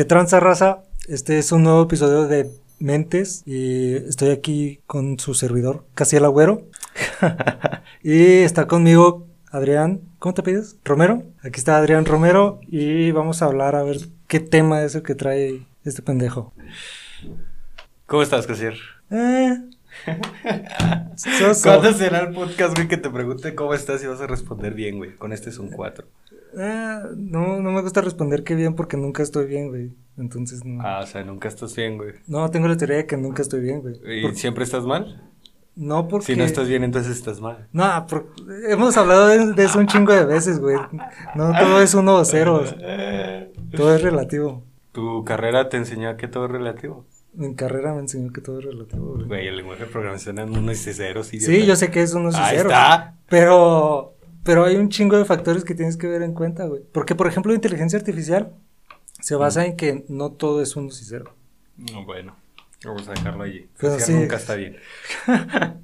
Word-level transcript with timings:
¿Qué 0.00 0.06
tranza 0.06 0.40
raza? 0.40 0.84
Este 1.08 1.38
es 1.38 1.52
un 1.52 1.62
nuevo 1.62 1.82
episodio 1.82 2.26
de 2.26 2.50
Mentes 2.78 3.42
y 3.44 3.96
estoy 3.96 4.30
aquí 4.30 4.80
con 4.86 5.18
su 5.18 5.34
servidor, 5.34 5.84
Casiel 5.94 6.24
Agüero. 6.24 6.62
y 8.02 8.38
está 8.38 8.66
conmigo 8.66 9.26
Adrián, 9.50 10.00
¿cómo 10.18 10.32
te 10.32 10.42
pides? 10.42 10.78
Romero. 10.86 11.24
Aquí 11.42 11.58
está 11.58 11.76
Adrián 11.76 12.06
Romero 12.06 12.60
y 12.66 13.10
vamos 13.10 13.42
a 13.42 13.44
hablar 13.44 13.76
a 13.76 13.82
ver 13.82 13.98
qué 14.26 14.40
tema 14.40 14.82
es 14.84 14.94
el 14.94 15.02
que 15.02 15.14
trae 15.14 15.66
este 15.84 16.00
pendejo. 16.00 16.54
¿Cómo 18.06 18.22
estás, 18.22 18.46
Casier? 18.46 18.78
Eh, 19.10 19.54
¿Cuándo 21.62 21.92
será 21.92 22.20
el 22.20 22.32
podcast, 22.32 22.74
güey, 22.74 22.88
que 22.88 22.96
te 22.96 23.10
pregunte 23.10 23.54
cómo 23.54 23.74
estás 23.74 24.02
y 24.02 24.06
vas 24.06 24.22
a 24.22 24.26
responder 24.26 24.72
bien, 24.72 24.96
güey? 24.96 25.14
Con 25.16 25.34
este 25.34 25.50
es 25.50 25.58
un 25.58 25.68
4. 25.68 26.06
Eh, 26.56 26.98
no, 27.16 27.60
no 27.60 27.70
me 27.72 27.82
gusta 27.82 28.00
responder 28.00 28.44
que 28.44 28.54
bien 28.54 28.74
porque 28.74 28.96
nunca 28.96 29.22
estoy 29.22 29.46
bien, 29.46 29.68
güey. 29.68 29.92
Entonces 30.18 30.64
no. 30.64 30.82
Ah, 30.82 31.00
o 31.02 31.06
sea, 31.06 31.24
nunca 31.24 31.48
estás 31.48 31.74
bien, 31.74 31.96
güey. 31.96 32.12
No, 32.26 32.50
tengo 32.50 32.68
la 32.68 32.76
teoría 32.76 32.96
de 32.98 33.06
que 33.06 33.16
nunca 33.16 33.42
estoy 33.42 33.60
bien, 33.60 33.80
güey. 33.80 33.96
¿Y 34.26 34.34
siempre 34.34 34.64
estás 34.64 34.84
mal? 34.84 35.22
No 35.76 36.08
porque... 36.08 36.26
Si 36.26 36.36
no 36.36 36.44
estás 36.44 36.68
bien, 36.68 36.84
entonces 36.84 37.16
estás 37.16 37.40
mal. 37.40 37.68
No, 37.72 38.06
por- 38.06 38.26
hemos 38.68 38.96
hablado 38.96 39.28
de, 39.28 39.52
de 39.54 39.64
eso 39.64 39.78
un 39.78 39.86
chingo 39.86 40.12
de 40.12 40.24
veces, 40.26 40.58
güey. 40.58 40.76
No 41.34 41.52
todo 41.58 41.80
es 41.80 41.94
uno 41.94 42.16
o 42.16 42.24
ceros. 42.24 42.74
Todo 43.74 43.94
es 43.94 44.02
relativo. 44.02 44.64
¿Tu 44.92 45.24
carrera 45.24 45.68
te 45.68 45.76
enseñó 45.78 46.16
que 46.16 46.28
todo 46.28 46.46
es 46.46 46.50
relativo? 46.50 47.06
En 47.38 47.54
carrera 47.54 47.94
me 47.94 48.00
enseñó 48.00 48.32
que 48.32 48.40
todo 48.40 48.58
es 48.58 48.64
relativo, 48.64 49.14
güey. 49.14 49.26
Güey, 49.28 49.46
el 49.46 49.56
lenguaje 49.56 49.84
de 49.84 49.90
programación 49.90 50.38
en 50.40 50.50
unos 50.50 50.84
y 50.86 50.92
ceros. 50.92 51.28
Sí, 51.28 51.64
yo 51.64 51.76
sé 51.76 51.90
que 51.90 52.02
es 52.02 52.12
uno 52.12 52.30
y 52.30 52.34
Ahí 52.34 52.56
ceros. 52.56 52.72
está. 52.72 53.14
Pero, 53.28 54.14
pero 54.42 54.64
hay 54.64 54.76
un 54.76 54.88
chingo 54.88 55.18
de 55.18 55.24
factores 55.24 55.64
que 55.64 55.74
tienes 55.74 55.96
que 55.96 56.06
ver 56.06 56.22
en 56.22 56.34
cuenta, 56.34 56.66
güey. 56.66 56.82
Porque, 56.92 57.14
por 57.14 57.26
ejemplo, 57.26 57.52
la 57.52 57.56
inteligencia 57.56 57.98
artificial 57.98 58.54
se 59.20 59.34
basa 59.34 59.66
en 59.66 59.76
que 59.76 60.04
no 60.08 60.32
todo 60.32 60.62
es 60.62 60.76
uno 60.76 60.88
y 60.88 60.92
cero. 60.92 61.34
No, 61.76 62.04
bueno, 62.04 62.36
vamos 62.84 63.08
a 63.08 63.12
dejarlo 63.12 63.44
allí. 63.44 63.68
Pero 63.78 63.98
sí. 63.98 64.12
nunca 64.12 64.36
está 64.36 64.54
bien. 64.54 64.76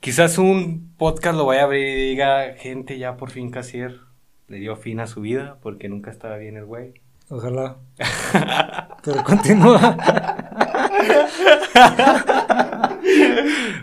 Quizás 0.00 0.38
un 0.38 0.92
podcast 0.98 1.36
lo 1.36 1.46
vaya 1.46 1.62
a 1.62 1.64
abrir 1.64 1.86
y 1.86 2.10
diga, 2.10 2.54
gente, 2.58 2.98
ya 2.98 3.16
por 3.16 3.30
fin 3.30 3.50
Casier 3.50 4.00
le 4.48 4.58
dio 4.58 4.76
fin 4.76 5.00
a 5.00 5.06
su 5.06 5.22
vida 5.22 5.58
porque 5.62 5.88
nunca 5.88 6.10
estaba 6.10 6.36
bien 6.36 6.56
el 6.56 6.66
güey. 6.66 6.94
Ojalá. 7.30 7.78
Pero 9.02 9.24
continúa. 9.24 9.80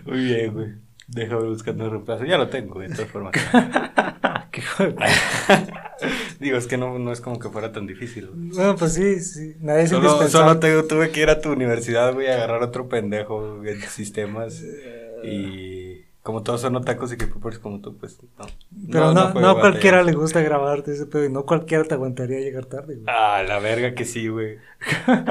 Muy 0.06 0.25
bien, 0.25 0.53
güey. 0.53 0.73
Déjame 1.14 1.44
buscando 1.50 1.86
el 1.86 1.92
reemplazo. 1.92 2.26
Ya 2.26 2.38
lo 2.38 2.48
tengo, 2.50 2.80
de 2.80 2.90
todas 2.90 3.09
formas. 3.12 3.34
Qué 4.52 4.62
hijo 4.62 4.84
de- 4.84 4.95
Digo, 6.40 6.58
es 6.58 6.68
que 6.68 6.78
no, 6.78 6.98
no 7.00 7.12
es 7.12 7.22
como 7.22 7.38
que 7.40 7.50
fuera 7.50 7.72
tan 7.72 7.86
difícil. 7.86 8.28
güey. 8.28 8.50
bueno, 8.50 8.76
pues 8.76 8.94
sí, 8.94 9.20
sí. 9.20 9.56
Nadie 9.59 9.84
es 9.84 9.90
Solo, 9.92 10.06
indispensable. 10.09 10.48
solo 10.48 10.59
te- 10.84 10.88
tuve 10.88 11.12
que 11.12 11.22
ir 11.22 11.30
a 11.30 11.40
tu 11.42 11.52
universidad, 11.52 12.14
güey, 12.14 12.28
a 12.28 12.36
agarrar 12.36 12.64
otro 12.64 12.90
pendejo 12.90 13.64
en 13.66 13.81
sistemas. 13.81 14.64
Y 15.23 15.70
como 16.23 16.44
todos 16.44 16.61
son 16.61 16.75
otacos 16.75 17.11
y 17.11 17.17
que 17.17 17.27
poppers 17.27 17.59
como 17.59 17.81
tú, 17.81 17.97
pues 17.97 18.19
no. 18.38 18.45
Pero 18.91 19.11
no, 19.14 19.33
no, 19.33 19.50
a 19.50 19.59
cualquiera 19.59 19.97
batallar. 19.97 20.05
le 20.05 20.14
gusta 20.14 20.41
grabarte 20.41 20.94
ese 20.94 21.05
pedo 21.08 21.25
y 21.25 21.31
no 21.31 21.45
cualquiera 21.45 21.83
te 21.83 21.95
aguantaría 21.95 22.39
llegar 22.39 22.66
tarde, 22.66 22.95
güey. 22.95 23.05
Ah, 23.08 23.44
la 23.47 23.59
verga 23.59 23.95
que 23.95 24.05
sí, 24.05 24.28
güey. 24.28 24.58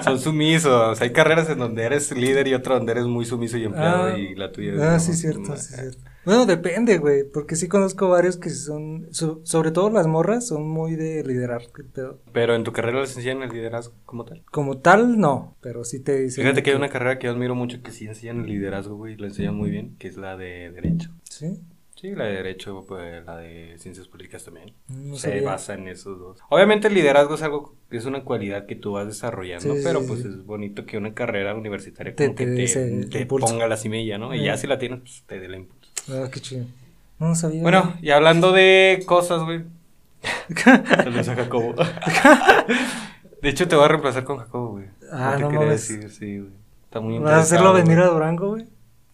Son 0.02 0.18
sumisos. 0.18 1.00
Hay 1.00 1.12
carreras 1.12 1.48
en 1.50 1.58
donde 1.58 1.84
eres 1.84 2.10
líder 2.16 2.48
y 2.48 2.54
otra 2.54 2.74
donde 2.74 2.92
eres 2.92 3.06
muy 3.06 3.24
sumiso 3.24 3.56
y 3.56 3.64
empleado 3.64 4.08
Ah, 4.14 4.18
y 4.18 4.34
la 4.34 4.50
tuya 4.50 4.74
es 4.74 4.80
Ah, 4.80 4.98
sí, 4.98 5.14
cierto, 5.14 5.56
sí, 5.56 5.74
cierto. 5.74 6.09
Bueno, 6.24 6.44
depende, 6.46 6.98
güey, 6.98 7.24
porque 7.24 7.56
sí 7.56 7.66
conozco 7.66 8.08
varios 8.10 8.36
que 8.36 8.50
son, 8.50 9.08
so- 9.10 9.40
sobre 9.44 9.70
todo 9.70 9.88
las 9.90 10.06
morras, 10.06 10.46
son 10.46 10.68
muy 10.68 10.94
de 10.96 11.24
liderar, 11.24 11.62
pedo. 11.94 12.20
Pero 12.32 12.54
en 12.54 12.62
tu 12.64 12.72
carrera 12.72 13.00
les 13.00 13.16
enseñan 13.16 13.42
el 13.42 13.50
liderazgo 13.50 13.94
como 14.04 14.24
tal. 14.24 14.42
Como 14.50 14.78
tal, 14.78 15.18
no, 15.18 15.56
pero 15.60 15.84
sí 15.84 16.00
te 16.00 16.18
dicen. 16.20 16.44
Fíjate 16.44 16.62
que 16.62 16.70
hay 16.70 16.76
una 16.76 16.90
carrera 16.90 17.18
que 17.18 17.26
yo 17.26 17.32
admiro 17.32 17.54
mucho 17.54 17.82
que 17.82 17.90
sí 17.90 18.06
enseñan 18.06 18.40
el 18.40 18.46
liderazgo, 18.46 18.96
güey, 18.96 19.14
y 19.14 19.16
lo 19.16 19.26
enseñan 19.26 19.54
muy 19.54 19.70
bien, 19.70 19.96
que 19.98 20.08
es 20.08 20.16
la 20.16 20.36
de 20.36 20.70
Derecho. 20.70 21.10
Sí, 21.24 21.58
Sí, 21.96 22.14
la 22.14 22.24
de 22.24 22.32
Derecho, 22.36 22.82
pues 22.88 23.22
la 23.26 23.36
de 23.36 23.74
Ciencias 23.78 24.08
Políticas 24.08 24.42
también. 24.44 24.72
no 24.88 25.16
Se 25.16 25.28
sabía. 25.28 25.42
basa 25.42 25.74
en 25.74 25.86
esos 25.86 26.18
dos. 26.18 26.38
Obviamente 26.48 26.88
el 26.88 26.94
liderazgo 26.94 27.34
es 27.34 27.42
algo, 27.42 27.76
es 27.90 28.06
una 28.06 28.24
cualidad 28.24 28.64
que 28.64 28.74
tú 28.74 28.92
vas 28.92 29.06
desarrollando, 29.06 29.74
Sí, 29.74 29.80
pero 29.84 30.00
sí, 30.00 30.06
pues 30.08 30.20
sí. 30.22 30.28
es 30.28 30.44
bonito 30.46 30.86
que 30.86 30.96
una 30.96 31.12
carrera 31.12 31.54
universitaria 31.54 32.14
Te- 32.16 32.24
como 32.26 32.36
te 32.36 32.44
que 32.46 32.66
te, 32.66 33.04
te 33.06 33.26
ponga 33.26 33.68
la 33.68 33.76
semilla, 33.76 34.16
¿no? 34.16 34.34
Y 34.34 34.44
ya 34.44 34.56
si 34.56 34.66
la 34.66 34.78
tienes, 34.78 35.00
pues 35.00 35.24
te 35.26 35.40
dé 35.40 35.54
impulso. 35.54 35.79
Ah, 36.12 36.28
qué 36.32 36.40
chido. 36.40 36.64
No, 37.18 37.34
sabía. 37.34 37.62
Bueno, 37.62 37.94
y 38.00 38.10
hablando 38.10 38.52
de 38.52 39.02
cosas, 39.06 39.42
güey. 39.42 39.64
Saludos 40.54 41.28
a 41.28 41.34
Jacobo. 41.36 41.74
De 43.42 43.48
hecho, 43.48 43.68
te 43.68 43.76
voy 43.76 43.84
a 43.84 43.88
reemplazar 43.88 44.24
con 44.24 44.38
Jacobo, 44.38 44.70
güey. 44.72 44.86
Ah, 45.10 45.34
te 45.36 45.42
no 45.42 45.50
mames. 45.50 45.88
decir, 45.88 46.10
sí, 46.10 46.38
güey. 46.38 46.50
Está 46.84 47.00
muy 47.00 47.18
¿Vas 47.18 47.32
a 47.32 47.38
hacerlo 47.40 47.72
venir 47.72 47.96
güey. 47.96 48.08
a 48.08 48.12
Durango, 48.12 48.48
güey? 48.50 48.66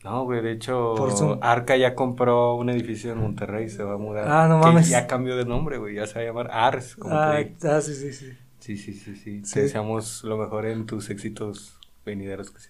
No, 0.02 0.24
güey, 0.24 0.40
de 0.40 0.52
hecho, 0.52 0.94
Por. 0.96 1.38
Arca 1.42 1.76
ya 1.76 1.94
compró 1.94 2.54
un 2.54 2.70
edificio 2.70 3.12
en 3.12 3.18
Monterrey 3.18 3.66
y 3.66 3.70
se 3.70 3.82
va 3.82 3.94
a 3.94 3.98
mudar. 3.98 4.26
Ah, 4.28 4.48
no 4.48 4.60
Que 4.60 4.66
mames. 4.66 4.88
Ya 4.88 5.06
cambió 5.06 5.36
de 5.36 5.44
nombre, 5.44 5.78
güey, 5.78 5.96
ya 5.96 6.06
se 6.06 6.14
va 6.14 6.20
a 6.20 6.24
llamar 6.24 6.48
Ars, 6.52 6.96
como 6.96 7.14
Ah, 7.14 7.38
te 7.60 7.68
ah, 7.68 7.80
sí, 7.80 7.94
sí, 7.94 8.12
sí. 8.12 8.32
Sí, 8.60 8.76
sí, 8.78 8.94
sí, 8.94 9.16
sí. 9.16 9.42
Sí. 9.44 9.52
Te 9.54 9.62
deseamos 9.62 10.24
lo 10.24 10.36
mejor 10.38 10.66
en 10.66 10.86
tus 10.86 11.10
éxitos 11.10 11.78
venideros. 12.04 12.50
que 12.50 12.60
sí. 12.60 12.68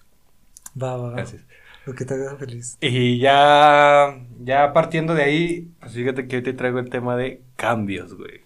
Va, 0.83 0.97
va, 0.97 1.09
va. 1.09 1.11
Gracias. 1.13 1.43
Lo 1.87 1.95
que 1.95 2.05
te 2.05 2.15
haga 2.15 2.37
feliz. 2.37 2.77
Y 2.81 3.19
ya, 3.21 4.19
ya 4.41 4.73
partiendo 4.73 5.15
de 5.15 5.23
ahí, 5.23 5.71
pues 5.79 5.93
fíjate 5.93 6.27
que 6.27 6.37
hoy 6.37 6.43
te 6.43 6.53
traigo 6.53 6.81
el 6.81 6.91
tema 6.91 7.17
de 7.17 7.43
cambios, 7.55 8.15
güey. 8.15 8.41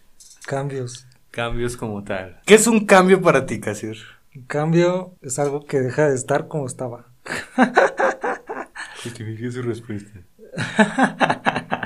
Cambios. 0.47 1.07
Cambios 1.31 1.79
como 1.79 2.05
tal. 2.05 2.39
¿Qué 2.45 2.55
es 2.55 2.67
un 2.67 2.85
cambio 2.85 3.23
para 3.23 3.47
ti, 3.47 3.59
Casir? 3.59 3.97
Un 4.37 4.43
cambio 4.43 5.15
es 5.23 5.39
algo 5.39 5.65
que 5.65 5.81
deja 5.81 6.11
de 6.11 6.17
estar 6.17 6.49
como 6.49 6.67
estaba. 6.67 7.07
Justifique 9.03 9.51
su 9.51 9.63
respuesta. 9.63 10.21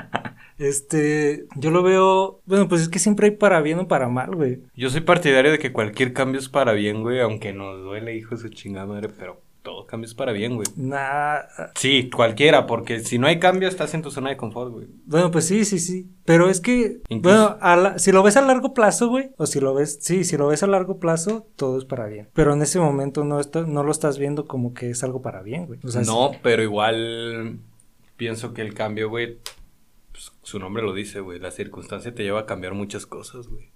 Este, 0.57 1.47
yo 1.57 1.69
lo 1.69 1.83
veo, 1.83 2.39
bueno, 2.45 2.69
pues 2.69 2.81
es 2.81 2.87
que 2.87 2.97
siempre 2.97 3.27
hay 3.27 3.31
para 3.35 3.59
bien 3.59 3.77
o 3.79 3.89
para 3.89 4.07
mal, 4.07 4.33
güey. 4.33 4.61
Yo 4.73 4.89
soy 4.89 5.01
partidario 5.01 5.51
de 5.51 5.59
que 5.59 5.73
cualquier 5.73 6.13
cambio 6.13 6.39
es 6.39 6.47
para 6.47 6.71
bien, 6.71 7.01
güey, 7.01 7.19
aunque 7.19 7.51
nos 7.51 7.81
duele, 7.81 8.15
hijo 8.15 8.35
de 8.35 8.41
su 8.41 8.47
chingada 8.47 8.85
madre, 8.85 9.09
pero 9.09 9.41
todo 9.65 9.85
cambio 9.85 10.05
es 10.07 10.13
para 10.13 10.31
bien, 10.31 10.55
güey. 10.55 10.67
Nah, 10.77 11.39
Sí, 11.75 12.09
cualquiera, 12.09 12.65
porque 12.67 13.01
si 13.01 13.19
no 13.19 13.27
hay 13.27 13.39
cambio 13.39 13.67
estás 13.67 13.93
en 13.93 14.01
tu 14.01 14.11
zona 14.11 14.29
de 14.29 14.37
confort, 14.37 14.71
güey. 14.71 14.87
bueno, 15.05 15.29
pues 15.31 15.45
sí, 15.45 15.65
sí, 15.65 15.79
sí. 15.79 16.09
Pero 16.23 16.49
es 16.49 16.61
que, 16.61 17.01
Incluso- 17.09 17.37
bueno, 17.37 17.57
a 17.59 17.75
la- 17.75 17.99
si 17.99 18.13
lo 18.13 18.23
ves 18.23 18.37
a 18.37 18.41
largo 18.41 18.73
plazo, 18.73 19.09
güey, 19.09 19.31
o 19.37 19.45
si 19.45 19.59
lo 19.59 19.73
ves, 19.73 19.97
sí, 20.01 20.23
si 20.23 20.37
lo 20.37 20.47
ves 20.47 20.63
a 20.63 20.67
largo 20.67 20.99
plazo, 20.99 21.47
todo 21.57 21.77
es 21.77 21.83
para 21.85 22.05
bien. 22.07 22.29
Pero 22.33 22.53
en 22.53 22.61
ese 22.61 22.79
momento 22.79 23.25
no, 23.25 23.41
está- 23.41 23.63
no 23.63 23.83
lo 23.83 23.91
estás 23.91 24.17
viendo 24.17 24.45
como 24.47 24.73
que 24.73 24.91
es 24.91 25.03
algo 25.03 25.21
para 25.21 25.41
bien, 25.41 25.65
güey. 25.65 25.79
O 25.83 25.89
sea, 25.89 26.01
no, 26.03 26.29
sí- 26.31 26.39
pero 26.41 26.63
igual 26.63 27.59
pienso 28.15 28.53
que 28.53 28.61
el 28.61 28.73
cambio, 28.73 29.09
güey, 29.09 29.39
pues, 30.11 30.31
su 30.43 30.59
nombre 30.59 30.81
lo 30.83 30.93
dice, 30.93 31.19
güey, 31.19 31.39
la 31.39 31.51
circunstancia 31.51 32.13
te 32.15 32.23
lleva 32.23 32.41
a 32.41 32.45
cambiar 32.45 32.73
muchas 32.73 33.05
cosas, 33.05 33.47
güey. 33.47 33.69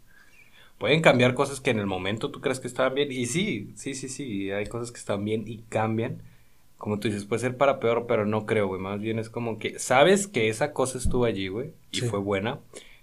Pueden 0.79 1.01
cambiar 1.01 1.33
cosas 1.35 1.59
que 1.61 1.69
en 1.71 1.79
el 1.79 1.85
momento 1.85 2.31
tú 2.31 2.41
crees 2.41 2.59
que 2.59 2.67
estaban 2.67 2.95
bien, 2.95 3.11
y 3.11 3.25
sí, 3.25 3.71
sí, 3.75 3.93
sí, 3.93 4.09
sí, 4.09 4.49
hay 4.51 4.65
cosas 4.65 4.91
que 4.91 4.97
están 4.99 5.23
bien 5.25 5.43
y 5.47 5.59
cambian. 5.69 6.21
Como 6.77 6.99
tú 6.99 7.09
dices, 7.09 7.25
puede 7.25 7.41
ser 7.41 7.57
para 7.57 7.79
peor, 7.81 8.05
pero 8.07 8.25
no 8.25 8.45
creo, 8.45 8.67
güey. 8.67 8.79
Más 8.81 9.01
bien 9.01 9.19
es 9.19 9.29
como 9.29 9.59
que 9.59 9.77
sabes 9.79 10.27
que 10.27 10.47
esa 10.47 10.71
cosa 10.71 10.97
estuvo 10.97 11.25
allí, 11.25 11.49
güey, 11.49 11.71
y 11.91 11.99
Sí. 11.99 12.07
fue 12.07 12.19
buena. 12.19 12.59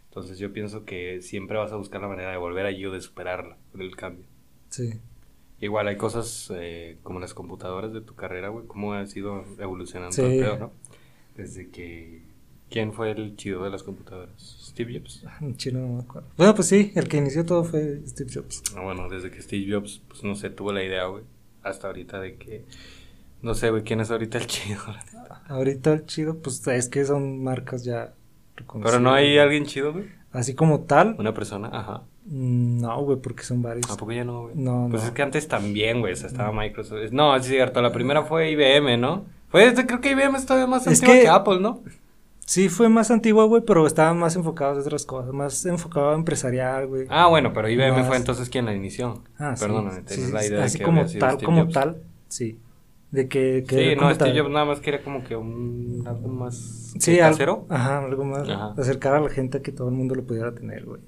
Entonces 0.09 0.39
yo 0.39 0.51
pienso 0.55 0.87
que 0.87 1.21
siempre 1.21 1.59
vas 1.59 1.73
a 1.73 1.77
buscar 1.77 2.01
la 2.01 2.09
manera 2.09 2.31
de 2.31 2.39
volver 2.39 2.65
allí 2.65 2.87
o 2.87 2.91
de 2.93 3.03
superarla, 3.03 3.59
con 3.73 3.83
el 3.83 3.95
cambio. 3.95 4.25
sí. 4.71 4.95
Igual 5.59 5.89
hay 5.89 5.97
cosas 5.97 6.53
eh, 6.55 6.99
como 7.03 7.19
las 7.19 7.33
computadoras 7.33 7.91
de 7.95 8.03
tu 8.03 8.15
carrera, 8.15 8.49
güey, 8.51 8.67
cómo 8.67 8.93
ha 8.93 9.07
sido 9.07 9.43
evolucionando 9.59 10.13
Sí. 10.13 10.21
el 10.23 10.41
pedo, 10.41 10.59
¿no? 10.59 10.73
Desde 11.35 11.69
que... 11.71 12.21
¿Quién 12.71 12.93
fue 12.93 13.13
el 13.13 13.37
chido 13.37 13.63
de 13.65 13.71
las 13.71 13.83
computadoras? 13.83 14.35
Steve 14.61 14.99
Jobs. 14.99 15.25
En 15.41 15.57
chino 15.57 15.81
no 15.81 15.89
me 15.95 16.01
acuerdo. 16.03 16.29
Bueno, 16.37 16.55
pues 16.55 16.69
sí, 16.69 16.93
el 16.97 17.09
que 17.09 17.17
inició 17.19 17.47
todo 17.47 17.65
fue 17.65 18.01
Steve 18.07 18.31
Jobs. 18.35 18.63
Ah, 18.77 18.81
bueno, 18.83 19.09
desde 19.09 19.31
que 19.31 19.41
Steve 19.41 19.73
Jobs, 19.73 20.03
pues 20.09 20.25
no 20.25 20.35
sé, 20.35 20.51
tuvo 20.51 20.73
la 20.73 20.83
idea, 20.83 21.05
güey, 21.07 21.23
hasta 21.63 21.87
ahorita 21.87 22.21
de 22.21 22.35
que... 22.37 22.65
No 23.43 23.55
sé, 23.55 23.71
güey, 23.71 23.83
quién 23.85 24.01
es 24.01 24.11
ahorita 24.11 24.39
el 24.39 24.47
chido. 24.47 24.81
Ahorita 25.49 25.93
el 25.93 26.07
chido, 26.07 26.39
pues 26.39 26.67
es 26.67 26.89
que 26.89 27.05
son 27.05 27.45
marcas 27.45 27.85
ya 27.85 28.15
reconocidas. 28.57 28.93
Pero 28.97 29.03
no 29.05 29.13
hay 29.15 29.39
alguien 29.39 29.65
chido, 29.67 29.93
güey. 29.93 30.07
Así 30.33 30.55
como 30.55 30.81
tal, 30.81 31.15
Una 31.19 31.33
persona, 31.35 31.69
ajá. 31.73 32.03
mm, 32.25 32.81
no, 32.81 33.01
güey, 33.05 33.19
porque 33.21 33.43
son 33.45 33.63
varios. 33.63 33.89
¿A 33.91 33.97
poco 33.97 34.11
ya 34.13 34.25
no, 34.25 34.45
güey? 34.45 34.57
No, 34.57 34.89
Pues 34.91 35.03
no. 35.03 35.09
es 35.09 35.15
que 35.15 35.23
antes 35.23 35.47
también, 35.47 36.01
güey, 36.01 36.15
o 36.15 36.17
sea, 36.17 36.27
estaba 36.27 36.51
Microsoft. 36.53 37.13
No, 37.13 37.37
es 37.37 37.47
cierto, 37.47 37.81
la 37.81 37.93
primera 37.93 38.25
fue 38.25 38.51
IBM, 38.51 38.97
¿no? 38.99 39.25
Fue, 39.49 39.73
creo 39.87 40.01
que 40.01 40.11
IBM 40.11 40.37
es 40.37 40.47
todavía 40.47 40.67
más 40.67 40.87
Es 40.87 40.95
antigua 41.01 41.15
que- 41.15 41.21
que 41.23 41.29
Apple, 41.29 41.61
¿no? 41.61 41.83
Sí, 42.47 42.69
fue 42.69 42.89
más 42.89 43.11
antigua, 43.11 43.45
güey, 43.45 43.63
pero 43.67 43.87
estaban 43.89 44.19
más 44.19 44.37
enfocados 44.37 44.77
en 44.79 44.83
otras 44.83 45.05
cosas, 45.05 45.33
más 45.35 45.67
enfocado 45.67 46.11
a 46.11 46.15
empresarial, 46.15 46.87
güey. 46.87 47.07
Ah, 47.11 47.27
bueno, 47.27 47.53
pero 47.53 47.69
IBM 47.69 47.99
Más- 47.99 48.07
fue 48.07 48.17
entonces 48.17 48.49
quien 48.49 48.67
la 48.67 48.75
inició. 48.75 49.25
Ah, 49.37 49.57
sí, 49.57 49.65
Perdóname, 49.65 50.03
sí, 50.07 50.23
sí, 50.27 50.33
la 50.33 50.47
idea 50.47 50.65
así 50.65 50.75
de 50.75 50.79
que 50.79 50.85
como 50.85 51.01
había 51.01 51.09
sido 51.09 51.21
tal, 51.27 51.31
Steve 51.37 51.45
como 51.47 51.63
Jobs. 51.63 51.75
tal, 51.75 51.97
sí. 52.29 52.61
De 53.11 53.29
que, 53.29 53.65
que 53.67 53.77
Sí, 53.95 54.01
no, 54.01 54.15
Steve 54.15 54.31
tal- 54.31 54.39
Jobs 54.41 54.51
nada 54.53 54.65
más 54.65 54.81
quería 54.81 55.03
como 55.03 55.25
que 55.25 55.35
un 55.37 56.05
algo 56.07 56.29
más 56.29 56.93
Sí, 57.01 57.15
¿qué, 57.17 57.23
al- 57.23 57.33
casero. 57.33 57.67
Ajá, 57.69 57.99
algo 58.05 58.25
más. 58.25 58.49
Ajá. 58.49 58.75
Acercar 58.79 59.15
a 59.15 59.21
la 59.21 59.29
gente 59.31 59.59
a 59.59 59.63
que 59.63 59.73
todo 59.73 59.89
el 59.89 59.95
mundo 59.95 60.15
lo 60.15 60.25
pudiera 60.25 60.55
tener, 60.55 60.85
güey. 60.85 61.01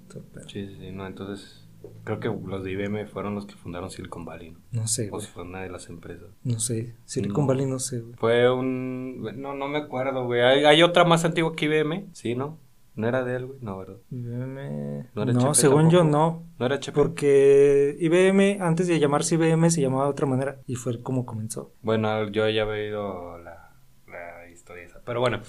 sí, 0.49 0.67
sí, 0.79 0.91
no, 0.93 1.07
entonces 1.07 1.65
Creo 2.05 2.21
que 2.21 2.29
los 2.29 2.65
de 2.65 2.73
IBM 2.73 3.07
fueron 3.07 3.35
los 3.35 3.47
que 3.47 3.55
fundaron 3.55 3.91
Silicon 3.91 4.25
Valley, 4.25 4.51
¿no? 4.53 4.59
No 4.73 4.87
sé, 4.87 5.09
O 5.09 5.17
güey. 5.17 5.27
fue 5.27 5.43
una 5.45 5.63
de 5.63 5.71
las 5.71 5.89
empresas. 5.89 6.29
No 6.43 6.59
sé. 6.59 6.95
Silicon 7.05 7.45
No. 7.45 7.49
Valley 7.49 7.67
no 7.67 7.79
sé, 7.79 8.01
güey. 8.01 8.15
Fue 8.17 8.51
un... 8.51 9.23
No, 9.41 9.55
no 9.55 9.69
me 9.69 9.79
acuerdo, 9.79 10.25
güey. 10.25 10.41
Hay, 10.41 10.65
hay 10.65 10.83
otra 10.83 11.05
más 11.05 11.25
antigua 11.25 11.55
que 11.55 11.67
IBM, 11.67 12.09
¿sí, 12.13 12.35
no? 12.35 12.59
¿No 12.95 13.07
era 13.07 13.23
de 13.25 13.37
él, 13.37 13.47
güey? 13.47 13.59
No, 13.63 13.79
¿verdad? 13.79 13.97
IBM... 14.11 15.09
¿No 15.15 15.23
era 15.23 15.33
No, 15.33 15.55
según 15.55 15.89
yo 15.91 16.03
no. 16.03 16.47
¿No 16.59 16.67
era 16.67 16.77
HP? 16.77 16.93
Porque 16.93 17.97
IBM, 18.01 18.59
antes 18.61 18.89
de 18.89 18.99
llamarse 18.99 19.37
IBM, 19.37 19.71
se 19.71 19.81
llamaba 19.83 20.05
de 20.05 20.11
otra 20.11 20.27
manera. 20.27 20.61
Y 20.67 20.75
fue 20.75 21.01
como 21.03 21.25
comenzó. 21.27 21.73
Bueno, 21.83 22.29
yo 22.31 22.49
ya 22.49 22.63
había 22.63 22.75
oído 22.75 23.39
la, 23.39 23.73
la 24.09 24.49
historia 24.51 24.85
esa. 24.85 25.01
Pero 25.05 25.21
bueno. 25.21 25.41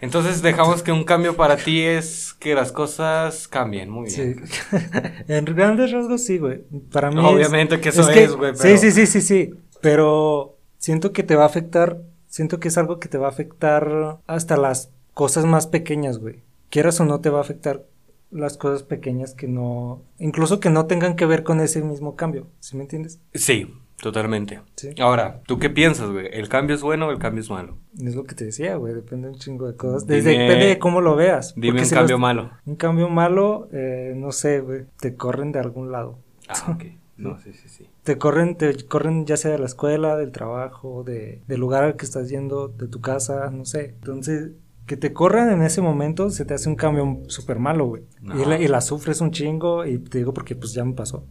Entonces 0.00 0.42
dejamos 0.42 0.82
que 0.82 0.92
un 0.92 1.04
cambio 1.04 1.36
para 1.36 1.56
ti 1.56 1.80
es 1.82 2.34
que 2.38 2.54
las 2.54 2.70
cosas 2.72 3.48
cambien. 3.48 3.88
Muy 3.90 4.10
Sí. 4.10 4.22
bien. 4.22 4.44
en 5.28 5.44
grandes 5.46 5.90
rasgos 5.92 6.22
sí, 6.24 6.38
güey. 6.38 6.64
Para 6.92 7.10
mí. 7.10 7.18
es- 7.18 7.32
Obviamente 7.34 7.80
que 7.80 7.88
eso 7.88 8.08
es, 8.10 8.34
güey, 8.36 8.54
Sí, 8.54 8.60
pero- 8.62 8.78
sí, 8.78 8.90
sí, 8.92 9.06
sí, 9.06 9.20
sí. 9.22 9.54
Pero 9.80 10.56
siento 10.78 11.12
que 11.12 11.22
te 11.22 11.36
va 11.36 11.44
a 11.44 11.46
afectar. 11.46 12.02
Siento 12.28 12.60
que 12.60 12.68
es 12.68 12.76
algo 12.76 12.98
que 13.00 13.08
te 13.08 13.16
va 13.18 13.26
a 13.28 13.30
afectar 13.30 14.18
hasta 14.26 14.56
las 14.56 14.90
cosas 15.14 15.46
más 15.46 15.66
pequeñas, 15.66 16.18
güey. 16.18 16.42
Quieras 16.68 17.00
o 17.00 17.04
no, 17.04 17.20
te 17.20 17.30
va 17.30 17.38
a 17.38 17.42
afectar 17.42 17.84
las 18.30 18.58
cosas 18.58 18.82
pequeñas 18.82 19.32
que 19.32 19.48
no. 19.48 20.02
Incluso 20.18 20.60
que 20.60 20.68
no 20.68 20.84
tengan 20.86 21.16
que 21.16 21.24
ver 21.24 21.42
con 21.42 21.60
ese 21.60 21.80
mismo 21.82 22.16
cambio. 22.16 22.48
¿Sí 22.60 22.76
me 22.76 22.82
entiendes? 22.82 23.18
Sí, 23.32 23.72
totalmente. 24.00 24.60
Sí. 24.76 24.90
Ahora, 25.00 25.40
¿tú 25.46 25.58
qué 25.58 25.70
piensas, 25.70 26.10
güey? 26.10 26.28
¿El 26.32 26.48
cambio 26.48 26.74
es 26.76 26.82
bueno 26.82 27.08
o 27.08 27.10
el 27.10 27.18
cambio 27.18 27.40
es 27.42 27.50
malo? 27.50 27.76
Es 28.00 28.14
lo 28.14 28.24
que 28.24 28.34
te 28.34 28.44
decía, 28.46 28.76
güey. 28.76 28.94
Depende 28.94 29.28
un 29.28 29.36
chingo 29.38 29.66
de 29.66 29.76
cosas. 29.76 30.06
Dime- 30.06 30.16
Desde, 30.22 30.38
depende 30.38 30.66
de 30.66 30.78
cómo 30.78 31.00
lo 31.00 31.16
veas. 31.16 31.54
Dime 31.56 31.80
un 31.80 31.86
si 31.86 31.94
cambio 31.94 32.14
los- 32.16 32.20
malo. 32.20 32.50
Un 32.66 32.76
cambio 32.76 33.08
malo, 33.08 33.68
eh, 33.72 34.14
no 34.16 34.32
sé, 34.32 34.60
güey. 34.60 34.84
Te 35.00 35.14
corren 35.14 35.52
de 35.52 35.60
algún 35.60 35.90
lado. 35.92 36.18
Ah, 36.48 36.54
ok. 36.76 36.84
No, 37.16 37.38
sí, 37.40 37.52
sí, 37.54 37.68
sí. 37.70 37.86
Te 38.02 38.18
corren, 38.18 38.56
te 38.56 38.76
corren 38.86 39.24
ya 39.24 39.38
sea 39.38 39.50
de 39.52 39.58
la 39.58 39.64
escuela, 39.64 40.16
del 40.16 40.32
trabajo, 40.32 41.02
de, 41.02 41.40
del 41.48 41.58
lugar 41.60 41.82
al 41.82 41.96
que 41.96 42.04
estás 42.04 42.28
yendo, 42.28 42.68
de 42.68 42.88
tu 42.88 43.00
casa, 43.00 43.48
no 43.50 43.64
sé. 43.64 43.94
Entonces, 44.00 44.50
que 44.84 44.98
te 44.98 45.14
corran 45.14 45.50
en 45.50 45.62
ese 45.62 45.80
momento 45.80 46.28
se 46.30 46.44
te 46.44 46.52
hace 46.52 46.68
un 46.68 46.76
cambio 46.76 47.20
súper 47.28 47.58
malo, 47.58 47.86
güey. 47.86 48.02
No. 48.20 48.38
Y, 48.40 48.44
la, 48.44 48.60
y 48.60 48.68
la 48.68 48.82
sufres 48.82 49.22
un 49.22 49.30
chingo 49.30 49.86
y 49.86 49.96
te 49.98 50.18
digo 50.18 50.34
porque 50.34 50.54
pues 50.54 50.74
ya 50.74 50.84
me 50.84 50.92
pasó. 50.92 51.24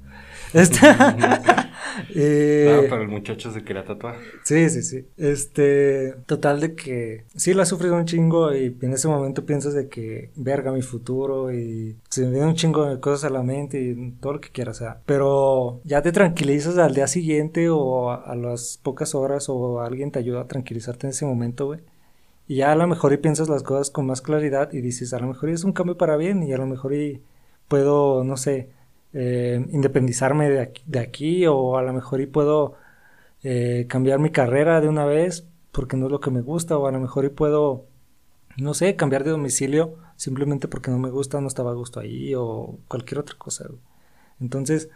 Este, 0.55 0.87
eh, 2.15 2.69
Ah, 2.71 2.87
pero 2.89 3.01
el 3.01 3.09
muchacho 3.09 3.51
se 3.51 3.61
quería 3.65 3.83
tatuar. 3.83 4.15
Sí, 4.45 4.69
sí, 4.69 4.83
sí. 4.83 5.05
Este, 5.17 6.13
total 6.27 6.61
de 6.61 6.75
que 6.75 7.25
sí 7.35 7.53
la 7.53 7.65
sufres 7.65 7.91
un 7.91 8.05
chingo 8.05 8.53
y 8.55 8.73
en 8.81 8.93
ese 8.93 9.09
momento 9.09 9.45
piensas 9.45 9.73
de 9.73 9.89
que 9.89 10.31
verga 10.37 10.71
mi 10.71 10.81
futuro 10.81 11.51
y 11.51 11.97
se 12.09 12.21
me 12.21 12.29
vienen 12.29 12.49
un 12.49 12.55
chingo 12.55 12.85
de 12.85 13.01
cosas 13.01 13.25
a 13.25 13.33
la 13.33 13.43
mente 13.43 13.81
y 13.81 14.11
todo 14.21 14.33
lo 14.33 14.39
que 14.39 14.49
quieras, 14.49 14.77
o 14.77 14.79
sea, 14.85 15.01
pero 15.05 15.81
ya 15.83 16.01
te 16.01 16.13
tranquilizas 16.13 16.77
al 16.77 16.93
día 16.93 17.07
siguiente 17.07 17.69
o 17.69 18.11
a, 18.11 18.15
a 18.15 18.35
las 18.35 18.79
pocas 18.81 19.13
horas 19.13 19.49
o 19.49 19.81
alguien 19.81 20.11
te 20.11 20.19
ayuda 20.19 20.41
a 20.41 20.47
tranquilizarte 20.47 21.07
en 21.07 21.11
ese 21.11 21.25
momento, 21.25 21.65
güey. 21.65 21.81
Y 22.47 22.57
ya 22.57 22.71
a 22.71 22.75
lo 22.75 22.87
mejor 22.87 23.11
y 23.11 23.17
piensas 23.17 23.49
las 23.49 23.61
cosas 23.63 23.89
con 23.89 24.05
más 24.05 24.21
claridad 24.21 24.71
y 24.71 24.79
dices, 24.79 25.13
a 25.13 25.19
lo 25.19 25.27
mejor 25.27 25.49
es 25.49 25.65
un 25.65 25.73
cambio 25.73 25.97
para 25.97 26.15
bien 26.15 26.43
y 26.43 26.53
a 26.53 26.57
lo 26.57 26.65
mejor 26.65 26.93
y 26.93 27.21
puedo, 27.67 28.23
no 28.23 28.37
sé, 28.37 28.69
eh, 29.17 29.65
independizarme 29.71 30.49
de 30.49 30.59
aquí, 30.59 30.83
de 30.85 30.99
aquí 30.99 31.47
o 31.47 31.77
a 31.77 31.81
lo 31.81 31.93
mejor 31.93 32.19
y 32.19 32.25
puedo 32.25 32.75
eh, 33.43 33.85
cambiar 33.87 34.19
mi 34.19 34.29
carrera 34.29 34.81
de 34.81 34.89
una 34.89 35.05
vez 35.05 35.47
porque 35.71 35.95
no 35.95 36.07
es 36.07 36.11
lo 36.11 36.19
que 36.19 36.31
me 36.31 36.41
gusta 36.41 36.77
o 36.77 36.85
a 36.85 36.91
lo 36.91 36.99
mejor 36.99 37.23
y 37.23 37.29
puedo, 37.29 37.85
no 38.57 38.73
sé, 38.73 38.97
cambiar 38.97 39.23
de 39.23 39.31
domicilio 39.31 39.95
simplemente 40.17 40.67
porque 40.67 40.91
no 40.91 40.99
me 40.99 41.09
gusta, 41.09 41.39
no 41.39 41.47
estaba 41.47 41.71
a 41.71 41.75
gusto 41.75 42.01
ahí 42.01 42.33
o 42.35 42.77
cualquier 42.89 43.19
otra 43.19 43.37
cosa. 43.37 43.69
Entonces, 44.41 44.89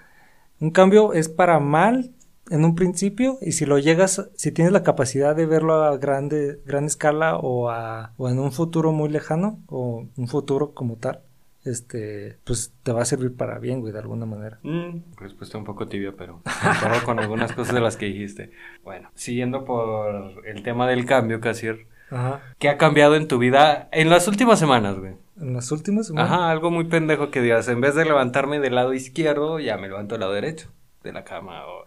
un 0.59 0.71
cambio 0.71 1.13
es 1.13 1.29
para 1.29 1.59
mal 1.59 2.11
en 2.49 2.65
un 2.65 2.75
principio 2.75 3.37
y 3.41 3.53
si 3.53 3.65
lo 3.65 3.79
llegas, 3.79 4.29
si 4.35 4.51
tienes 4.51 4.73
la 4.73 4.83
capacidad 4.83 5.33
de 5.33 5.45
verlo 5.45 5.83
a 5.83 5.97
grande, 5.97 6.59
gran 6.65 6.85
escala 6.85 7.37
o, 7.37 7.69
a, 7.69 8.13
o 8.17 8.27
en 8.27 8.39
un 8.39 8.51
futuro 8.51 8.91
muy 8.91 9.07
lejano 9.07 9.59
o 9.67 10.07
un 10.17 10.27
futuro 10.27 10.73
como 10.73 10.97
tal, 10.97 11.21
este, 11.65 12.37
pues 12.45 12.73
te 12.83 12.91
va 12.91 13.01
a 13.01 13.05
servir 13.05 13.35
para 13.35 13.59
bien, 13.59 13.81
güey, 13.81 13.93
de 13.93 13.99
alguna 13.99 14.25
manera. 14.25 14.59
Mm, 14.63 14.99
respuesta 15.17 15.57
un 15.57 15.63
poco 15.65 15.87
tibia, 15.87 16.13
pero 16.17 16.41
concuerdo 16.43 17.05
con 17.05 17.19
algunas 17.19 17.51
cosas 17.53 17.73
de 17.75 17.81
las 17.81 17.97
que 17.97 18.05
dijiste. 18.07 18.51
Bueno, 18.83 19.09
siguiendo 19.15 19.65
por 19.65 20.45
el 20.45 20.63
tema 20.63 20.87
del 20.87 21.05
cambio, 21.05 21.39
Casier, 21.41 21.87
Ajá. 22.11 22.41
¿qué 22.59 22.69
ha 22.69 22.77
cambiado 22.77 23.15
en 23.15 23.27
tu 23.27 23.37
vida 23.37 23.89
en 23.91 24.09
las 24.09 24.27
últimas 24.27 24.59
semanas, 24.59 24.97
güey? 24.97 25.13
En 25.39 25.53
las 25.53 25.71
últimas 25.71 26.07
semanas. 26.07 26.31
Ajá, 26.31 26.49
algo 26.51 26.71
muy 26.71 26.85
pendejo 26.85 27.29
que 27.31 27.41
digas, 27.41 27.67
en 27.67 27.81
vez 27.81 27.95
de 27.95 28.05
levantarme 28.05 28.59
del 28.59 28.75
lado 28.75 28.93
izquierdo, 28.93 29.59
ya 29.59 29.77
me 29.77 29.87
levanto 29.87 30.15
del 30.15 30.21
lado 30.21 30.33
derecho 30.33 30.69
de 31.03 31.13
la 31.13 31.23
cama, 31.23 31.65
o 31.65 31.85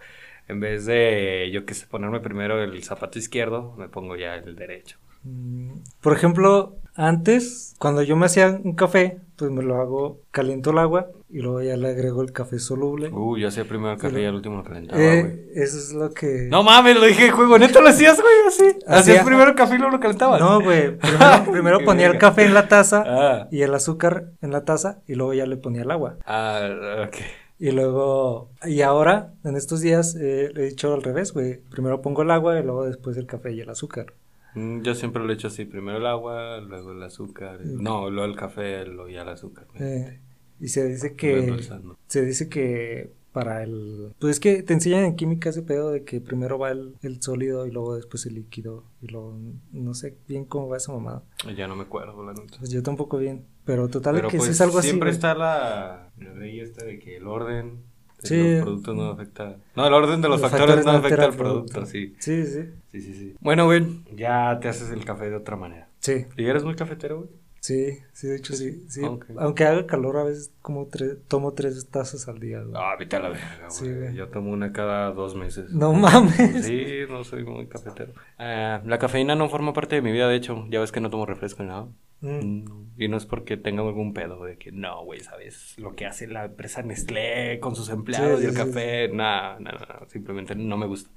en 0.48 0.60
vez 0.60 0.86
de, 0.86 1.50
yo 1.52 1.64
qué 1.66 1.74
sé, 1.74 1.86
ponerme 1.86 2.20
primero 2.20 2.62
el 2.62 2.82
zapato 2.82 3.18
izquierdo, 3.18 3.74
me 3.76 3.88
pongo 3.88 4.16
ya 4.16 4.34
el 4.36 4.56
derecho. 4.56 4.96
Mm, 5.24 5.80
Por 6.00 6.14
ejemplo, 6.14 6.76
antes, 6.94 7.74
cuando 7.78 8.02
yo 8.02 8.16
me 8.16 8.26
hacía 8.26 8.60
un 8.62 8.74
café, 8.74 9.18
pues 9.36 9.50
me 9.50 9.62
lo 9.62 9.76
hago, 9.80 10.20
caliento 10.30 10.70
el 10.70 10.78
agua 10.78 11.08
y 11.28 11.38
luego 11.40 11.62
ya 11.62 11.76
le 11.76 11.88
agrego 11.88 12.22
el 12.22 12.32
café 12.32 12.58
soluble. 12.58 13.08
Uh, 13.08 13.36
yo 13.38 13.48
hacía 13.48 13.64
primero 13.64 13.92
el 13.92 13.98
café 13.98 14.20
y 14.22 14.24
al 14.26 14.34
último 14.34 14.56
lo 14.56 14.64
calentaba, 14.64 15.00
Eh, 15.02 15.50
eso 15.54 15.78
es 15.78 15.92
lo 15.94 16.12
que... 16.12 16.48
No 16.50 16.62
mames, 16.62 16.94
lo 16.96 17.06
dije 17.06 17.30
juego, 17.30 17.58
¿neta 17.58 17.80
lo 17.80 17.88
hacías, 17.88 18.20
güey, 18.20 18.34
así? 18.46 18.64
Hacía- 18.86 18.98
¿Hacías 18.98 19.24
primero 19.24 19.48
el 19.50 19.56
café 19.56 19.74
y 19.76 19.78
luego 19.78 19.92
lo 19.92 20.00
calentabas? 20.00 20.40
No, 20.40 20.60
güey. 20.60 20.96
Primero, 21.50 21.80
ponía 21.84 22.06
el 22.08 22.18
café 22.18 22.44
en 22.44 22.54
la 22.54 22.68
taza 22.68 23.02
Ah, 23.06 23.48
y 23.50 23.62
el 23.62 23.74
azúcar 23.74 24.26
en 24.42 24.50
la 24.52 24.64
taza 24.64 25.00
y 25.08 25.14
luego 25.14 25.32
ya 25.34 25.46
le 25.46 25.56
ponía 25.56 25.82
el 25.82 25.90
agua. 25.90 26.16
ah, 26.26 27.06
ok. 27.08 27.16
Y 27.58 27.70
luego, 27.70 28.50
y 28.64 28.82
ahora, 28.82 29.34
en 29.44 29.54
estos 29.56 29.80
días, 29.80 30.16
eh, 30.20 30.50
he 30.56 30.62
dicho 30.64 30.92
al 30.92 31.02
revés, 31.02 31.32
güey. 31.32 31.60
Primero 31.70 32.02
pongo 32.02 32.22
el 32.22 32.30
agua 32.32 32.58
y 32.58 32.62
luego 32.64 32.84
después 32.84 33.16
el 33.16 33.26
café 33.26 33.52
y 33.52 33.60
el 33.60 33.70
azúcar. 33.70 34.06
Mm, 34.54 34.82
Yo 34.82 34.94
siempre 34.94 35.22
lo 35.24 35.30
he 35.30 35.34
hecho 35.34 35.48
así, 35.48 35.64
primero 35.64 35.98
el 35.98 36.06
agua, 36.06 36.60
luego 36.60 36.92
el 36.92 37.02
azúcar, 37.02 37.60
Mm. 37.64 37.82
no, 37.82 38.10
luego 38.10 38.30
el 38.30 38.36
café, 38.36 38.84
luego 38.86 39.08
ya 39.08 39.22
el 39.22 39.28
azúcar. 39.28 39.66
Eh, 39.78 40.20
y 40.60 40.68
se 40.68 40.86
dice 40.86 41.14
que... 41.16 41.58
Se 42.06 42.24
dice 42.24 42.48
que 42.48 43.12
para 43.32 43.62
el... 43.62 44.12
Pues 44.18 44.32
es 44.36 44.40
que 44.40 44.62
te 44.62 44.74
enseñan 44.74 45.04
en 45.04 45.16
química 45.16 45.48
ese 45.48 45.62
pedo 45.62 45.90
de 45.90 46.04
que 46.04 46.20
primero 46.20 46.58
va 46.58 46.70
el, 46.70 46.94
el 47.00 47.22
sólido 47.22 47.66
y 47.66 47.70
luego 47.70 47.96
después 47.96 48.26
el 48.26 48.34
líquido 48.34 48.84
y 49.00 49.06
luego 49.08 49.38
no 49.72 49.94
sé 49.94 50.18
bien 50.28 50.44
cómo 50.44 50.68
va 50.68 50.76
esa 50.76 50.92
mamada. 50.92 51.22
Ya 51.56 51.66
no 51.66 51.74
me 51.74 51.84
acuerdo, 51.84 52.22
la. 52.24 52.34
Pues 52.58 52.70
yo 52.70 52.82
tampoco 52.82 53.16
bien, 53.16 53.46
pero 53.64 53.88
total 53.88 54.16
Pero 54.16 54.28
que 54.28 54.36
pues 54.36 54.48
sí 54.48 54.52
es 54.52 54.60
algo 54.60 54.78
así. 54.80 54.88
siempre 54.88 55.08
está 55.10 55.34
la, 55.34 56.10
la 56.18 56.34
ley 56.34 56.60
esta 56.60 56.84
de 56.84 56.98
que 56.98 57.16
el 57.16 57.26
orden 57.26 57.78
de 57.78 57.82
Sí. 58.22 58.54
los 58.54 58.62
productos 58.62 58.96
no 58.96 59.10
afecta. 59.10 59.56
No, 59.76 59.86
el 59.86 59.92
orden 59.94 60.20
de 60.22 60.28
los, 60.28 60.40
Los 60.40 60.50
factores, 60.50 60.76
factores 60.76 60.86
no 60.86 60.92
afecta 61.06 61.24
al 61.24 61.34
producto, 61.36 61.72
producto. 61.72 61.90
sí. 61.90 62.14
Sí, 62.18 62.44
sí, 62.46 62.68
Sí, 62.92 63.00
sí, 63.00 63.14
sí. 63.14 63.34
Bueno, 63.40 63.64
güey, 63.66 63.84
ya 64.14 64.58
te 64.60 64.68
haces 64.68 64.90
el 64.90 65.04
café 65.04 65.28
de 65.30 65.36
otra 65.36 65.56
manera. 65.56 65.88
sí, 65.98 66.26
¿Y 66.36 66.44
eres 66.44 66.64
muy 66.64 66.74
cafetero, 66.74 67.18
güey? 67.18 67.30
Sí, 67.62 67.98
sí, 68.12 68.26
de 68.26 68.36
hecho 68.36 68.52
sí, 68.54 68.84
sí. 68.88 69.00
Aunque 69.38 69.64
haga 69.64 69.86
calor 69.86 70.16
a 70.18 70.24
veces 70.24 70.52
como 70.60 70.86
tres, 70.88 71.16
tomo 71.28 71.52
tres 71.54 71.88
tazas 71.88 72.28
al 72.28 72.38
día, 72.40 72.60
güey. 72.60 72.74
Ah, 72.76 72.96
vete 72.98 73.16
a 73.16 73.20
la 73.20 73.28
verga, 73.30 73.56
güey. 73.60 73.70
Sí, 73.70 73.90
güey. 73.92 74.14
Yo 74.14 74.28
tomo 74.28 74.50
una 74.50 74.72
cada 74.72 75.12
dos 75.12 75.34
meses. 75.36 75.70
No 75.70 75.92
mames. 75.92 76.66
Sí, 76.66 76.84
no 77.08 77.24
soy 77.24 77.44
muy 77.44 77.66
cafetero. 77.68 78.12
Ah, 78.38 78.82
la 78.84 78.98
cafeína 78.98 79.34
no 79.34 79.48
forma 79.48 79.72
parte 79.72 79.94
de 79.94 80.02
mi 80.02 80.12
vida, 80.12 80.28
de 80.28 80.36
hecho. 80.36 80.66
Ya 80.68 80.80
ves 80.80 80.92
que 80.92 81.00
no 81.00 81.08
tomo 81.08 81.24
refresco 81.24 81.62
ni 81.62 81.68
nada. 81.70 81.88
Mm. 82.20 82.64
Y 82.98 83.08
no 83.08 83.16
es 83.16 83.26
porque 83.26 83.56
tenga 83.56 83.82
algún 83.82 84.12
pedo 84.14 84.44
de 84.44 84.56
que 84.56 84.70
no, 84.70 85.04
güey, 85.04 85.20
¿sabes? 85.20 85.74
Lo 85.78 85.94
que 85.96 86.06
hace 86.06 86.26
la 86.28 86.44
empresa 86.44 86.82
Nestlé 86.82 87.58
con 87.60 87.74
sus 87.74 87.88
empleados 87.88 88.38
Sí, 88.40 88.46
y 88.46 88.48
el 88.48 88.54
café, 88.54 89.08
nada, 89.08 89.58
nada, 89.58 89.78
nada, 89.88 90.06
simplemente 90.08 90.54
no 90.54 90.76
me 90.76 90.86
gusta. 90.86 91.10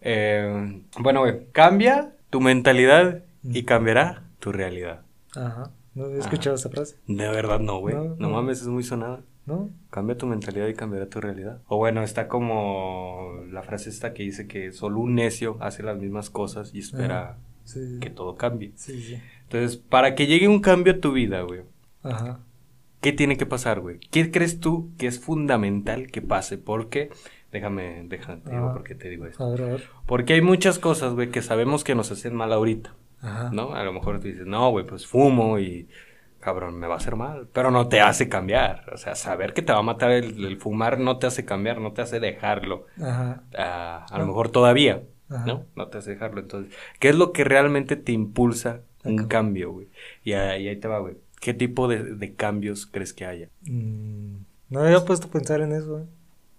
Eh, 0.00 0.82
bueno, 0.98 1.20
güey, 1.20 1.46
cambia 1.52 2.14
tu 2.30 2.40
mentalidad 2.40 3.22
y 3.44 3.62
Mm. 3.62 3.66
cambiará 3.66 4.22
tu 4.40 4.50
realidad. 4.52 5.02
Ajá. 5.36 5.70
¿No 5.94 6.06
he 6.06 6.18
escuchado 6.18 6.56
esa 6.56 6.68
frase? 6.70 6.96
De 7.06 7.28
verdad 7.28 7.60
no, 7.60 7.78
güey. 7.80 7.94
No, 7.94 8.04
No, 8.04 8.16
no. 8.16 8.30
mames, 8.30 8.60
es 8.62 8.68
muy 8.68 8.82
sonada. 8.82 9.20
¿No? 9.44 9.70
Cambia 9.90 10.16
tu 10.16 10.26
mentalidad 10.26 10.68
y 10.68 10.74
cambiará 10.74 11.08
tu 11.08 11.20
realidad. 11.20 11.60
O 11.66 11.76
bueno, 11.76 12.02
está 12.04 12.28
como 12.28 13.40
la 13.50 13.62
frase 13.62 13.90
esta 13.90 14.14
que 14.14 14.22
dice 14.22 14.46
que 14.46 14.70
solo 14.70 15.00
un 15.00 15.16
necio 15.16 15.56
hace 15.60 15.82
las 15.82 15.98
mismas 15.98 16.30
cosas 16.30 16.72
y 16.74 16.78
espera 16.78 17.38
Sí. 17.64 17.98
que 18.00 18.08
todo 18.08 18.36
cambie. 18.36 18.72
Sí, 18.76 19.00
sí. 19.02 19.18
Entonces, 19.44 19.76
para 19.76 20.14
que 20.14 20.26
llegue 20.28 20.46
un 20.46 20.60
cambio 20.60 20.92
a 20.94 20.98
tu 21.00 21.12
vida, 21.12 21.42
güey, 21.42 21.62
Ajá. 22.04 22.38
¿qué 23.00 23.12
tiene 23.12 23.36
que 23.36 23.44
pasar, 23.46 23.80
güey? 23.80 23.98
¿Qué 23.98 24.30
crees 24.30 24.60
tú 24.60 24.90
que 24.96 25.08
es 25.08 25.18
fundamental 25.18 26.06
que 26.06 26.22
pase? 26.22 26.56
Porque, 26.56 27.10
déjame, 27.50 28.04
déjame, 28.08 28.40
te 28.42 28.50
digo 28.50 28.68
Ah. 28.68 28.72
por 28.74 28.84
qué 28.84 28.94
te 28.94 29.08
digo 29.10 29.26
esto. 29.26 29.44
A 29.44 29.50
ver, 29.50 29.62
a 29.62 29.66
ver. 29.66 29.82
Porque 30.06 30.34
hay 30.34 30.40
muchas 30.40 30.78
cosas, 30.78 31.14
güey, 31.14 31.30
que 31.30 31.42
sabemos 31.42 31.82
que 31.82 31.96
nos 31.96 32.12
hacen 32.12 32.34
mal 32.34 32.52
ahorita, 32.52 32.94
Ajá. 33.22 33.50
¿no? 33.50 33.74
A 33.74 33.84
lo 33.84 33.92
mejor 33.92 34.20
tú 34.20 34.28
dices, 34.28 34.46
no, 34.46 34.70
güey, 34.70 34.86
pues 34.86 35.06
fumo 35.06 35.58
y, 35.58 35.88
cabrón, 36.40 36.78
me 36.78 36.86
va 36.88 36.94
a 36.94 36.96
hacer 36.98 37.16
mal. 37.16 37.48
Pero 37.52 37.70
no 37.70 37.88
te 37.88 38.00
hace 38.00 38.28
cambiar. 38.28 38.90
O 38.92 38.96
sea, 38.98 39.14
saber 39.14 39.54
que 39.54 39.62
te 39.62 39.72
va 39.72 39.78
a 39.80 39.82
matar 39.82 40.10
el, 40.12 40.44
el 40.44 40.58
fumar 40.58 40.98
no 40.98 41.18
te 41.18 41.26
hace 41.28 41.44
cambiar, 41.44 41.80
no 41.80 41.92
te 41.92 42.02
hace 42.02 42.20
dejarlo. 42.20 42.86
Ajá. 43.00 43.44
Ah, 43.56 44.06
a 44.10 44.18
lo 44.18 44.26
mejor 44.26 44.50
todavía, 44.50 45.02
Ajá. 45.30 45.44
¿no? 45.46 45.66
No 45.76 45.88
te 45.88 45.98
hace 45.98 46.10
dejarlo. 46.12 46.40
Entonces, 46.40 46.74
¿qué 46.98 47.08
es 47.10 47.16
lo 47.16 47.32
que 47.32 47.44
realmente 47.44 47.96
te 47.96 48.12
impulsa 48.12 48.82
un 49.04 49.26
cambio, 49.28 49.72
güey? 49.72 49.88
Y 50.24 50.32
ahí, 50.34 50.64
y 50.64 50.68
ahí 50.68 50.76
te 50.76 50.88
va, 50.88 50.98
güey. 51.00 51.16
¿Qué 51.40 51.54
tipo 51.54 51.88
de, 51.88 52.02
de 52.16 52.34
cambios 52.34 52.86
crees 52.86 53.12
que 53.12 53.26
haya? 53.26 53.48
Mm, 53.62 54.36
No 54.70 54.80
había 54.80 55.04
puesto 55.04 55.26
a 55.28 55.30
pensar 55.30 55.60
en 55.60 55.72
eso, 55.72 55.90
güey. 55.92 56.04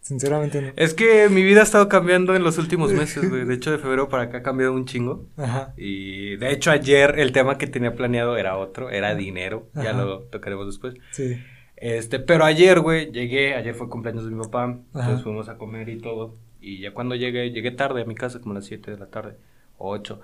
Sinceramente 0.04 0.62
no. 0.62 0.74
Es 0.76 0.94
que 0.94 1.30
mi 1.30 1.44
vida 1.44 1.62
ha 1.62 1.64
estado 1.64 1.88
cambiando 1.88 2.36
en 2.36 2.44
los 2.44 2.58
últimos 2.58 2.92
meses, 2.92 3.30
güey. 3.30 3.46
De 3.46 3.54
hecho, 3.54 3.72
de 3.72 3.78
febrero 3.78 4.10
para 4.10 4.24
acá 4.24 4.40
ha 4.40 4.44
cambiado 4.44 4.74
un 4.74 4.86
chingo. 4.86 5.26
Ajá. 5.38 5.74
Y 5.78 6.36
de 6.36 6.52
hecho, 6.52 6.72
ayer 6.72 7.20
el 7.20 7.32
tema 7.32 7.58
que 7.58 7.68
tenía 7.68 7.96
planeado 7.96 8.36
era 8.36 8.58
otro, 8.58 8.90
era 8.90 9.16
dinero. 9.16 9.70
Ya 9.74 9.94
lo 9.94 10.24
tocaremos 10.24 10.68
después. 10.68 10.96
Sí. 11.12 11.42
Este, 11.78 12.20
pero 12.20 12.44
ayer, 12.44 12.82
güey, 12.82 13.12
llegué, 13.12 13.56
ayer 13.56 13.74
fue 13.74 13.90
cumpleaños 13.90 14.26
de 14.26 14.32
mi 14.32 14.44
papá, 14.44 14.64
Ajá. 14.64 14.80
entonces 14.94 15.24
fuimos 15.24 15.48
a 15.48 15.58
comer 15.58 15.88
y 15.88 16.00
todo. 16.00 16.36
Y 16.60 16.80
ya 16.80 16.94
cuando 16.94 17.16
llegué, 17.16 17.52
llegué 17.52 17.72
tarde 17.72 18.02
a 18.02 18.06
mi 18.06 18.16
casa, 18.16 18.40
como 18.40 18.52
a 18.52 18.56
las 18.56 18.66
7 18.66 18.92
de 18.92 18.98
la 18.98 19.08
tarde, 19.08 19.38
o 19.78 19.90
8. 19.90 20.20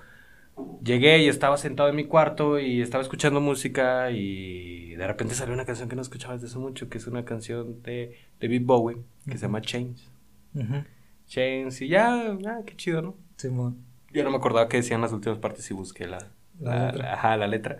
Llegué 0.82 1.18
y 1.18 1.28
estaba 1.28 1.56
sentado 1.56 1.88
en 1.88 1.96
mi 1.96 2.04
cuarto 2.04 2.58
y 2.58 2.82
estaba 2.82 3.02
escuchando 3.02 3.40
música 3.40 4.10
y 4.10 4.94
de 4.94 5.06
repente 5.06 5.34
salió 5.34 5.54
una 5.54 5.64
canción 5.64 5.88
que 5.88 5.96
no 5.96 6.02
escuchaba 6.02 6.34
desde 6.34 6.48
hace 6.48 6.58
mucho, 6.58 6.88
que 6.90 6.98
es 6.98 7.06
una 7.06 7.24
canción 7.24 7.82
de 7.82 8.16
David 8.40 8.62
Bowie, 8.64 8.96
que 9.26 9.32
se 9.38 9.46
llama 9.46 9.60
Chains. 9.60 10.08
Ujú. 10.54 10.84
Chains 11.26 11.80
y 11.82 11.88
ya, 11.88 12.32
ah, 12.46 12.60
qué 12.66 12.76
chido, 12.76 13.02
¿no? 13.02 13.16
Simón. 13.36 13.76
Yo 14.12 14.24
no 14.24 14.30
me 14.30 14.36
acordaba 14.38 14.68
qué 14.68 14.78
decían 14.78 15.00
las 15.00 15.12
últimas 15.12 15.38
partes 15.38 15.70
y 15.70 15.74
busqué 15.74 16.06
la, 16.06 16.18
La 16.60 16.74
la- 16.76 16.92
letra. 16.92 17.14
ajá, 17.14 17.36
la 17.36 17.46
letra. 17.46 17.78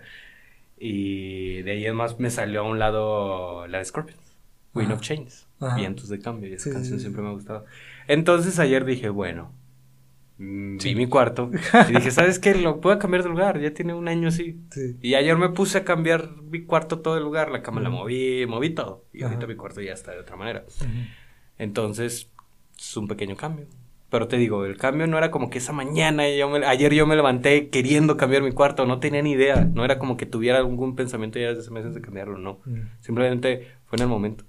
Y 0.77 1.61
de 1.63 1.71
ahí 1.71 1.85
en 1.85 1.95
más 1.95 2.19
me 2.19 2.29
salió 2.29 2.61
a 2.61 2.63
un 2.63 2.79
lado 2.79 3.67
la 3.67 3.79
de 3.79 3.85
Scorpions, 3.85 4.35
Wind 4.73 4.87
Ajá. 4.91 4.95
of 4.95 5.01
Chains. 5.01 5.47
Vientos 5.75 6.09
de 6.09 6.19
Cambio, 6.19 6.49
y 6.49 6.53
esa 6.53 6.63
Sí, 6.63 6.69
sí, 6.69 6.73
canción 6.75 6.97
sí. 6.97 7.01
siempre 7.03 7.21
me 7.21 7.29
ha 7.29 7.33
gustado. 7.33 7.65
Entonces 8.07 8.57
ayer 8.57 8.83
dije, 8.83 9.09
bueno, 9.09 9.51
mm, 10.41 10.77
vi 10.83 10.95
mi 10.95 11.07
cuarto 11.07 11.49
y 11.89 11.93
dije, 11.93 12.11
¿sabes 12.11 12.39
qué? 12.39 12.55
Lo 12.55 12.81
puedo 12.81 12.97
cambiar 12.99 13.23
de 13.23 13.29
lugar, 13.29 13.59
ya 13.59 13.73
tiene 13.73 13.93
un 13.93 14.07
año 14.07 14.27
así. 14.29 14.59
Sí. 14.71 14.97
Y 15.01 15.13
ayer 15.15 15.37
me 15.37 15.49
puse 15.49 15.77
a 15.79 15.83
cambiar 15.83 16.29
mi 16.41 16.63
cuarto 16.65 16.99
todo 16.99 17.17
el 17.17 17.23
lugar, 17.23 17.51
la 17.51 17.61
cama 17.61 17.81
la 17.81 17.89
moví, 17.89 18.45
moví 18.47 18.71
todo. 18.71 19.05
Y 19.13 19.23
ahorita 19.23 19.47
mi 19.47 19.55
cuarto 19.55 19.81
ya 19.81 19.93
está 19.93 20.11
de 20.11 20.19
otra 20.19 20.35
manera. 20.35 20.63
Entonces, 21.57 22.29
es 22.77 22.97
un 22.97 23.07
pequeño 23.07 23.35
cambio. 23.35 23.65
Pero 24.09 24.27
te 24.27 24.35
digo, 24.37 24.65
el 24.65 24.75
cambio 24.75 25.07
no 25.07 25.17
era 25.17 25.31
como 25.31 25.49
que 25.49 25.59
esa 25.59 25.71
mañana, 25.71 26.27
yo 26.29 26.49
me- 26.49 26.65
ayer 26.65 26.93
yo 26.93 27.07
me 27.07 27.15
levanté 27.15 27.69
queriendo 27.69 28.17
cambiar 28.17 28.41
mi 28.43 28.51
cuarto, 28.51 28.85
no 28.85 28.99
tenía 28.99 29.21
ni 29.21 29.31
idea. 29.31 29.63
No 29.73 29.85
era 29.85 29.99
como 29.99 30.17
que 30.17 30.25
tuviera 30.25 30.57
algún 30.57 30.95
pensamiento 30.97 31.39
ya 31.39 31.47
desde 31.49 31.61
hace 31.61 31.71
meses 31.71 31.93
de 31.95 32.01
cambiarlo, 32.01 32.37
no. 32.37 32.59
Mm. 32.65 32.79
Simplemente 32.99 33.67
fue 33.85 33.95
en 33.97 34.01
el 34.03 34.09
momento. 34.09 34.43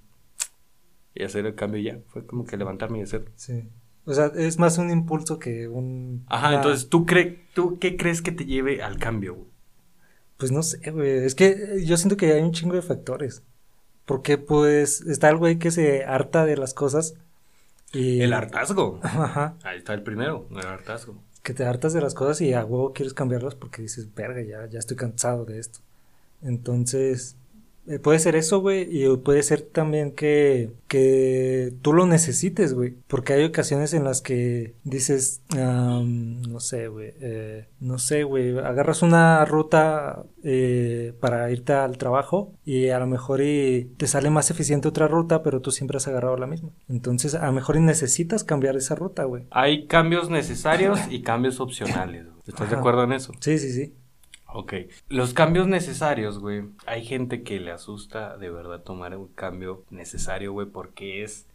Y 1.15 1.23
hacer 1.23 1.47
el 1.47 1.55
cambio 1.55 1.81
ya. 1.81 1.99
Fue 2.09 2.27
como 2.27 2.45
que 2.45 2.57
levantarme 2.57 2.99
y 2.99 3.03
hacerlo. 3.03 3.31
Sí. 3.37 3.69
O 4.05 4.15
sea, 4.15 4.27
es 4.35 4.59
más 4.59 4.79
un 4.79 4.91
impulso 4.91 5.39
que 5.39 5.69
un... 5.69 6.25
Ajá, 6.29 6.49
una- 6.49 6.57
entonces, 6.57 6.89
¿tú, 6.89 7.07
cre 7.07 7.47
¿tú 7.55 7.79
qué 7.79 7.97
crees 7.97 8.21
que 8.23 8.33
te 8.33 8.45
lleve 8.47 8.83
al 8.83 8.99
cambio? 8.99 9.35
güey? 9.35 9.47
Pues 10.39 10.51
no 10.51 10.63
sé, 10.63 10.91
güey. 10.91 11.25
Es 11.25 11.35
que 11.37 11.83
yo 11.85 11.97
siento 11.97 12.17
que 12.17 12.33
hay 12.33 12.43
un 12.43 12.53
chingo 12.53 12.75
de 12.75 12.83
factores. 12.83 13.43
Porque 14.05 14.39
pues 14.39 15.01
está 15.03 15.29
el 15.31 15.37
güey 15.37 15.59
que 15.59 15.71
se 15.71 16.05
harta 16.05 16.45
de 16.45 16.57
las 16.57 16.75
cosas. 16.75 17.15
Y... 17.93 18.21
El 18.23 18.33
hartazgo. 18.33 18.99
Ajá. 19.03 19.55
Ahí 19.63 19.79
está 19.79 19.95
el 19.95 20.03
primero, 20.03 20.49
el 20.51 20.67
hartazgo. 20.67 21.15
Que 21.45 21.55
te 21.55 21.65
hartas 21.65 21.93
de 21.93 22.01
las 22.01 22.15
cosas 22.15 22.41
y 22.41 22.53
a 22.55 22.65
huevo 22.65 22.93
quieres 22.93 23.15
cambiarlas 23.15 23.55
porque 23.55 23.83
dices, 23.83 24.13
verga, 24.15 24.43
ya, 24.43 24.67
ya 24.69 24.79
estoy 24.81 24.97
cansado 24.97 25.45
de 25.45 25.61
esto. 25.61 25.79
Entonces, 26.43 27.37
eh, 27.87 27.99
puede 27.99 28.19
ser 28.19 28.37
eso, 28.37 28.61
güey. 28.61 28.87
Y 28.91 29.17
puede 29.19 29.43
ser 29.43 29.63
también 29.63 30.13
que, 30.13 30.71
que 30.89 31.73
tú 31.83 31.93
lo 31.93 32.07
necesites, 32.07 32.75
güey. 32.75 32.95
Porque 33.09 33.33
hay 33.33 33.45
ocasiones 33.45 33.93
en 33.95 34.05
las 34.05 34.21
que 34.23 34.75
dices, 34.85 35.43
am, 35.59 36.43
no 36.43 36.61
sé, 36.61 36.89
güey. 36.89 37.13
eh, 37.21 37.67
no 37.81 37.99
sé, 37.99 38.23
güey. 38.25 38.59
Agarras 38.59 39.03
una 39.03 39.45
ruta 39.45 40.25
eh, 40.45 41.15
para 41.21 41.51
irte 41.51 41.73
al 41.73 41.99
trabajo 41.99 42.53
y 42.65 42.89
a 42.91 42.99
lo 42.99 43.07
mejor 43.07 43.41
y 43.43 43.91
te 43.97 44.07
sale 44.07 44.31
más 44.31 44.51
eficiente 44.51 44.89
otra 44.89 45.09
ruta, 45.09 45.43
pero 45.43 45.61
tú 45.61 45.71
siempre 45.71 45.97
has 45.97 46.09
agarrado 46.09 46.37
la 46.37 46.47
misma. 46.47 46.71
Entonces, 46.89 47.35
a 47.35 47.47
lo 47.47 47.53
mejor 47.53 47.77
y 47.77 47.81
necesitas 47.81 48.45
cambiar 48.45 48.77
esa 48.77 48.95
ruta, 48.95 49.25
güey. 49.25 49.45
Hay 49.51 49.87
cambios 49.87 50.31
necesarios 50.31 51.01
y 51.11 51.23
cambios 51.23 51.61
opcionales. 51.61 52.25
güey. 52.27 52.43
¿Estás 52.47 52.71
de 52.71 52.77
acuerdo 52.77 53.05
en 53.05 53.13
eso? 53.13 53.33
Sí, 53.41 53.59
sí, 53.59 53.73
sí. 53.73 53.95
Ok. 54.55 54.75
Los 55.09 55.35
cambios 55.35 55.67
necesarios, 55.67 56.39
güey. 56.39 56.65
Hay 56.87 57.05
gente 57.05 57.43
que 57.43 57.59
le 57.61 57.71
asusta 57.73 58.37
de 58.37 58.51
verdad 58.51 58.81
tomar 58.83 59.17
un 59.17 59.29
cambio 59.29 59.85
necesario, 59.91 60.53
güey, 60.53 60.67
porque 60.69 61.23
es. 61.25 61.47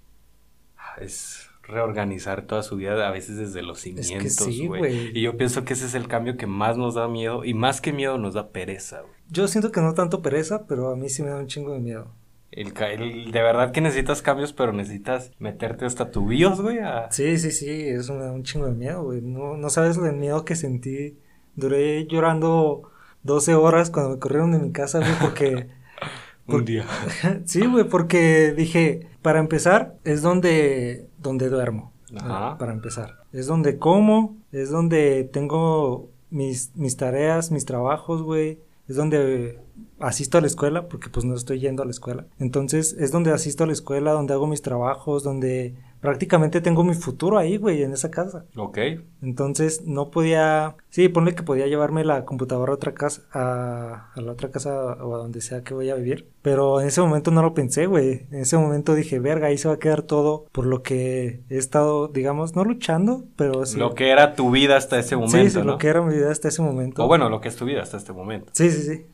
Es 0.99 1.49
reorganizar 1.63 2.43
toda 2.43 2.63
su 2.63 2.77
vida, 2.77 3.07
a 3.07 3.11
veces 3.11 3.35
desde 3.37 3.61
los 3.61 3.79
cimientos, 3.79 4.37
güey. 4.67 5.17
y 5.17 5.21
yo 5.21 5.35
pienso 5.35 5.65
que 5.65 5.73
ese 5.73 5.85
es 5.85 5.95
el 5.95 6.07
cambio 6.07 6.37
que 6.37 6.47
más 6.47 6.77
nos 6.77 6.95
da 6.95 7.07
miedo, 7.09 7.43
y 7.43 7.53
más 7.53 7.81
que 7.81 7.91
miedo 7.91 8.17
nos 8.17 8.33
da 8.35 8.49
pereza, 8.51 9.01
güey. 9.01 9.13
Yo 9.29 9.47
siento 9.49 9.71
que 9.71 9.81
no 9.81 9.93
tanto 9.93 10.21
pereza, 10.21 10.65
pero 10.65 10.89
a 10.89 10.95
mí 10.95 11.09
sí 11.09 11.23
me 11.23 11.29
da 11.29 11.37
un 11.39 11.47
chingo 11.47 11.73
de 11.73 11.79
miedo. 11.79 12.07
El, 12.51 12.71
el- 12.77 13.31
de 13.33 13.41
verdad 13.41 13.73
que 13.73 13.81
necesitas 13.81 14.21
cambios, 14.21 14.53
pero 14.53 14.71
necesitas 14.71 15.31
meterte 15.39 15.85
hasta 15.85 16.09
tu 16.09 16.25
BIOS, 16.25 16.61
güey. 16.61 16.79
a- 16.79 17.11
Sí, 17.11 17.37
sí, 17.37 17.51
sí, 17.51 17.69
eso 17.89 18.13
me 18.13 18.23
da 18.23 18.31
un 18.31 18.43
chingo 18.43 18.67
de 18.67 18.71
miedo, 18.71 19.03
güey. 19.03 19.19
No, 19.21 19.57
no 19.57 19.69
sabes 19.69 19.97
el 19.97 20.13
miedo 20.15 20.45
que 20.45 20.55
sentí. 20.55 21.17
Duré 21.57 22.07
llorando 22.07 22.83
12 23.23 23.55
horas 23.55 23.89
cuando 23.89 24.11
me 24.11 24.19
corrieron 24.19 24.53
de 24.53 24.59
mi 24.59 24.71
casa, 24.71 24.99
güey, 24.99 25.11
porque... 25.19 25.67
Un 26.47 26.63
día. 26.63 26.85
sí, 27.45 27.65
güey, 27.65 27.83
porque 27.83 28.53
dije, 28.55 29.09
para 29.21 29.39
empezar, 29.39 29.97
es 30.05 30.21
donde, 30.21 31.09
donde 31.17 31.49
duermo. 31.49 31.91
Ajá. 32.15 32.51
¿no? 32.51 32.57
Para 32.57 32.71
empezar. 32.71 33.17
Es 33.33 33.47
donde 33.47 33.77
como, 33.77 34.37
es 34.53 34.69
donde 34.69 35.25
tengo 35.25 36.09
mis, 36.29 36.71
mis 36.75 36.95
tareas, 36.95 37.51
mis 37.51 37.65
trabajos, 37.65 38.21
güey. 38.21 38.59
Es 38.87 38.95
donde 38.95 39.59
asisto 39.99 40.37
a 40.37 40.41
la 40.41 40.47
escuela, 40.47 40.87
porque 40.87 41.09
pues 41.09 41.25
no 41.25 41.35
estoy 41.35 41.59
yendo 41.59 41.83
a 41.83 41.85
la 41.85 41.91
escuela. 41.91 42.27
Entonces, 42.39 42.95
es 42.97 43.11
donde 43.11 43.31
asisto 43.31 43.65
a 43.65 43.67
la 43.67 43.73
escuela, 43.73 44.11
donde 44.11 44.33
hago 44.33 44.47
mis 44.47 44.61
trabajos, 44.61 45.23
donde 45.23 45.75
prácticamente 46.07 46.61
tengo 46.61 46.85
mi 46.85 46.93
futuro 46.93 47.37
ahí, 47.37 47.57
güey, 47.57 47.83
en 47.83 47.91
esa 47.91 48.09
casa. 48.09 48.45
Ok. 48.55 48.77
Entonces, 49.21 49.85
no 49.85 50.09
podía, 50.09 50.77
sí, 50.89 51.09
ponle 51.09 51.35
que 51.35 51.43
podía 51.43 51.67
llevarme 51.67 52.05
la 52.05 52.23
computadora 52.23 52.71
a 52.71 52.75
otra 52.75 52.93
casa, 52.93 53.23
a, 53.33 54.13
a 54.15 54.21
la 54.21 54.31
otra 54.31 54.49
casa 54.49 54.71
o 54.73 55.15
a 55.15 55.17
donde 55.17 55.41
sea 55.41 55.65
que 55.65 55.73
voy 55.73 55.89
a 55.89 55.95
vivir. 55.95 56.29
Pero 56.41 56.79
en 56.79 56.87
ese 56.87 57.01
momento 57.01 57.29
no 57.31 57.41
lo 57.41 57.53
pensé, 57.53 57.87
güey. 57.87 58.25
En 58.31 58.39
ese 58.39 58.57
momento 58.57 58.95
dije, 58.95 59.19
verga, 59.19 59.47
ahí 59.47 59.57
se 59.57 59.67
va 59.67 59.73
a 59.73 59.79
quedar 59.79 60.03
todo 60.03 60.45
por 60.53 60.65
lo 60.65 60.81
que 60.81 61.41
he 61.49 61.57
estado, 61.57 62.07
digamos, 62.07 62.55
no 62.55 62.63
luchando, 62.63 63.25
pero 63.35 63.65
sí. 63.65 63.77
Lo 63.77 63.93
que 63.93 64.09
era 64.09 64.33
tu 64.33 64.49
vida 64.49 64.77
hasta 64.77 64.97
ese 64.97 65.17
momento, 65.17 65.37
sí, 65.39 65.49
sí, 65.49 65.57
¿no? 65.57 65.65
lo 65.65 65.77
que 65.77 65.89
era 65.89 66.01
mi 66.01 66.15
vida 66.15 66.31
hasta 66.31 66.47
ese 66.47 66.61
momento. 66.61 67.03
O 67.03 67.07
bueno, 67.07 67.29
lo 67.29 67.41
que 67.41 67.49
es 67.49 67.57
tu 67.57 67.65
vida 67.65 67.81
hasta 67.81 67.97
este 67.97 68.13
momento. 68.13 68.53
Sí, 68.55 68.71
sí, 68.71 68.81
sí. 68.83 69.05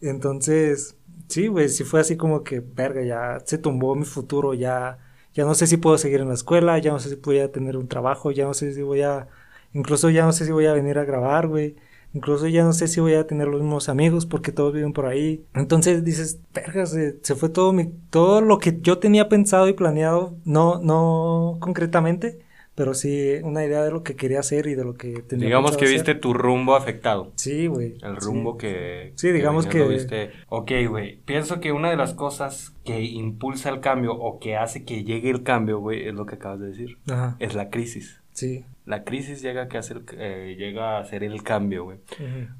Entonces, 0.00 0.96
sí, 1.28 1.48
güey, 1.48 1.68
sí 1.68 1.84
fue 1.84 2.00
así 2.00 2.16
como 2.16 2.44
que, 2.44 2.60
verga, 2.60 3.02
ya 3.02 3.42
se 3.44 3.58
tumbó 3.58 3.94
mi 3.94 4.06
futuro, 4.06 4.54
ya, 4.54 4.96
ya 5.34 5.44
no 5.44 5.54
sé 5.54 5.66
si 5.66 5.76
puedo 5.76 5.98
seguir 5.98 6.20
en 6.20 6.28
la 6.28 6.34
escuela, 6.34 6.78
ya 6.78 6.92
no 6.92 6.98
sé 6.98 7.10
si 7.10 7.16
voy 7.16 7.38
a 7.40 7.52
tener 7.52 7.76
un 7.76 7.88
trabajo, 7.88 8.30
ya 8.32 8.44
no 8.44 8.54
sé 8.54 8.72
si 8.74 8.82
voy 8.82 9.02
a, 9.02 9.28
incluso 9.72 10.10
ya 10.10 10.24
no 10.24 10.32
sé 10.32 10.44
si 10.44 10.52
voy 10.52 10.66
a 10.66 10.72
venir 10.72 10.98
a 10.98 11.04
grabar, 11.04 11.48
güey. 11.48 11.76
Incluso 12.12 12.48
ya 12.48 12.64
no 12.64 12.72
sé 12.72 12.88
si 12.88 13.00
voy 13.00 13.14
a 13.14 13.26
tener 13.26 13.46
los 13.46 13.60
mismos 13.62 13.88
amigos 13.88 14.26
porque 14.26 14.50
todos 14.50 14.72
viven 14.74 14.92
por 14.92 15.06
ahí. 15.06 15.46
Entonces 15.54 16.04
dices, 16.04 16.40
verga, 16.52 16.84
se, 16.86 17.20
se 17.22 17.34
fue 17.36 17.48
todo 17.50 17.72
mi, 17.72 17.86
todo 18.10 18.40
lo 18.40 18.58
que 18.58 18.80
yo 18.80 18.98
tenía 18.98 19.28
pensado 19.28 19.68
y 19.68 19.74
planeado, 19.74 20.36
no, 20.44 20.80
no 20.80 21.58
concretamente, 21.60 22.40
pero 22.74 22.94
sí 22.94 23.34
una 23.42 23.64
idea 23.64 23.82
de 23.82 23.90
lo 23.90 24.02
que 24.02 24.16
quería 24.16 24.40
hacer 24.40 24.66
y 24.66 24.74
de 24.74 24.84
lo 24.84 24.94
que 24.94 25.22
tenía 25.22 25.46
Digamos 25.46 25.76
que 25.76 25.86
viste 25.86 26.12
hacer. 26.12 26.20
tu 26.20 26.32
rumbo 26.34 26.74
afectado. 26.76 27.32
Sí, 27.36 27.66
güey. 27.66 27.96
El 28.02 28.20
sí. 28.20 28.26
rumbo 28.26 28.56
que... 28.56 29.12
Sí, 29.16 29.32
digamos 29.32 29.66
que- 29.66 29.86
viste. 29.86 30.30
Ok, 30.48 30.70
güey. 30.88 31.16
Pienso 31.24 31.60
que 31.60 31.72
una 31.72 31.90
de 31.90 31.96
las 31.96 32.14
cosas 32.14 32.74
que 32.84 33.00
impulsa 33.02 33.68
el 33.70 33.80
cambio 33.80 34.14
o 34.14 34.38
que 34.40 34.56
hace 34.56 34.84
que 34.84 35.04
llegue 35.04 35.30
el 35.30 35.42
cambio, 35.42 35.78
güey, 35.80 36.08
es 36.08 36.14
lo 36.14 36.26
que 36.26 36.36
acabas 36.36 36.60
de 36.60 36.68
decir. 36.68 36.98
Ajá, 37.10 37.36
Es 37.38 37.54
la 37.54 37.70
crisis. 37.70 38.20
sí. 38.32 38.64
La 38.86 39.04
crisis 39.04 39.40
llega, 39.40 39.68
que 39.68 39.78
hacer, 39.78 40.02
eh, 40.18 40.56
llega 40.58 40.96
a 40.96 41.00
hacer 41.00 41.22
el 41.22 41.44
cambio, 41.44 41.84
güey. 41.84 41.98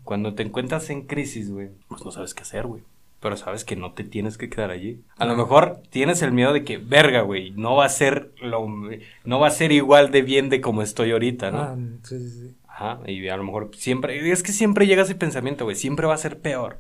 Cuando 0.05 0.35
te 0.35 0.45
encuentras 0.45 0.89
en 0.91 1.07
crisis, 1.07 1.51
güey, 1.51 1.71
pues 1.89 2.05
no 2.05 2.13
sabes 2.13 2.35
qué 2.35 2.43
hacer, 2.43 2.67
güey. 2.69 2.83
Pero 3.21 3.37
sabes 3.37 3.65
que 3.65 3.77
no 3.77 3.93
te 3.93 4.03
tienes 4.03 4.39
que 4.39 4.49
quedar 4.49 4.71
allí. 4.71 5.03
A 5.19 5.27
lo 5.27 5.37
mejor 5.37 5.83
tienes 5.91 6.23
el 6.23 6.33
miedo 6.33 6.53
de 6.55 6.65
que, 6.65 6.79
verga, 6.79 7.21
güey, 7.21 7.51
no 7.51 7.77
va 7.77 7.85
a 7.85 7.91
ser 7.91 8.33
lo, 8.41 8.67
no 9.25 9.41
va 9.41 9.47
a 9.49 9.51
ser 9.51 9.73
igual 9.73 10.11
de 10.11 10.23
bien 10.23 10.49
de 10.49 10.61
como 10.63 10.81
estoy 10.83 11.11
ahorita, 11.13 11.51
¿no? 11.51 11.59
Ah, 11.61 11.77
sí, 12.03 12.19
sí, 12.19 12.31
sí. 12.31 12.55
Ajá, 12.67 13.01
y 13.07 13.29
a 13.29 13.37
lo 13.37 13.45
mejor 13.45 13.71
siempre, 13.77 14.31
es 14.31 14.43
que 14.43 14.53
siempre 14.53 14.87
llega 14.87 15.03
ese 15.03 15.15
pensamiento, 15.15 15.65
güey, 15.65 15.77
siempre 15.77 16.07
va 16.07 16.15
a 16.15 16.19
ser 16.19 16.41
peor. 16.41 16.79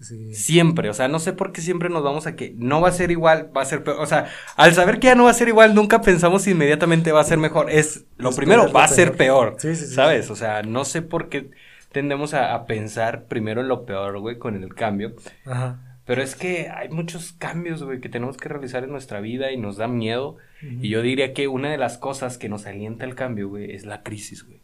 Sí. 0.00 0.32
Siempre, 0.32 0.88
o 0.90 0.94
sea, 0.94 1.08
no 1.08 1.18
sé 1.18 1.32
por 1.32 1.50
qué 1.50 1.60
siempre 1.60 1.88
nos 1.88 2.04
vamos 2.04 2.28
a 2.28 2.36
que 2.36 2.54
no 2.56 2.80
va 2.80 2.88
a 2.88 2.92
ser 2.92 3.10
igual, 3.10 3.50
va 3.56 3.62
a 3.62 3.64
ser 3.64 3.82
peor. 3.82 4.00
O 4.00 4.06
sea, 4.06 4.30
al 4.54 4.72
saber 4.74 5.00
que 5.00 5.08
ya 5.08 5.16
no 5.16 5.24
va 5.24 5.30
a 5.30 5.34
ser 5.34 5.48
igual, 5.48 5.74
nunca 5.74 6.02
pensamos 6.02 6.46
inmediatamente 6.46 7.10
va 7.10 7.20
a 7.20 7.24
ser 7.24 7.38
mejor. 7.38 7.68
Es 7.68 8.04
lo 8.16 8.30
Es 8.30 8.36
primero, 8.36 8.70
va 8.70 8.84
a 8.84 8.88
ser 8.88 9.16
peor. 9.16 9.56
peor. 9.56 9.60
Sí, 9.60 9.74
sí, 9.74 9.86
sí. 9.86 9.94
¿Sabes? 9.94 10.30
O 10.30 10.36
sea, 10.36 10.62
no 10.62 10.84
sé 10.84 11.02
por 11.02 11.28
qué 11.28 11.50
tendemos 11.92 12.34
a, 12.34 12.54
a 12.54 12.66
pensar 12.66 13.24
primero 13.24 13.60
en 13.60 13.68
lo 13.68 13.84
peor, 13.86 14.18
güey, 14.20 14.38
con 14.38 14.62
el 14.62 14.74
cambio. 14.74 15.14
Ajá. 15.46 15.80
Pero 16.04 16.22
es 16.22 16.34
que 16.36 16.70
hay 16.70 16.88
muchos 16.88 17.32
cambios, 17.32 17.82
güey, 17.82 18.00
que 18.00 18.08
tenemos 18.08 18.38
que 18.38 18.48
realizar 18.48 18.82
en 18.82 18.90
nuestra 18.90 19.20
vida 19.20 19.52
y 19.52 19.58
nos 19.58 19.76
da 19.76 19.88
miedo. 19.88 20.36
Y 20.62 20.88
yo 20.88 21.02
diría 21.02 21.34
que 21.34 21.48
una 21.48 21.70
de 21.70 21.76
las 21.76 21.98
cosas 21.98 22.38
que 22.38 22.48
nos 22.48 22.66
alienta 22.66 23.04
el 23.04 23.14
cambio, 23.14 23.48
güey, 23.50 23.72
es 23.72 23.84
la 23.84 24.02
crisis, 24.02 24.44
güey. 24.46 24.60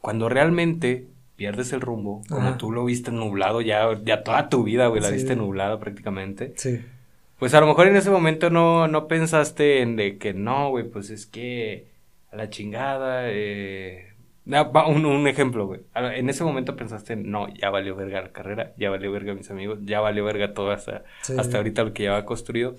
Cuando 0.00 0.28
realmente 0.28 1.06
pierdes 1.36 1.72
el 1.72 1.80
rumbo, 1.80 2.22
como 2.28 2.40
Ajá. 2.48 2.58
tú 2.58 2.72
lo 2.72 2.84
viste 2.84 3.12
nublado 3.12 3.60
ya, 3.60 3.86
ya 4.04 4.24
toda 4.24 4.48
tu 4.48 4.64
vida, 4.64 4.88
güey, 4.88 5.00
la 5.00 5.08
Sí. 5.08 5.14
viste 5.14 5.36
nublada 5.36 5.78
prácticamente, 5.78 6.52
Sí. 6.56 6.80
Pues 7.38 7.54
a 7.54 7.60
lo 7.60 7.66
mejor 7.68 7.86
en 7.86 7.96
ese 7.96 8.10
momento 8.10 8.50
no, 8.50 8.86
no 8.86 9.06
pensaste 9.08 9.80
en 9.80 9.96
de 9.96 10.18
que 10.18 10.34
no, 10.34 10.68
güey, 10.70 10.84
pues 10.90 11.08
es 11.08 11.24
que 11.24 11.86
a 12.32 12.36
la 12.36 12.50
chingada, 12.50 13.30
eh... 13.30 14.09
un, 14.46 15.06
un 15.06 15.28
ejemplo, 15.28 15.66
güey. 15.66 15.80
En 15.94 16.28
ese 16.28 16.44
momento 16.44 16.76
pensaste, 16.76 17.16
no, 17.16 17.48
ya 17.54 17.70
valió 17.70 17.94
verga 17.94 18.22
la 18.22 18.32
carrera, 18.32 18.72
ya 18.76 18.90
valió 18.90 19.12
verga 19.12 19.34
mis 19.34 19.50
amigos, 19.50 19.78
ya 19.82 20.00
valió 20.00 20.24
verga 20.24 20.54
todo 20.54 20.70
hasta, 20.70 21.04
hasta 21.38 21.58
ahorita 21.58 21.84
lo 21.84 21.92
que 21.92 22.04
ya 22.04 22.12
va 22.12 22.24
construido. 22.24 22.74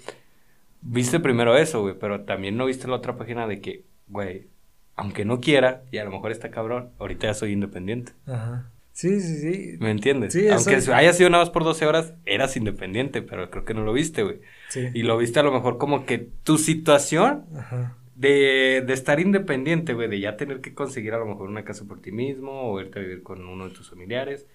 Viste 0.82 1.20
primero 1.20 1.56
eso, 1.58 1.82
güey, 1.82 1.96
pero 2.00 2.22
también 2.22 2.58
no 2.58 2.66
viste 2.66 2.88
la 2.88 2.96
otra 2.96 3.16
página 3.16 3.48
de 3.48 3.62
que, 3.62 3.84
güey, 4.08 4.48
aunque 4.96 5.26
no 5.26 5.40
quiera, 5.40 5.84
y 5.92 5.98
a 6.00 6.04
lo 6.04 6.12
mejor 6.12 6.32
está 6.32 6.52
cabrón, 6.52 6.90
ahorita 7.00 7.28
ya 7.28 7.34
soy 7.34 7.52
independiente. 7.54 8.14
Ajá. 8.26 8.72
Sí, 8.94 9.22
sí, 9.22 9.38
sí. 9.40 9.78
¿Me 9.80 9.90
entiendes? 9.90 10.34
Sí, 10.34 10.50
Aunque 10.50 10.76
haya 10.94 11.14
sido 11.14 11.30
nada 11.30 11.44
más 11.44 11.50
por 11.50 11.64
12 11.64 11.86
horas, 11.86 12.14
eras 12.26 12.58
independiente, 12.58 13.22
pero 13.22 13.50
creo 13.50 13.64
que 13.64 13.74
no 13.74 13.84
lo 13.84 13.94
viste, 13.94 14.24
güey. 14.24 14.42
Sí. 14.70 14.90
Y 14.94 15.04
lo 15.04 15.18
viste 15.18 15.40
a 15.40 15.44
lo 15.44 15.52
mejor 15.52 15.78
como 15.78 16.06
que 16.06 16.18
tu 16.18 16.58
situación 16.58 17.46
De, 18.22 18.84
de 18.86 18.94
estar 18.94 19.20
independiente, 19.20 19.94
güey, 19.96 20.08
de 20.08 20.20
ya 20.20 20.38
tener 20.38 20.62
que 20.62 20.76
conseguir 20.76 21.14
a 21.14 21.18
lo 21.18 21.26
mejor 21.26 21.50
una 21.50 21.64
casa 21.64 21.86
por 21.86 22.02
ti 22.02 22.12
mismo 22.12 22.72
o 22.72 22.80
irte 22.80 23.00
a 23.00 23.02
vivir 23.02 23.24
con 23.24 23.48
uno 23.48 23.68
de 23.68 23.74
tus 23.74 23.90
familiares. 23.90 24.48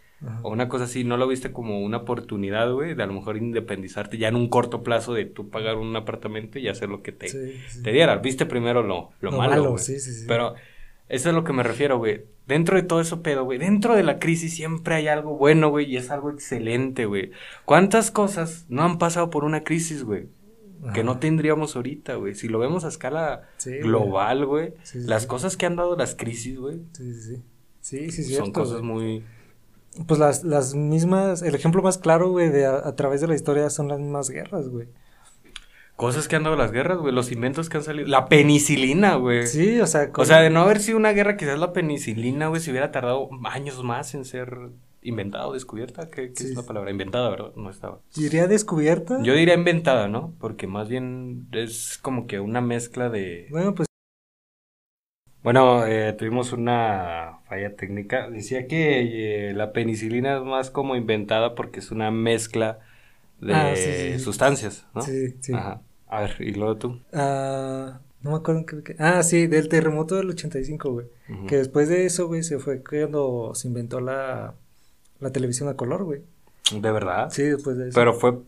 O 0.42 0.50
una 0.50 0.68
cosa 0.68 0.84
así, 0.84 1.04
¿no 1.04 1.18
lo 1.18 1.28
viste 1.28 1.52
como 1.52 1.82
una 1.82 1.98
oportunidad, 1.98 2.72
güey, 2.72 2.94
de 2.94 3.02
a 3.02 3.06
lo 3.06 3.12
mejor 3.12 3.36
independizarte 3.36 4.16
ya 4.16 4.28
en 4.28 4.36
un 4.36 4.48
corto 4.48 4.82
plazo 4.82 5.12
de 5.12 5.26
tú 5.26 5.50
pagar 5.50 5.76
un 5.76 5.94
apartamento 5.94 6.58
y 6.58 6.68
hacer 6.68 6.88
lo 6.88 7.02
que 7.02 7.12
te, 7.12 7.28
te 7.82 7.92
diera? 7.92 8.16
Viste 8.16 8.46
primero 8.46 8.82
lo, 8.82 9.10
lo, 9.20 9.32
malo, 9.32 9.72
güey. 9.72 9.82
Sí, 9.82 10.00
sí, 10.00 10.14
sí. 10.14 10.24
Pero 10.26 10.54
eso 11.08 11.28
es 11.28 11.34
a 11.34 11.36
lo 11.36 11.44
que 11.44 11.52
me 11.52 11.62
refiero, 11.62 11.98
güey. 11.98 12.24
Dentro 12.46 12.76
de 12.76 12.82
todo 12.82 13.00
eso 13.00 13.22
pedo, 13.22 13.44
güey. 13.44 13.58
Dentro 13.58 13.94
de 13.94 14.04
la 14.04 14.18
crisis 14.18 14.54
siempre 14.54 14.94
hay 14.94 15.08
algo 15.08 15.36
bueno, 15.36 15.68
güey. 15.68 15.86
Y 15.86 15.96
es 15.96 16.10
algo 16.10 16.30
excelente, 16.30 17.04
güey. 17.04 17.32
¿Cuántas 17.64 18.10
cosas 18.10 18.66
no 18.68 18.84
han 18.84 18.98
pasado 18.98 19.30
por 19.30 19.44
una 19.44 19.64
crisis, 19.64 20.02
güey? 20.02 20.28
Que 20.94 21.04
no 21.04 21.18
tendríamos 21.18 21.76
ahorita, 21.76 22.14
güey. 22.14 22.34
Si 22.34 22.48
lo 22.48 22.58
vemos 22.58 22.84
a 22.84 22.88
escala 22.88 23.48
global, 23.82 24.46
güey. 24.46 24.74
las 24.94 25.26
cosas 25.26 25.56
que 25.56 25.66
han 25.66 25.76
dado 25.76 25.96
las 25.96 26.14
crisis, 26.14 26.58
güey. 26.58 26.80
Sí, 26.92 27.14
sí, 27.14 27.22
sí. 27.22 27.42
Sí, 27.80 28.10
sí, 28.10 28.34
Son 28.34 28.52
cosas 28.52 28.82
muy 28.82 29.22
pues 30.06 30.20
las, 30.20 30.44
las 30.44 30.74
mismas, 30.74 31.42
el 31.42 31.54
ejemplo 31.54 31.82
más 31.82 31.98
claro, 31.98 32.30
güey, 32.30 32.50
de 32.50 32.66
a, 32.66 32.94
través 32.96 33.20
de 33.20 33.28
la 33.28 33.34
historia 33.34 33.70
son 33.70 33.88
las 33.88 33.98
mismas 33.98 34.28
guerras, 34.28 34.68
güey. 34.68 34.88
Cosas 35.94 36.28
que 36.28 36.36
han 36.36 36.42
dado 36.42 36.56
las 36.56 36.72
guerras, 36.72 36.98
güey, 36.98 37.14
los 37.14 37.32
inventos 37.32 37.70
que 37.70 37.78
han 37.78 37.82
salido. 37.82 38.06
La 38.06 38.26
penicilina, 38.26 39.14
güey. 39.14 39.46
Sí, 39.46 39.80
o 39.80 39.86
sea. 39.86 40.10
O 40.14 40.24
sea, 40.26 40.40
de 40.40 40.50
no 40.50 40.60
haber 40.60 40.80
sido 40.80 40.98
una 40.98 41.12
guerra, 41.12 41.38
quizás 41.38 41.58
la 41.58 41.72
penicilina, 41.72 42.48
güey, 42.48 42.60
se 42.60 42.70
hubiera 42.70 42.92
tardado 42.92 43.30
años 43.44 43.82
más 43.82 44.14
en 44.14 44.26
ser 44.26 44.68
inventada 45.06 45.46
o 45.46 45.52
descubierta. 45.52 46.08
¿Qué, 46.10 46.32
es 46.34 46.54
la 46.54 46.62
palabra? 46.62 46.90
Inventada, 46.90 47.30
¿verdad? 47.30 47.52
No 47.56 47.70
estaba. 47.70 48.00
¿Diría 48.14 48.46
descubierta? 48.46 49.22
Yo 49.22 49.34
diría 49.34 49.54
inventada, 49.54 50.08
¿no? 50.08 50.34
Porque 50.38 50.66
más 50.66 50.88
bien 50.88 51.48
es 51.52 51.98
como 52.02 52.26
que 52.26 52.40
una 52.40 52.60
mezcla 52.60 53.08
de. 53.08 53.46
Bueno, 53.50 53.74
pues 53.74 53.86
bueno, 55.46 55.86
eh, 55.86 56.12
tuvimos 56.14 56.52
una 56.52 57.38
falla 57.48 57.76
técnica. 57.76 58.28
Decía 58.28 58.66
que 58.66 59.50
eh, 59.50 59.54
la 59.54 59.72
penicilina 59.72 60.38
es 60.38 60.42
más 60.42 60.72
como 60.72 60.96
inventada 60.96 61.54
porque 61.54 61.78
es 61.78 61.92
una 61.92 62.10
mezcla 62.10 62.80
de 63.40 63.54
ah, 63.54 64.18
sustancias, 64.18 64.88
¿no? 64.92 65.02
Sí, 65.02 65.36
sí. 65.40 65.52
Ajá. 65.54 65.82
A 66.08 66.22
ver, 66.22 66.36
¿y 66.40 66.52
luego 66.52 66.76
tú? 66.78 67.00
Ah, 67.12 68.00
no 68.22 68.30
me 68.32 68.36
acuerdo 68.38 68.64
qué... 68.66 68.96
Ah, 68.98 69.22
sí, 69.22 69.46
del 69.46 69.68
terremoto 69.68 70.16
del 70.16 70.30
85, 70.30 70.90
güey. 70.90 71.06
Que 71.46 71.58
después 71.58 71.88
de 71.88 72.06
eso, 72.06 72.26
güey, 72.26 72.42
se 72.42 72.58
fue 72.58 72.82
cuando 72.82 73.52
se 73.54 73.68
inventó 73.68 74.00
la, 74.00 74.54
la 75.20 75.30
televisión 75.30 75.68
a 75.68 75.74
color, 75.74 76.04
güey. 76.04 76.22
¿De 76.72 76.90
verdad? 76.90 77.30
Sí, 77.30 77.42
después 77.42 77.76
de 77.76 77.88
eso. 77.88 77.94
Pero 77.94 78.14
fue 78.14 78.38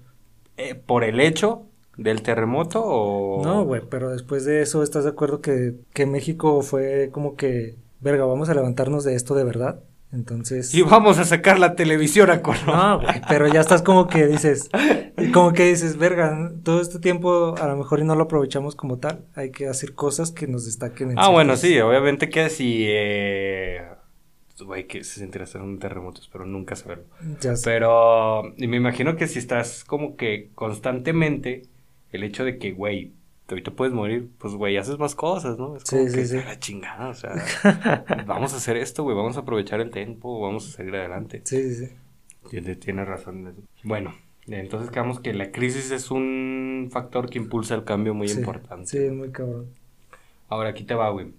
eh, 0.56 0.74
por 0.74 1.04
el 1.04 1.20
hecho 1.20 1.68
¿Del 1.98 2.22
terremoto 2.22 2.80
o...? 2.84 3.44
No, 3.44 3.64
güey, 3.64 3.82
pero 3.90 4.10
después 4.10 4.44
de 4.44 4.62
eso, 4.62 4.84
¿estás 4.84 5.02
de 5.02 5.10
acuerdo 5.10 5.40
que, 5.40 5.74
que 5.92 6.06
México 6.06 6.62
fue 6.62 7.10
como 7.12 7.34
que, 7.34 7.74
verga, 8.00 8.24
vamos 8.24 8.48
a 8.48 8.54
levantarnos 8.54 9.02
de 9.02 9.16
esto 9.16 9.34
de 9.34 9.42
verdad? 9.42 9.80
Entonces... 10.12 10.72
Y 10.72 10.82
vamos 10.82 11.18
a 11.18 11.24
sacar 11.24 11.58
la 11.58 11.74
televisión 11.74 12.30
a 12.30 12.40
color. 12.40 12.66
No, 12.66 13.00
güey, 13.00 13.20
pero 13.28 13.48
ya 13.48 13.60
estás 13.60 13.82
como 13.82 14.06
que 14.06 14.28
dices, 14.28 14.70
como 15.34 15.52
que 15.52 15.64
dices, 15.64 15.98
verga, 15.98 16.52
todo 16.62 16.80
este 16.80 17.00
tiempo 17.00 17.56
a 17.60 17.66
lo 17.66 17.76
mejor 17.76 17.98
y 17.98 18.04
no 18.04 18.14
lo 18.14 18.22
aprovechamos 18.22 18.76
como 18.76 18.98
tal, 18.98 19.24
hay 19.34 19.50
que 19.50 19.66
hacer 19.66 19.94
cosas 19.94 20.30
que 20.30 20.46
nos 20.46 20.66
destaquen. 20.66 21.10
En 21.10 21.18
ah, 21.18 21.30
bueno, 21.30 21.56
sí, 21.56 21.80
obviamente 21.80 22.30
que 22.30 22.48
si... 22.48 22.84
Eh 22.88 23.97
güey, 24.62 24.86
que 24.86 25.04
se 25.04 25.20
sentirá 25.20 25.44
estar 25.44 25.60
en 25.60 25.68
un 25.68 25.78
terremoto, 25.78 26.20
espero 26.20 26.46
nunca 26.46 26.76
saberlo. 26.76 27.04
Ya 27.40 27.56
sé. 27.56 27.64
Pero, 27.64 28.54
y 28.56 28.66
me 28.66 28.76
imagino 28.76 29.16
que 29.16 29.26
si 29.26 29.38
estás 29.38 29.84
como 29.84 30.16
que 30.16 30.50
constantemente 30.54 31.62
el 32.12 32.24
hecho 32.24 32.44
de 32.44 32.58
que, 32.58 32.72
güey, 32.72 33.12
ahorita 33.48 33.70
puedes 33.72 33.94
morir, 33.94 34.28
pues, 34.38 34.54
güey, 34.54 34.76
haces 34.76 34.98
más 34.98 35.14
cosas, 35.14 35.58
¿no? 35.58 35.76
Es 35.76 35.84
como 35.84 36.04
que 36.04 36.24
sí, 36.24 36.36
la 36.36 36.58
chingada, 36.58 37.08
o 37.08 37.14
sea, 37.14 37.32
vamos 38.26 38.52
a 38.54 38.56
hacer 38.56 38.76
esto, 38.76 39.02
güey, 39.02 39.16
vamos 39.16 39.36
a 39.36 39.40
aprovechar 39.40 39.80
el 39.80 39.90
tiempo, 39.90 40.40
vamos 40.40 40.68
a 40.68 40.76
seguir 40.76 40.96
adelante. 40.96 41.42
Sí, 41.44 41.74
sí, 41.74 41.86
sí. 41.86 42.74
Tiene, 42.80 43.04
razón. 43.04 43.54
Bueno, 43.82 44.14
entonces 44.46 44.90
quedamos 44.90 45.20
que 45.20 45.34
la 45.34 45.50
crisis 45.50 45.90
es 45.90 46.10
un 46.10 46.88
factor 46.90 47.28
que 47.28 47.38
impulsa 47.38 47.74
el 47.74 47.84
cambio 47.84 48.14
muy 48.14 48.30
importante. 48.30 48.86
Sí, 48.86 49.10
muy 49.10 49.30
cabrón. 49.30 49.66
Ahora, 50.48 50.70
aquí 50.70 50.84
te 50.84 50.94
va, 50.94 51.10
güey. 51.10 51.32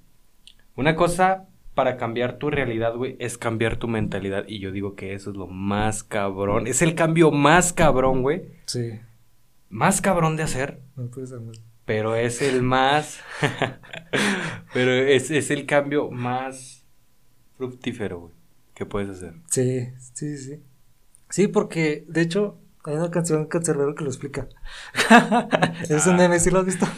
Una 0.76 0.96
cosa 0.96 1.48
para 1.76 1.98
cambiar 1.98 2.38
tu 2.38 2.50
realidad, 2.50 2.96
güey, 2.96 3.16
es 3.20 3.38
cambiar 3.38 3.78
tu 3.78 3.88
mentalidad. 3.88 4.46
Y 4.48 4.60
yo 4.60 4.72
digo 4.72 4.96
que 4.96 5.14
eso 5.14 5.32
es 5.32 5.38
lo 5.38 5.48
más 5.48 6.04
cabrón. 6.04 6.68
Es 6.68 6.82
el 6.82 6.96
cambio 6.96 7.32
más 7.32 7.74
cabrón, 7.74 8.22
güey. 8.22 8.44
Sí 8.66 9.00
más 9.70 10.02
cabrón 10.02 10.36
de 10.36 10.44
hacer. 10.44 10.82
pero 11.86 12.16
es 12.16 12.42
el 12.42 12.64
más. 12.64 13.20
pero 14.74 14.92
es, 14.92 15.32
es, 15.32 15.52
el 15.52 15.66
cambio 15.66 16.12
más 16.12 16.86
fructífero, 17.58 18.20
güey, 18.20 18.34
que 18.74 18.86
puedes 18.86 19.10
hacer. 19.10 19.36
Sí, 19.50 19.88
sí, 20.14 20.38
sí. 20.38 20.64
Sí, 21.30 21.48
porque 21.48 22.06
de 22.08 22.22
hecho 22.22 22.60
hay 22.86 22.96
una 22.96 23.12
canción 23.12 23.46
cancerbero 23.46 23.94
que 23.94 24.04
lo 24.04 24.10
explica. 24.10 24.48
es 25.90 26.08
un 26.08 26.16
meme, 26.16 26.40
¿sí 26.40 26.50
lo 26.50 26.60
has 26.60 26.66
visto? 26.66 26.88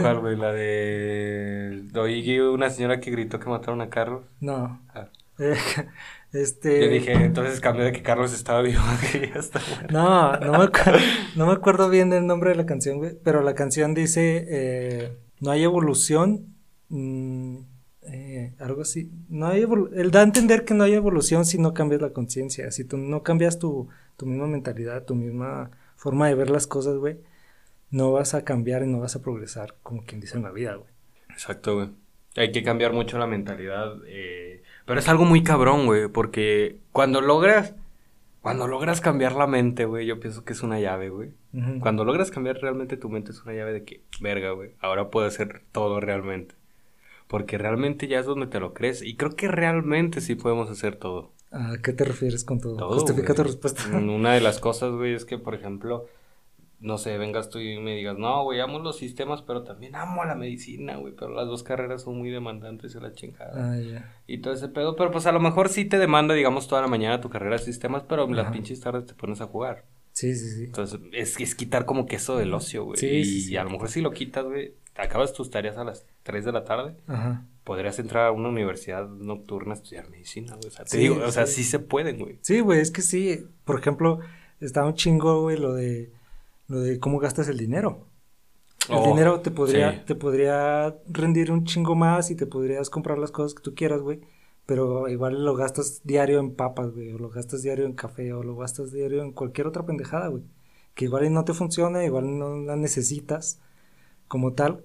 ¿Cuál, 0.00 0.20
güey? 0.20 0.36
La 0.36 0.52
de. 0.52 1.88
Oí 1.94 2.38
una 2.40 2.70
señora 2.70 3.00
que 3.00 3.10
gritó 3.10 3.38
que 3.38 3.48
mataron 3.48 3.80
a 3.80 3.90
Carlos. 3.90 4.24
No. 4.40 4.80
Ah. 4.94 5.08
Este... 6.32 6.80
Yo 6.80 6.88
dije, 6.88 7.12
entonces 7.12 7.60
cambió 7.60 7.84
de 7.84 7.92
que 7.92 8.02
Carlos 8.02 8.32
estaba 8.32 8.62
vivo, 8.62 8.80
que 9.12 9.28
ya 9.28 9.38
está 9.38 9.60
No, 9.90 10.34
no 10.38 10.52
me, 10.52 10.64
acuerdo, 10.64 10.98
no 11.36 11.46
me 11.46 11.52
acuerdo 11.52 11.90
bien 11.90 12.08
del 12.08 12.26
nombre 12.26 12.50
de 12.50 12.56
la 12.56 12.64
canción, 12.64 12.96
güey, 12.96 13.18
pero 13.22 13.42
la 13.42 13.54
canción 13.54 13.92
dice, 13.92 14.46
eh, 14.48 15.18
no 15.40 15.50
hay 15.50 15.62
evolución, 15.62 16.56
mm, 16.88 17.58
eh, 18.04 18.54
algo 18.60 18.80
así, 18.80 19.12
no 19.28 19.48
hay 19.48 19.66
él 19.94 20.10
da 20.10 20.20
a 20.20 20.22
entender 20.22 20.64
que 20.64 20.72
no 20.72 20.84
hay 20.84 20.94
evolución 20.94 21.44
si 21.44 21.58
no 21.58 21.74
cambias 21.74 22.00
la 22.00 22.14
conciencia, 22.14 22.70
si 22.70 22.84
tú 22.84 22.96
no 22.96 23.22
cambias 23.22 23.58
tu, 23.58 23.90
tu 24.16 24.26
misma 24.26 24.46
mentalidad, 24.46 25.04
tu 25.04 25.14
misma 25.14 25.70
forma 25.96 26.28
de 26.28 26.34
ver 26.34 26.50
las 26.50 26.66
cosas, 26.66 26.96
güey, 26.96 27.18
no 27.90 28.12
vas 28.12 28.34
a 28.34 28.44
cambiar 28.44 28.82
y 28.82 28.86
no 28.86 29.00
vas 29.00 29.16
a 29.16 29.22
progresar, 29.22 29.74
como 29.82 30.04
quien 30.04 30.20
dice 30.20 30.36
en 30.36 30.42
la 30.42 30.50
vida, 30.50 30.74
güey. 30.74 30.90
Exacto, 31.30 31.76
güey. 31.76 31.90
Hay 32.36 32.50
que 32.50 32.62
cambiar 32.62 32.92
mucho 32.92 33.18
la 33.18 33.26
mentalidad, 33.26 33.96
eh, 34.06 34.62
pero 34.86 34.98
es 34.98 35.08
algo 35.08 35.24
muy 35.24 35.42
cabrón, 35.42 35.86
güey, 35.86 36.08
porque 36.08 36.78
cuando 36.90 37.20
logras, 37.20 37.74
cuando 38.40 38.66
logras 38.66 39.00
cambiar 39.00 39.34
la 39.34 39.46
mente, 39.46 39.84
güey, 39.84 40.06
yo 40.06 40.18
pienso 40.18 40.44
que 40.44 40.52
es 40.52 40.62
una 40.62 40.80
llave, 40.80 41.10
güey. 41.10 41.30
Cuando 41.80 42.04
logras 42.04 42.30
cambiar 42.30 42.56
realmente 42.56 42.96
tu 42.96 43.10
mente 43.10 43.30
es 43.30 43.42
una 43.42 43.52
llave 43.52 43.74
de 43.74 43.84
que, 43.84 44.00
verga, 44.20 44.52
güey, 44.52 44.72
ahora 44.80 45.10
puedo 45.10 45.26
hacer 45.26 45.62
todo 45.70 46.00
realmente. 46.00 46.54
Porque 47.28 47.58
realmente 47.58 48.08
ya 48.08 48.18
es 48.18 48.26
donde 48.26 48.46
te 48.46 48.58
lo 48.58 48.72
crees. 48.72 49.02
Y 49.02 49.16
creo 49.16 49.36
que 49.36 49.48
realmente 49.48 50.20
sí 50.20 50.34
podemos 50.34 50.70
hacer 50.70 50.96
todo. 50.96 51.30
¿A 51.52 51.76
qué 51.82 51.92
te 51.92 52.04
refieres 52.04 52.44
con 52.44 52.60
todo? 52.60 52.76
todo 52.76 52.94
Justifica 52.94 53.34
tu 53.34 53.44
respuesta. 53.44 53.82
Una 53.92 54.32
de 54.32 54.40
las 54.40 54.58
cosas, 54.60 54.92
güey, 54.92 55.14
es 55.14 55.24
que, 55.24 55.38
por 55.38 55.54
ejemplo, 55.54 56.06
no 56.80 56.98
sé, 56.98 57.16
vengas 57.16 57.50
tú 57.50 57.58
y 57.58 57.78
me 57.78 57.94
digas, 57.94 58.18
no, 58.18 58.42
güey, 58.42 58.60
amo 58.60 58.80
los 58.80 58.96
sistemas, 58.96 59.42
pero 59.42 59.62
también 59.62 59.94
amo 59.94 60.24
la 60.24 60.34
medicina, 60.34 60.96
güey, 60.96 61.14
pero 61.14 61.30
las 61.30 61.46
dos 61.46 61.62
carreras 61.62 62.02
son 62.02 62.18
muy 62.18 62.30
demandantes 62.30 62.94
y 62.94 63.00
la 63.00 63.12
chingada. 63.12 63.72
Ah, 63.72 63.78
ya. 63.78 64.12
Y 64.26 64.38
todo 64.38 64.52
ese 64.52 64.68
pedo, 64.68 64.96
pero 64.96 65.10
pues 65.12 65.26
a 65.26 65.32
lo 65.32 65.40
mejor 65.40 65.68
sí 65.68 65.84
te 65.84 65.98
demanda, 65.98 66.34
digamos, 66.34 66.66
toda 66.66 66.80
la 66.80 66.88
mañana 66.88 67.20
tu 67.20 67.30
carrera 67.30 67.56
de 67.56 67.62
sistemas, 67.62 68.02
pero 68.08 68.26
las 68.26 68.50
pinches 68.50 68.80
tardes 68.80 69.06
te 69.06 69.14
pones 69.14 69.40
a 69.40 69.46
jugar. 69.46 69.84
Sí, 70.12 70.34
sí, 70.34 70.50
sí. 70.50 70.64
Entonces, 70.64 71.00
es, 71.12 71.40
es 71.40 71.54
quitar 71.54 71.86
como 71.86 72.06
que 72.06 72.16
eso 72.16 72.36
del 72.36 72.52
ocio, 72.52 72.84
güey. 72.84 72.98
Sí, 72.98 73.50
y 73.50 73.56
a 73.56 73.64
lo 73.64 73.70
mejor 73.70 73.88
si 73.88 74.00
lo 74.00 74.12
quitas, 74.12 74.44
güey, 74.44 74.74
acabas 74.94 75.32
tus 75.32 75.50
tareas 75.50 75.78
a 75.78 75.84
las 75.84 76.06
3 76.22 76.44
de 76.44 76.52
la 76.52 76.64
tarde, 76.64 76.96
Ajá. 77.06 77.46
podrías 77.64 77.98
entrar 77.98 78.26
a 78.26 78.32
una 78.32 78.48
universidad 78.48 79.08
nocturna 79.08 79.72
a 79.72 79.76
estudiar 79.76 80.10
medicina, 80.10 80.54
güey. 80.54 80.68
O 80.68 80.70
sea, 80.70 80.84
te 80.84 80.98
digo, 80.98 81.22
o 81.24 81.32
sea, 81.32 81.46
sí 81.46 81.64
se 81.64 81.78
pueden, 81.78 82.18
güey. 82.18 82.38
Sí, 82.42 82.60
güey, 82.60 82.80
es 82.80 82.90
que 82.90 83.02
sí. 83.02 83.46
Por 83.64 83.78
ejemplo, 83.78 84.20
está 84.60 84.84
un 84.84 84.94
chingo, 84.94 85.42
güey, 85.42 85.56
lo 85.56 85.74
de 85.74 86.12
lo 86.68 86.80
de 86.80 86.98
cómo 86.98 87.18
gastas 87.18 87.48
el 87.48 87.58
dinero. 87.58 88.06
El 88.88 88.96
oh, 88.96 89.06
dinero 89.06 89.40
te 89.40 89.50
podría, 89.50 90.04
te 90.04 90.14
podría 90.14 90.96
rendir 91.08 91.52
un 91.52 91.64
chingo 91.64 91.94
más 91.94 92.30
y 92.30 92.34
te 92.34 92.46
podrías 92.46 92.90
comprar 92.90 93.18
las 93.18 93.30
cosas 93.30 93.54
que 93.54 93.62
tú 93.62 93.74
quieras, 93.74 94.00
güey. 94.00 94.20
Pero 94.66 95.08
igual 95.08 95.44
lo 95.44 95.54
gastas 95.56 96.02
diario 96.04 96.38
en 96.40 96.54
papas, 96.54 96.92
güey. 96.92 97.12
O 97.12 97.18
lo 97.18 97.30
gastas 97.30 97.62
diario 97.62 97.84
en 97.84 97.94
café. 97.94 98.32
O 98.32 98.42
lo 98.42 98.56
gastas 98.56 98.92
diario 98.92 99.22
en 99.22 99.32
cualquier 99.32 99.66
otra 99.66 99.84
pendejada, 99.84 100.28
güey. 100.28 100.44
que 100.94 101.06
igual 101.06 101.32
no 101.32 101.44
te 101.44 101.54
funciona, 101.54 102.04
igual 102.04 102.38
no 102.38 102.56
la 102.58 102.76
necesitas 102.76 103.60
como 104.28 104.54
tal, 104.54 104.82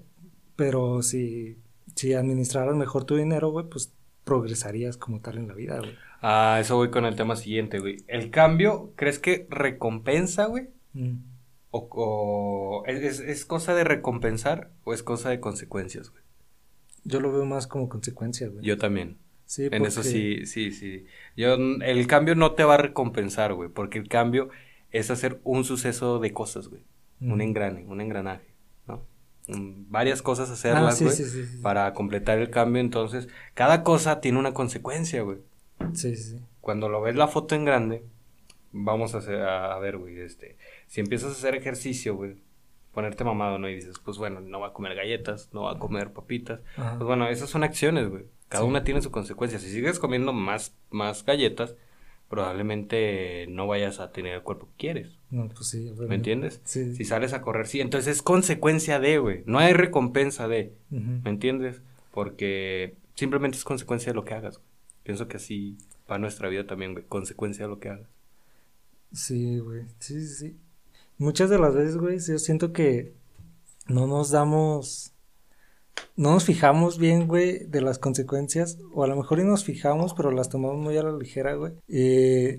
pero 0.55 1.01
si, 1.01 1.57
si 1.95 2.13
administraras 2.13 2.75
mejor 2.75 3.05
tu 3.05 3.15
dinero, 3.15 3.49
güey, 3.49 3.65
pues 3.69 3.93
progresarías 4.23 4.97
como 4.97 5.21
tal 5.21 5.37
en 5.37 5.47
la 5.47 5.53
vida, 5.53 5.79
güey. 5.79 5.95
Ah, 6.21 6.57
eso 6.59 6.75
voy 6.75 6.89
con 6.91 7.05
el 7.05 7.15
tema 7.15 7.35
siguiente, 7.35 7.79
güey. 7.79 8.03
¿El 8.07 8.31
cambio 8.31 8.91
crees 8.95 9.19
que 9.19 9.47
recompensa, 9.49 10.45
güey? 10.47 10.67
Mm. 10.93 11.17
¿O, 11.71 11.87
o 11.91 12.85
es, 12.87 13.19
es 13.19 13.45
cosa 13.45 13.73
de 13.75 13.83
recompensar 13.83 14.71
o 14.83 14.93
es 14.93 15.03
cosa 15.03 15.29
de 15.29 15.39
consecuencias, 15.39 16.09
güey? 16.09 16.23
Yo 17.03 17.19
lo 17.21 17.31
veo 17.31 17.45
más 17.45 17.67
como 17.67 17.87
consecuencia, 17.87 18.49
güey. 18.49 18.65
Yo 18.65 18.77
también. 18.77 19.17
Sí, 19.47 19.69
En 19.71 19.85
eso 19.85 20.03
sí, 20.03 20.45
sí, 20.45 20.71
sí. 20.71 21.05
Yo, 21.37 21.53
el 21.55 22.05
cambio 22.07 22.35
no 22.35 22.51
te 22.51 22.65
va 22.65 22.75
a 22.75 22.77
recompensar, 22.77 23.53
güey, 23.53 23.69
porque 23.69 23.97
el 23.97 24.09
cambio 24.09 24.49
es 24.91 25.09
hacer 25.09 25.39
un 25.43 25.63
suceso 25.63 26.19
de 26.19 26.33
cosas, 26.33 26.67
güey. 26.67 26.83
Un 27.21 27.31
Ujú. 27.33 27.41
engrane, 27.41 27.85
un 27.87 28.01
engranaje, 28.01 28.45
¿no? 28.87 29.05
Mm, 29.47 29.89
Varias 29.89 30.21
cosas 30.21 30.49
hacerlas, 30.51 30.95
Ah, 30.95 30.97
sí, 30.97 31.03
güey, 31.05 31.15
sí, 31.15 31.23
sí, 31.25 31.45
sí. 31.45 31.57
para 31.61 31.93
completar 31.93 32.37
el 32.39 32.49
cambio. 32.49 32.81
Entonces, 32.81 33.29
cada 33.53 33.83
cosa 33.83 34.19
tiene 34.19 34.37
una 34.37 34.53
consecuencia, 34.53 35.21
güey. 35.21 35.39
Sí, 35.93 36.15
sí, 36.17 36.31
sí. 36.31 36.41
Cuando 36.59 36.89
lo 36.89 37.01
ves 37.01 37.15
la 37.15 37.29
foto 37.29 37.55
en 37.55 37.63
grande, 37.63 38.03
vamos 38.73 39.15
a, 39.15 39.19
hacer, 39.19 39.41
a, 39.41 39.73
a 39.73 39.79
ver, 39.79 39.97
güey, 39.97 40.19
este, 40.19 40.57
si 40.87 40.99
empiezas 40.99 41.29
a 41.29 41.33
hacer 41.33 41.55
ejercicio, 41.55 42.15
güey, 42.15 42.35
ponerte 42.97 43.23
mamado, 43.23 43.59
¿no? 43.59 43.69
Y 43.69 43.75
dices, 43.75 43.99
pues 44.03 44.17
bueno, 44.17 44.39
no 44.39 44.59
va 44.59 44.69
a 44.69 44.73
comer 44.73 44.95
galletas, 44.95 45.49
no 45.53 45.61
va 45.65 45.73
a 45.73 45.77
comer 45.77 46.13
papitas. 46.13 46.61
Ajá. 46.77 46.95
Pues 46.95 47.05
bueno, 47.05 47.27
esas 47.27 47.47
son 47.47 47.63
acciones, 47.63 48.09
güey. 48.09 48.25
Cada 48.49 48.63
Sí. 48.63 48.69
una 48.71 48.83
tiene 48.83 49.03
su 49.03 49.11
consecuencia. 49.11 49.59
Si 49.59 49.69
sigues 49.69 49.99
comiendo 49.99 50.33
más, 50.33 50.73
más 50.89 51.23
galletas, 51.23 51.75
probablemente 52.27 53.45
no 53.49 53.67
vayas 53.67 53.99
a 53.99 54.11
tener 54.11 54.33
el 54.33 54.41
cuerpo 54.41 54.65
que 54.67 54.73
quieres. 54.77 55.11
No, 55.29 55.47
pues 55.47 55.67
sí. 55.69 55.93
¿Me 56.07 56.15
entiendes? 56.15 56.59
Sí. 56.63 56.95
Si 56.95 57.03
sales 57.05 57.33
a 57.33 57.41
correr, 57.43 57.67
sí. 57.67 57.81
Entonces 57.81 58.15
es 58.17 58.21
consecuencia 58.23 58.99
de, 58.99 59.19
güey. 59.19 59.43
No 59.45 59.59
hay 59.59 59.73
recompensa 59.73 60.47
de. 60.47 60.73
¿Me 60.89 61.29
entiendes? 61.29 61.83
Porque 62.11 62.95
simplemente 63.13 63.57
es 63.59 63.63
consecuencia 63.63 64.11
de 64.11 64.15
lo 64.15 64.25
que 64.25 64.33
hagas. 64.33 64.57
güey. 64.57 64.67
Pienso 65.03 65.27
que 65.27 65.37
así 65.37 65.77
va 66.09 66.17
nuestra 66.17 66.49
vida 66.49 66.65
también, 66.65 66.93
güey. 66.93 67.05
Consecuencia 67.07 67.65
de 67.65 67.69
lo 67.69 67.79
que 67.79 67.89
hagas. 67.89 68.09
Sí, 69.13 69.59
güey. 69.59 69.83
Sí, 69.99 70.19
sí, 70.19 70.35
sí. 70.35 70.57
Muchas 71.17 71.49
de 71.49 71.57
las 71.59 71.73
veces, 71.75 71.97
güey, 71.97 72.19
yo 72.19 72.37
siento 72.39 72.71
que 72.73 73.13
no 73.87 74.05
nos 74.07 74.29
damos, 74.31 75.13
no 76.15 76.31
nos 76.31 76.45
fijamos 76.45 76.99
bien, 76.99 77.27
güey, 77.27 77.65
de 77.65 77.81
las 77.81 77.97
consecuencias, 77.99 78.77
o 78.93 79.03
a 79.03 79.07
lo 79.07 79.15
mejor 79.15 79.39
y 79.39 79.43
nos 79.43 79.63
fijamos, 79.63 80.13
pero 80.13 80.31
las 80.31 80.49
tomamos 80.49 80.77
muy 80.77 80.97
a 80.97 81.03
la 81.03 81.17
ligera, 81.17 81.55
güey. 81.55 81.73
Y, 81.87 81.99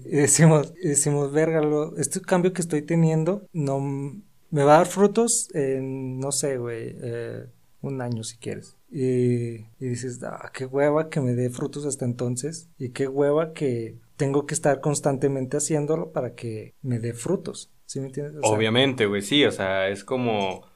y 0.07 0.17
decimos, 0.17 0.73
decimos, 0.83 1.33
verga, 1.33 1.61
lo- 1.61 1.97
este 1.99 2.21
cambio 2.21 2.53
que 2.53 2.63
estoy 2.63 2.83
teniendo 2.83 3.47
no 3.53 3.79
me 3.81 4.65
va 4.65 4.75
a 4.75 4.79
dar 4.79 4.87
frutos 4.87 5.49
en, 5.55 6.19
no 6.19 6.33
sé, 6.33 6.59
güey, 6.59 6.97
eh, 7.01 7.47
un 7.83 8.01
año 8.01 8.25
si 8.25 8.39
quieres. 8.39 8.77
Y, 8.91 9.57
y 9.79 9.89
dices, 9.89 10.21
ah, 10.25 10.51
qué 10.53 10.67
hueva 10.67 11.11
que 11.11 11.21
me 11.21 11.35
dé 11.35 11.51
frutos 11.51 11.85
hasta 11.87 12.05
entonces, 12.07 12.69
y 12.79 12.89
qué 12.91 13.07
hueva 13.07 13.53
que 13.53 13.99
tengo 14.17 14.47
que 14.47 14.55
estar 14.55 14.81
constantemente 14.81 15.59
haciéndolo 15.59 16.11
para 16.11 16.35
que 16.35 16.75
me 16.83 16.99
dé 16.99 17.13
frutos. 17.13 17.71
¿Sí 17.89 18.01
me 18.01 18.07
entiendes? 18.09 18.37
O 18.37 18.41
sea, 18.43 18.51
Obviamente, 18.51 19.07
güey, 19.07 19.23
sí. 19.23 19.45
O 19.47 19.51
sea, 19.51 19.89
es 19.89 20.05
como 20.05 20.67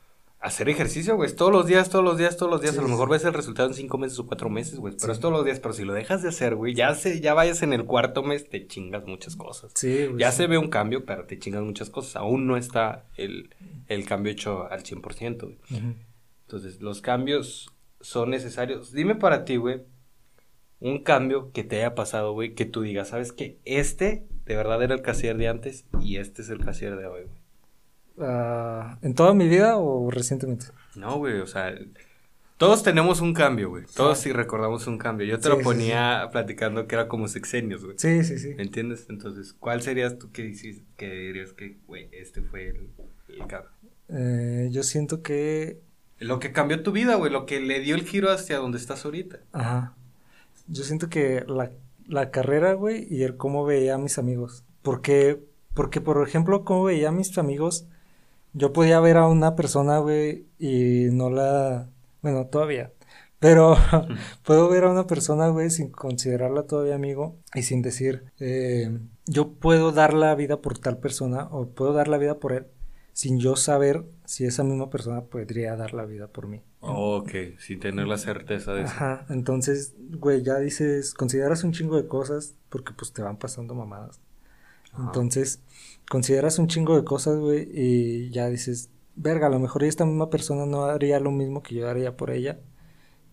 hacer 0.40 0.68
ejercicio, 0.70 1.14
güey. 1.14 1.30
Todos 1.36 1.52
los 1.52 1.66
días, 1.66 1.90
todos 1.90 2.02
los 2.04 2.16
días, 2.16 2.36
todos 2.38 2.50
los 2.50 2.62
días. 2.62 2.72
Sí, 2.72 2.78
a 2.78 2.82
lo 2.82 2.88
mejor 2.88 3.10
ves 3.10 3.22
el 3.26 3.34
resultado 3.34 3.68
en 3.68 3.74
cinco 3.74 3.98
meses 3.98 4.18
o 4.18 4.26
cuatro 4.26 4.48
meses, 4.48 4.78
güey. 4.78 4.94
Pero 4.98 5.12
Sí. 5.12 5.16
es 5.18 5.20
todos 5.20 5.34
los 5.34 5.44
días. 5.44 5.60
Pero 5.60 5.74
si 5.74 5.84
lo 5.84 5.92
dejas 5.92 6.22
de 6.22 6.30
hacer, 6.30 6.54
güey, 6.56 6.74
ya, 6.74 6.94
se, 6.94 7.20
ya 7.20 7.34
vayas 7.34 7.62
en 7.62 7.74
el 7.74 7.84
cuarto 7.84 8.22
mes, 8.22 8.48
te 8.48 8.66
chingas 8.66 9.04
muchas 9.06 9.36
cosas. 9.36 9.72
Sí, 9.74 10.06
güey, 10.06 10.18
Ya 10.18 10.30
sí. 10.32 10.38
se 10.38 10.46
ve 10.46 10.56
un 10.56 10.68
cambio, 10.70 11.04
pero 11.04 11.26
te 11.26 11.38
chingas 11.38 11.62
muchas 11.62 11.90
cosas. 11.90 12.16
Aún 12.16 12.46
no 12.46 12.56
está 12.56 13.06
el, 13.16 13.54
el 13.88 14.06
cambio 14.06 14.32
hecho 14.32 14.66
al 14.70 14.82
100%, 14.82 15.42
güey. 15.42 15.58
Entonces, 16.46 16.80
los 16.80 17.02
cambios 17.02 17.70
son 18.00 18.30
necesarios. 18.30 18.90
Dime 18.92 19.14
para 19.14 19.44
ti, 19.44 19.56
güey, 19.56 19.82
un 20.80 21.04
cambio 21.04 21.52
que 21.52 21.62
te 21.62 21.76
haya 21.76 21.94
pasado, 21.94 22.32
güey, 22.32 22.54
que 22.54 22.64
tú 22.64 22.82
digas, 22.82 23.08
¿sabes 23.10 23.32
qué? 23.32 23.60
Este 23.64 24.26
de 24.46 24.56
verdad 24.56 24.82
era 24.82 24.94
el 24.94 25.02
casier 25.02 25.36
de 25.36 25.48
antes 25.48 25.84
y 26.00 26.16
este 26.16 26.42
es 26.42 26.48
el 26.50 26.64
casier 26.64 26.96
de 26.96 27.06
hoy, 27.06 27.22
güey. 27.24 27.42
Ah, 28.28 28.98
¿En 29.02 29.14
toda 29.14 29.34
mi 29.34 29.48
vida 29.48 29.76
o 29.78 30.10
recientemente? 30.10 30.66
No, 30.94 31.16
güey, 31.18 31.40
o 31.40 31.46
sea, 31.46 31.74
todos 32.58 32.82
tenemos 32.82 33.20
un 33.20 33.32
cambio, 33.34 33.70
güey. 33.70 33.84
Todos 33.96 34.18
sí 34.18 34.32
recordamos 34.32 34.86
un 34.86 34.98
cambio. 34.98 35.26
Yo 35.26 35.38
te 35.38 35.44
Sí, 35.44 35.48
lo 35.48 35.56
sí, 35.56 35.62
ponía 35.64 36.28
platicando 36.30 36.86
que 36.86 36.94
era 36.94 37.08
como 37.08 37.26
sexenios, 37.28 37.84
güey. 37.84 37.96
Sí, 37.98 38.22
sí, 38.24 38.38
sí. 38.38 38.54
¿Me 38.54 38.62
entiendes? 38.62 39.06
Entonces, 39.08 39.54
¿cuál 39.58 39.82
serías 39.82 40.18
tú 40.18 40.30
que, 40.30 40.42
dices- 40.44 40.82
que 40.96 41.08
dirías 41.10 41.52
que, 41.54 41.78
güey, 41.86 42.08
este 42.12 42.42
fue 42.42 42.68
el, 42.68 42.90
el 43.28 43.46
cambio? 43.46 43.70
Eh, 44.10 44.68
yo 44.70 44.82
siento 44.82 45.22
que 45.22 45.80
Lo 46.18 46.38
que 46.38 46.52
cambió 46.52 46.82
tu 46.82 46.92
vida, 46.92 47.14
güey, 47.16 47.32
lo 47.32 47.46
que 47.46 47.60
le 47.60 47.80
dio 47.80 47.94
el 47.96 48.02
giro 48.02 48.30
hacia 48.30 48.58
donde 48.58 48.78
estás 48.78 49.04
ahorita. 49.04 49.40
Ajá. 49.52 49.94
Yo 50.68 50.84
siento 50.84 51.08
que 51.08 51.44
la, 51.48 51.72
la 52.06 52.30
carrera, 52.30 52.74
güey, 52.74 53.06
y 53.10 53.22
el 53.24 53.36
cómo 53.36 53.64
veía 53.64 53.94
a 53.94 53.98
mis 53.98 54.18
amigos. 54.18 54.64
Porque, 54.82 55.42
porque, 55.74 56.00
por 56.00 56.26
ejemplo, 56.26 56.64
cómo 56.64 56.84
veía 56.84 57.08
a 57.08 57.12
mis 57.12 57.36
amigos, 57.38 57.86
yo 58.52 58.72
podía 58.72 59.00
ver 59.00 59.16
a 59.16 59.28
una 59.28 59.56
persona, 59.56 59.98
güey, 59.98 60.46
y 60.58 61.08
no 61.12 61.30
la... 61.30 61.88
Bueno, 62.22 62.46
todavía. 62.46 62.92
Pero 63.42 63.76
puedo 64.44 64.68
ver 64.68 64.84
a 64.84 64.90
una 64.90 65.06
persona, 65.06 65.48
güey, 65.48 65.70
sin 65.70 65.90
considerarla 65.90 66.62
todavía 66.64 66.94
amigo 66.94 67.36
y 67.54 67.62
sin 67.62 67.82
decir, 67.82 68.26
eh, 68.38 68.98
yo 69.26 69.54
puedo 69.54 69.90
dar 69.90 70.14
la 70.14 70.34
vida 70.36 70.60
por 70.60 70.78
tal 70.78 70.98
persona 70.98 71.48
o 71.50 71.66
puedo 71.66 71.92
dar 71.92 72.06
la 72.08 72.18
vida 72.18 72.38
por 72.38 72.52
él, 72.52 72.66
sin 73.12 73.38
yo 73.38 73.56
saber 73.56 74.04
si 74.24 74.44
esa 74.44 74.64
misma 74.64 74.90
persona 74.90 75.22
podría 75.22 75.76
dar 75.76 75.94
la 75.94 76.04
vida 76.04 76.28
por 76.28 76.46
mí. 76.46 76.62
Ok, 76.80 77.30
sin 77.58 77.80
tener 77.80 78.06
la 78.06 78.18
certeza 78.18 78.72
de 78.72 78.82
eso. 78.82 78.92
Ajá, 78.92 79.26
entonces, 79.28 79.94
güey, 80.18 80.42
ya 80.42 80.58
dices, 80.58 81.14
consideras 81.14 81.64
un 81.64 81.72
chingo 81.72 81.96
de 81.96 82.08
cosas 82.08 82.54
porque 82.68 82.92
pues 82.92 83.12
te 83.12 83.22
van 83.22 83.36
pasando 83.36 83.74
mamadas. 83.74 84.20
Ajá. 84.92 85.04
Entonces, 85.04 85.62
consideras 86.08 86.58
un 86.58 86.68
chingo 86.68 86.96
de 86.96 87.04
cosas, 87.04 87.38
güey, 87.38 87.68
y 87.72 88.30
ya 88.30 88.48
dices, 88.48 88.90
verga, 89.14 89.46
a 89.46 89.50
lo 89.50 89.58
mejor 89.58 89.84
esta 89.84 90.04
misma 90.04 90.30
persona 90.30 90.66
no 90.66 90.84
haría 90.84 91.20
lo 91.20 91.30
mismo 91.30 91.62
que 91.62 91.74
yo 91.74 91.88
haría 91.88 92.16
por 92.16 92.30
ella. 92.30 92.60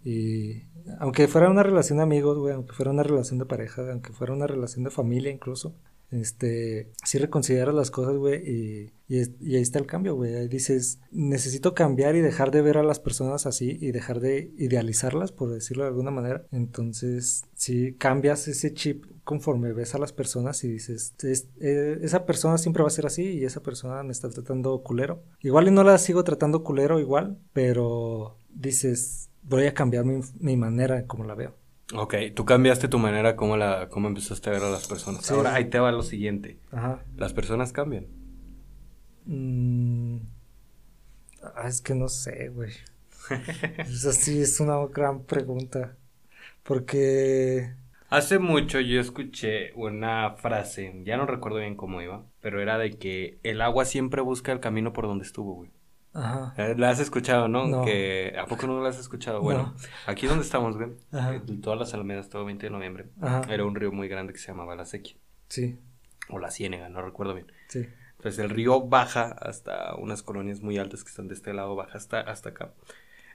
Y 0.03 0.63
aunque 0.99 1.27
fuera 1.27 1.49
una 1.49 1.63
relación 1.63 1.97
de 1.97 2.03
amigos, 2.03 2.37
güey, 2.37 2.53
aunque 2.53 2.73
fuera 2.73 2.91
una 2.91 3.03
relación 3.03 3.39
de 3.39 3.45
pareja, 3.45 3.89
aunque 3.91 4.13
fuera 4.13 4.33
una 4.33 4.47
relación 4.47 4.83
de 4.83 4.91
familia 4.91 5.31
incluso, 5.31 5.75
este, 6.11 6.91
sí 7.05 7.17
reconsideras 7.17 7.73
las 7.75 7.91
cosas, 7.91 8.15
güey, 8.17 8.41
y, 8.47 8.93
ahí 9.11 9.61
está 9.61 9.79
el 9.79 9.87
cambio, 9.87 10.15
güey. 10.15 10.35
Ahí 10.35 10.47
dices, 10.47 10.99
necesito 11.11 11.73
cambiar 11.73 12.15
y 12.15 12.21
dejar 12.21 12.51
de 12.51 12.61
ver 12.61 12.77
a 12.77 12.83
las 12.83 12.99
personas 12.99 13.45
así 13.45 13.77
y 13.81 13.91
dejar 13.91 14.19
de 14.19 14.51
idealizarlas, 14.57 15.31
por 15.31 15.51
decirlo 15.51 15.83
de 15.83 15.89
alguna 15.89 16.11
manera. 16.11 16.45
Entonces, 16.51 17.43
si 17.55 17.93
cambias 17.93 18.47
ese 18.47 18.73
chip 18.73 19.05
conforme 19.23 19.73
ves 19.73 19.95
a 19.95 19.99
las 19.99 20.13
personas 20.13 20.63
y 20.63 20.69
dices, 20.69 21.13
"Es- 21.23 21.49
eh, 21.59 21.99
esa 22.01 22.25
persona 22.25 22.57
siempre 22.57 22.83
va 22.83 22.87
a 22.87 22.91
ser 22.91 23.05
así 23.05 23.23
y 23.23 23.45
esa 23.45 23.61
persona 23.61 24.01
me 24.03 24.11
está 24.11 24.29
tratando 24.29 24.81
culero. 24.83 25.23
Igual 25.41 25.67
y 25.67 25.71
no 25.71 25.83
la 25.83 25.97
sigo 25.97 26.23
tratando 26.23 26.63
culero 26.63 26.99
igual, 26.99 27.37
pero 27.53 28.37
dices, 28.49 29.29
voy 29.43 29.65
a 29.65 29.73
cambiar 29.73 30.05
mi, 30.05 30.57
manera 30.57 30.99
en 30.99 31.07
cómo 31.07 31.23
la 31.25 31.35
veo. 31.35 31.55
Ok, 31.93 32.15
tú 32.35 32.45
cambiaste 32.45 32.87
tu 32.87 32.99
manera 32.99 33.35
como 33.35 33.57
la, 33.57 33.89
cómo 33.89 34.07
empezaste 34.07 34.49
a 34.49 34.53
ver 34.53 34.63
a 34.63 34.69
las 34.69 34.87
personas. 34.87 35.25
Sí. 35.25 35.33
Ahora 35.33 35.55
ahí 35.55 35.69
te 35.69 35.79
va 35.79 35.91
lo 35.91 36.03
siguiente. 36.03 36.59
Ajá. 36.71 37.03
Las 37.17 37.33
personas 37.33 37.73
cambian. 37.73 38.05
Mm, 39.25 40.17
ah, 41.43 41.67
es 41.67 41.81
que 41.81 41.95
no 41.95 42.07
sé, 42.07 42.49
güey. 42.49 42.71
Eso 43.79 44.11
sí 44.11 44.41
es 44.41 44.59
una 44.59 44.77
gran 44.87 45.23
pregunta. 45.23 45.95
Porque... 46.63 47.73
Hace 48.09 48.39
mucho 48.39 48.79
yo 48.79 48.99
escuché 48.99 49.71
una 49.73 50.31
frase, 50.31 51.01
ya 51.03 51.15
no 51.17 51.27
recuerdo 51.27 51.59
bien 51.59 51.75
cómo 51.75 52.01
iba, 52.01 52.25
pero 52.41 52.59
era 52.59 52.79
de 52.79 52.97
que 52.97 53.37
el 53.43 53.61
agua 53.61 53.85
siempre 53.85 54.21
busca 54.21 54.51
el 54.51 54.59
camino 54.59 54.93
por 54.93 55.05
donde 55.05 55.25
estuvo, 55.25 55.53
güey. 55.53 55.71
Ajá. 56.19 56.53
Eh, 56.57 56.75
La 56.77 56.89
has 56.89 56.99
escuchado, 56.99 57.47
¿no? 57.47 57.67
No. 57.67 57.85
Que 57.85 58.35
¿a 58.39 58.45
poco 58.45 58.67
no 58.67 58.81
la 58.81 58.89
has 58.89 58.99
escuchado? 58.99 59.41
Bueno, 59.41 59.73
No. 59.75 59.75
aquí 60.07 60.27
donde 60.27 60.43
estamos, 60.43 60.77
güey, 60.77 60.89
en 61.11 61.61
todas 61.61 61.79
las 61.79 61.93
Alamedas, 61.93 62.29
todo 62.29 62.45
20 62.45 62.65
de 62.65 62.69
noviembre, 62.71 63.05
Ajá. 63.21 63.41
era 63.53 63.65
un 63.65 63.75
río 63.75 63.91
muy 63.91 64.07
grande 64.07 64.33
que 64.33 64.39
se 64.39 64.47
llamaba 64.47 64.75
La 64.75 64.85
Sequia 64.85 65.15
Sí, 65.47 65.79
o 66.29 66.39
La 66.39 66.51
Ciénega, 66.51 66.89
no 66.89 67.01
recuerdo 67.01 67.33
bien. 67.33 67.51
sí. 67.67 67.87
Entonces 68.17 68.39
el 68.43 68.49
río 68.49 68.81
baja 68.81 69.29
hasta 69.31 69.95
unas 69.95 70.23
colonias 70.23 70.59
muy 70.61 70.77
altas 70.77 71.05
que 71.05 71.09
están 71.09 71.29
de 71.29 71.35
este 71.35 71.53
lado, 71.53 71.77
baja 71.77 71.97
hasta, 71.97 72.19
hasta 72.19 72.49
acá. 72.49 72.73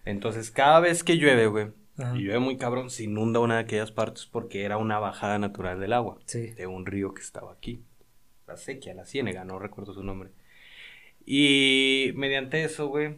Entonces 0.05 0.51
cada 0.51 0.79
vez 0.81 1.03
que 1.03 1.17
llueve, 1.17 1.47
güey, 1.47 1.69
Ajá. 1.97 2.15
y 2.15 2.25
llueve 2.25 2.39
muy 2.41 2.59
cabrón, 2.59 2.91
se 2.91 3.05
inunda 3.05 3.41
una 3.41 3.55
de 3.55 3.61
aquellas 3.63 3.93
partes 3.93 4.27
porque 4.27 4.65
era 4.65 4.77
una 4.77 4.99
bajada 4.99 5.39
natural 5.39 5.81
del 5.81 5.95
agua, 5.95 6.19
Sí. 6.27 6.51
de 6.51 6.67
un 6.67 6.85
río 6.85 7.15
que 7.15 7.23
estaba 7.23 7.53
aquí. 7.53 7.83
La 8.47 8.59
sequía, 8.59 8.93
la 8.93 9.07
ciénega, 9.07 9.45
no 9.47 9.59
recuerdo 9.59 9.95
su 9.95 10.03
nombre. 10.05 10.33
Y 11.27 12.13
mediante 12.17 12.65
eso, 12.65 12.89
güey, 12.89 13.17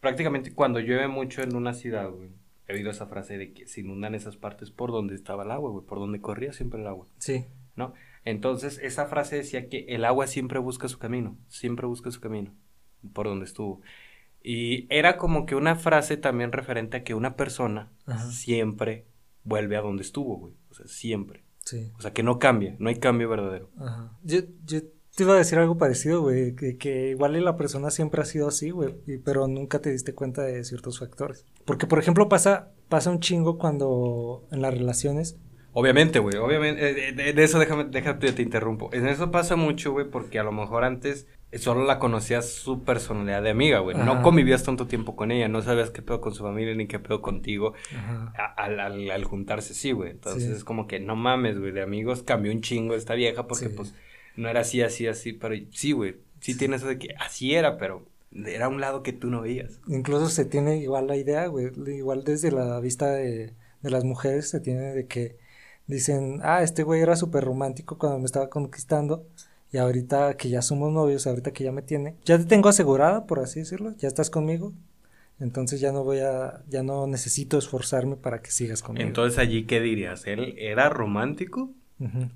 prácticamente 0.00 0.54
cuando 0.54 0.80
llueve 0.80 1.08
mucho 1.08 1.42
en 1.42 1.56
una 1.56 1.74
ciudad, 1.74 2.10
güey, 2.10 2.30
he 2.68 2.74
oído 2.74 2.90
esa 2.90 3.06
frase 3.06 3.38
de 3.38 3.52
que 3.52 3.66
se 3.66 3.80
inundan 3.80 4.14
esas 4.14 4.36
partes 4.36 4.70
por 4.70 4.92
donde 4.92 5.14
estaba 5.14 5.44
el 5.44 5.50
agua, 5.50 5.70
güey, 5.70 5.84
por 5.84 5.98
donde 5.98 6.20
corría 6.20 6.52
siempre 6.52 6.80
el 6.80 6.86
agua. 6.86 7.06
Sí. 7.18 7.46
¿no? 7.76 7.92
Entonces, 8.24 8.80
esa 8.82 9.06
frase 9.06 9.36
decía 9.36 9.68
que 9.68 9.84
el 9.88 10.04
agua 10.04 10.26
siempre 10.26 10.58
busca 10.58 10.88
su 10.88 10.98
camino, 10.98 11.38
siempre 11.48 11.86
busca 11.86 12.10
su 12.10 12.20
camino, 12.20 12.52
por 13.12 13.26
donde 13.26 13.44
estuvo. 13.44 13.82
Y 14.42 14.86
era 14.92 15.16
como 15.16 15.46
que 15.46 15.54
una 15.54 15.76
frase 15.76 16.16
también 16.16 16.52
referente 16.52 16.96
a 16.96 17.04
que 17.04 17.14
una 17.14 17.36
persona 17.36 17.92
Ajá. 18.06 18.30
siempre 18.30 19.06
vuelve 19.44 19.76
a 19.76 19.80
donde 19.82 20.02
estuvo, 20.02 20.36
güey. 20.38 20.54
O 20.70 20.74
sea, 20.74 20.86
siempre. 20.86 21.44
Sí. 21.64 21.92
O 21.98 22.00
sea, 22.00 22.12
que 22.12 22.22
no 22.22 22.38
cambia, 22.38 22.74
no 22.78 22.88
hay 22.88 22.96
cambio 22.96 23.28
verdadero. 23.28 23.70
Ajá. 23.78 24.16
Yo, 24.22 24.40
yo 24.64 24.80
te 25.16 25.24
iba 25.24 25.32
a 25.34 25.38
decir 25.38 25.58
algo 25.58 25.78
parecido, 25.78 26.20
güey, 26.20 26.54
que, 26.54 26.76
que 26.76 27.08
igual 27.10 27.42
la 27.42 27.56
persona 27.56 27.90
siempre 27.90 28.20
ha 28.20 28.24
sido 28.26 28.48
así, 28.48 28.70
güey, 28.70 28.94
pero 29.24 29.48
nunca 29.48 29.80
te 29.80 29.90
diste 29.90 30.14
cuenta 30.14 30.42
de 30.42 30.62
ciertos 30.62 30.98
factores. 30.98 31.44
Porque, 31.64 31.86
por 31.86 31.98
ejemplo, 31.98 32.28
pasa, 32.28 32.70
pasa 32.88 33.10
un 33.10 33.20
chingo 33.20 33.58
cuando 33.58 34.44
en 34.52 34.62
las 34.62 34.72
relaciones, 34.74 35.36
Obviamente, 35.78 36.20
güey, 36.20 36.36
obviamente, 36.38 37.08
eh, 37.08 37.12
de, 37.12 37.34
de 37.34 37.44
eso 37.44 37.58
déjame, 37.58 37.84
déjate, 37.84 38.32
te 38.32 38.40
interrumpo. 38.40 38.88
En 38.94 39.06
eso 39.06 39.30
pasa 39.30 39.56
mucho, 39.56 39.92
güey, 39.92 40.08
porque 40.08 40.38
a 40.38 40.42
lo 40.42 40.50
mejor 40.50 40.84
antes 40.84 41.26
solo 41.52 41.84
la 41.84 41.98
conocías 41.98 42.48
su 42.50 42.82
personalidad 42.82 43.42
de 43.42 43.50
amiga, 43.50 43.80
güey. 43.80 43.94
No 43.94 44.22
convivías 44.22 44.62
tanto 44.64 44.86
tiempo 44.86 45.16
con 45.16 45.30
ella, 45.32 45.48
no 45.48 45.60
sabías 45.60 45.90
qué 45.90 46.00
pedo 46.00 46.22
con 46.22 46.32
su 46.32 46.42
familia 46.44 46.74
ni 46.74 46.86
qué 46.86 46.98
pedo 46.98 47.20
contigo. 47.20 47.74
Al, 48.56 48.80
al, 48.80 49.10
al 49.10 49.24
juntarse, 49.24 49.74
sí, 49.74 49.92
güey. 49.92 50.12
Entonces 50.12 50.44
Sí. 50.44 50.52
es 50.52 50.64
como 50.64 50.86
que 50.86 50.98
no 50.98 51.14
mames, 51.14 51.58
güey, 51.58 51.72
de 51.72 51.82
amigos 51.82 52.22
cambió 52.22 52.52
un 52.52 52.62
chingo 52.62 52.94
esta 52.94 53.12
vieja 53.14 53.46
porque 53.46 53.68
Sí. 53.68 53.74
pues 53.76 53.94
no 54.36 54.48
era 54.48 54.60
así, 54.60 54.82
así, 54.82 55.06
así, 55.06 55.32
pero 55.32 55.54
sí, 55.72 55.92
güey, 55.92 56.16
sí, 56.40 56.56
tiene 56.56 56.76
eso 56.76 56.86
de 56.86 56.98
que 56.98 57.14
así 57.18 57.54
era, 57.54 57.78
pero 57.78 58.06
era 58.32 58.68
un 58.68 58.80
lado 58.80 59.02
que 59.02 59.12
tú 59.12 59.28
no 59.30 59.42
veías. 59.42 59.80
incluso 59.86 60.28
se 60.28 60.44
tiene 60.44 60.78
igual 60.78 61.06
la 61.06 61.16
idea, 61.16 61.46
güey, 61.46 61.70
igual 61.88 62.24
desde 62.24 62.50
la 62.50 62.78
vista 62.80 63.10
de, 63.10 63.54
de 63.82 63.90
las 63.90 64.04
mujeres 64.04 64.48
se 64.50 64.60
tiene 64.60 64.94
de 64.94 65.06
que 65.06 65.36
dicen, 65.86 66.40
ah, 66.42 66.62
este 66.62 66.82
güey 66.82 67.00
era 67.00 67.16
súper 67.16 67.44
romántico 67.44 67.98
cuando 67.98 68.18
me 68.18 68.26
estaba 68.26 68.48
conquistando. 68.50 69.26
Y 69.72 69.78
ahorita 69.78 70.36
que 70.36 70.48
ya 70.48 70.62
somos 70.62 70.92
novios, 70.92 71.26
ahorita 71.26 71.52
que 71.52 71.64
ya 71.64 71.72
me 71.72 71.82
tiene, 71.82 72.14
ya 72.24 72.38
te 72.38 72.44
tengo 72.44 72.68
asegurada, 72.68 73.26
por 73.26 73.40
así 73.40 73.60
decirlo, 73.60 73.94
ya 73.98 74.08
estás 74.08 74.30
conmigo. 74.30 74.72
Entonces 75.38 75.80
ya 75.80 75.92
no 75.92 76.02
voy 76.02 76.20
a, 76.20 76.62
ya 76.68 76.82
no 76.82 77.06
necesito 77.06 77.58
esforzarme 77.58 78.16
para 78.16 78.40
que 78.40 78.50
sigas 78.50 78.82
conmigo. 78.82 79.06
Entonces 79.06 79.38
allí, 79.38 79.66
¿qué 79.66 79.80
dirías? 79.80 80.26
¿Él 80.26 80.54
era 80.58 80.88
romántico 80.88 81.74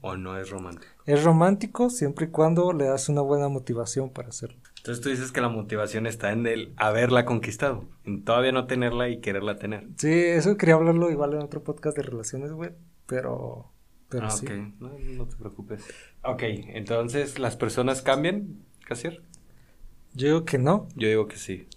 O 0.00 0.16
no 0.16 0.38
es 0.38 0.50
romántico? 0.50 0.92
Es 1.04 1.22
romántico 1.22 1.90
siempre 1.90 2.26
y 2.26 2.28
cuando 2.30 2.72
le 2.72 2.86
das 2.86 3.08
una 3.08 3.20
buena 3.20 3.48
motivación 3.48 4.10
para 4.10 4.28
hacerlo. 4.28 4.58
Entonces 4.78 5.02
tú 5.02 5.10
dices 5.10 5.32
que 5.32 5.42
la 5.42 5.50
motivación 5.50 6.06
está 6.06 6.32
en 6.32 6.46
el 6.46 6.72
haberla 6.76 7.26
conquistado, 7.26 7.84
en 8.04 8.24
todavía 8.24 8.52
no 8.52 8.66
tenerla 8.66 9.10
y 9.10 9.20
quererla 9.20 9.58
tener. 9.58 9.86
Sí, 9.96 10.10
eso 10.10 10.56
quería 10.56 10.76
hablarlo 10.76 11.10
igual 11.10 11.34
en 11.34 11.42
otro 11.42 11.62
podcast 11.62 11.96
de 11.96 12.02
relaciones, 12.02 12.52
güey, 12.52 12.70
pero, 13.06 13.70
pero 14.08 14.26
ah, 14.26 14.30
sí. 14.30 14.46
ok, 14.46 14.52
no, 14.80 14.98
no 14.98 15.26
te 15.26 15.36
preocupes. 15.36 15.84
Ok, 16.22 16.42
entonces, 16.44 17.38
¿las 17.38 17.56
personas 17.56 18.00
cambian, 18.00 18.64
Casier? 18.86 19.22
Yo 20.14 20.26
digo 20.26 20.44
que 20.46 20.58
no. 20.58 20.88
Yo 20.96 21.08
digo 21.08 21.28
que 21.28 21.36
sí. 21.36 21.68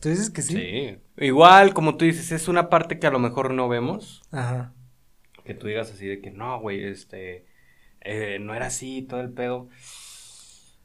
¿Tú 0.00 0.08
dices 0.08 0.30
que 0.30 0.42
sí? 0.42 0.54
Sí. 0.54 0.98
Igual, 1.16 1.74
como 1.74 1.96
tú 1.96 2.04
dices, 2.04 2.32
es 2.32 2.48
una 2.48 2.68
parte 2.68 2.98
que 2.98 3.06
a 3.06 3.10
lo 3.10 3.18
mejor 3.18 3.52
no 3.52 3.68
vemos. 3.68 4.22
Ajá. 4.30 4.74
Que 5.48 5.54
tú 5.54 5.66
digas 5.66 5.90
así 5.90 6.06
de 6.06 6.20
que 6.20 6.30
no, 6.30 6.60
güey, 6.60 6.84
este. 6.84 7.46
eh, 8.02 8.38
no 8.40 8.54
era 8.54 8.66
así, 8.66 9.02
todo 9.02 9.20
el 9.20 9.32
pedo. 9.32 9.68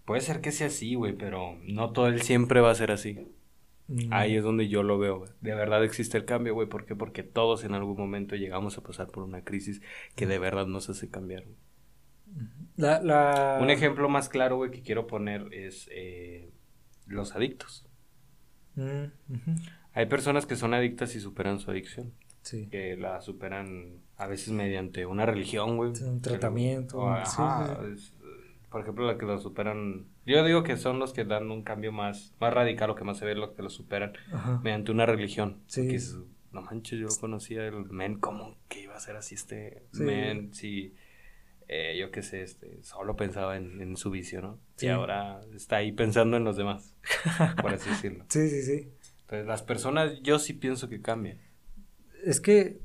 Puede 0.05 0.21
ser 0.21 0.41
que 0.41 0.51
sea 0.51 0.67
así, 0.67 0.95
güey, 0.95 1.13
pero 1.13 1.57
no 1.63 1.91
todo 1.93 2.07
el 2.07 2.21
siempre 2.21 2.61
va 2.61 2.71
a 2.71 2.75
ser 2.75 2.91
así. 2.91 3.19
Mm, 3.87 4.13
Ahí 4.13 4.35
es 4.37 4.43
donde 4.43 4.67
yo 4.69 4.83
lo 4.83 4.97
veo, 4.97 5.19
güey. 5.19 5.31
De 5.41 5.53
verdad 5.55 5.83
existe 5.83 6.17
el 6.17 6.25
cambio, 6.25 6.53
güey. 6.53 6.67
¿Por 6.69 6.85
qué? 6.85 6.95
Porque 6.95 7.23
todos 7.23 7.63
en 7.65 7.73
algún 7.73 7.97
momento 7.97 8.35
llegamos 8.35 8.77
a 8.77 8.83
pasar 8.83 9.07
por 9.11 9.23
una 9.23 9.43
crisis 9.43 9.81
que 10.15 10.25
de 10.27 10.39
verdad 10.39 10.65
nos 10.67 10.89
hace 10.89 11.09
cambiar. 11.09 11.43
güey. 11.45 11.57
La, 12.77 13.01
la... 13.01 13.59
Un 13.61 13.69
ejemplo 13.69 14.09
más 14.09 14.29
claro, 14.29 14.55
güey, 14.57 14.71
que 14.71 14.81
quiero 14.81 15.07
poner 15.07 15.53
es 15.53 15.87
eh, 15.91 16.51
los 17.05 17.35
adictos. 17.35 17.85
Mm. 18.75 19.05
Hay 19.93 20.05
personas 20.07 20.45
que 20.45 20.55
son 20.55 20.73
adictas 20.73 21.15
y 21.15 21.19
superan 21.19 21.59
su 21.59 21.69
adicción. 21.71 22.13
Sí. 22.41 22.67
que 22.69 22.97
la 22.97 23.21
superan 23.21 24.02
a 24.17 24.27
veces 24.27 24.49
mediante 24.53 25.05
una 25.05 25.25
religión, 25.25 25.77
güey. 25.77 25.95
Sí, 25.95 26.03
un 26.03 26.21
tratamiento, 26.21 26.99
O, 26.99 27.15
sí, 27.15 27.21
ajá, 27.41 27.79
sí, 27.81 27.91
es, 27.93 28.13
eh, 28.21 28.51
por 28.69 28.81
ejemplo, 28.81 29.05
la 29.07 29.17
que 29.17 29.25
lo 29.25 29.39
superan. 29.39 30.05
Yo 30.25 30.43
digo 30.45 30.63
que 30.63 30.77
son 30.77 30.99
los 30.99 31.13
que 31.13 31.25
dan 31.25 31.51
un 31.51 31.63
cambio 31.63 31.91
más, 31.91 32.33
más 32.39 32.53
radical, 32.53 32.87
lo 32.89 32.95
que 32.95 33.03
más 33.03 33.17
se 33.17 33.25
ve, 33.25 33.35
los 33.35 33.51
que 33.51 33.61
lo 33.63 33.69
superan 33.69 34.13
Ajá. 34.31 34.59
mediante 34.63 34.91
una 34.91 35.05
religión. 35.05 35.61
Sí. 35.67 35.81
Porque 35.81 35.95
es- 35.95 36.17
no 36.51 36.61
manches, 36.61 36.99
yo 36.99 37.07
conocía 37.19 37.65
el 37.67 37.85
men, 37.89 38.19
¿cómo 38.19 38.55
que 38.69 38.81
iba 38.81 38.95
a 38.95 38.99
ser 38.99 39.15
así 39.15 39.33
este 39.35 39.83
Sí. 39.91 40.03
men? 40.03 40.53
Si, 40.53 40.93
eh, 41.67 41.97
yo 41.99 42.11
qué 42.11 42.21
sé, 42.21 42.43
este, 42.43 42.83
solo 42.83 43.15
pensaba 43.15 43.57
en, 43.57 43.81
en 43.81 43.97
su 43.97 44.11
vicio, 44.11 44.41
¿no? 44.41 44.59
Sí. 44.75 44.85
Y 44.85 44.89
ahora 44.89 45.41
está 45.55 45.77
ahí 45.77 45.91
pensando 45.91 46.37
en 46.37 46.43
los 46.43 46.55
demás, 46.55 46.95
por 47.61 47.73
así 47.73 47.89
decirlo. 47.89 48.25
Sí, 48.29 48.47
sí, 48.49 48.61
sí. 48.61 48.89
Entonces, 49.21 49.47
las 49.47 49.63
personas, 49.63 50.21
yo 50.21 50.37
sí 50.37 50.53
pienso 50.53 50.89
que 50.89 51.01
cambian. 51.01 51.39
Es 52.23 52.39
que, 52.39 52.79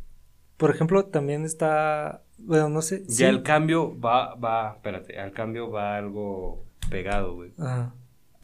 por 0.59 0.71
ejemplo, 0.71 1.07
también 1.07 1.45
está, 1.47 2.23
bueno, 2.37 2.69
no 2.69 2.83
sé. 2.83 3.05
sí. 3.09 3.23
Ya 3.23 3.31
el 3.31 3.43
cambio 3.43 3.99
va, 3.99 4.35
va, 4.35 4.73
espérate, 4.77 5.19
al 5.19 5.33
cambio 5.33 5.71
va 5.71 5.97
algo 5.97 6.65
pegado, 6.91 7.35
güey. 7.35 7.53
Ajá. 7.59 7.95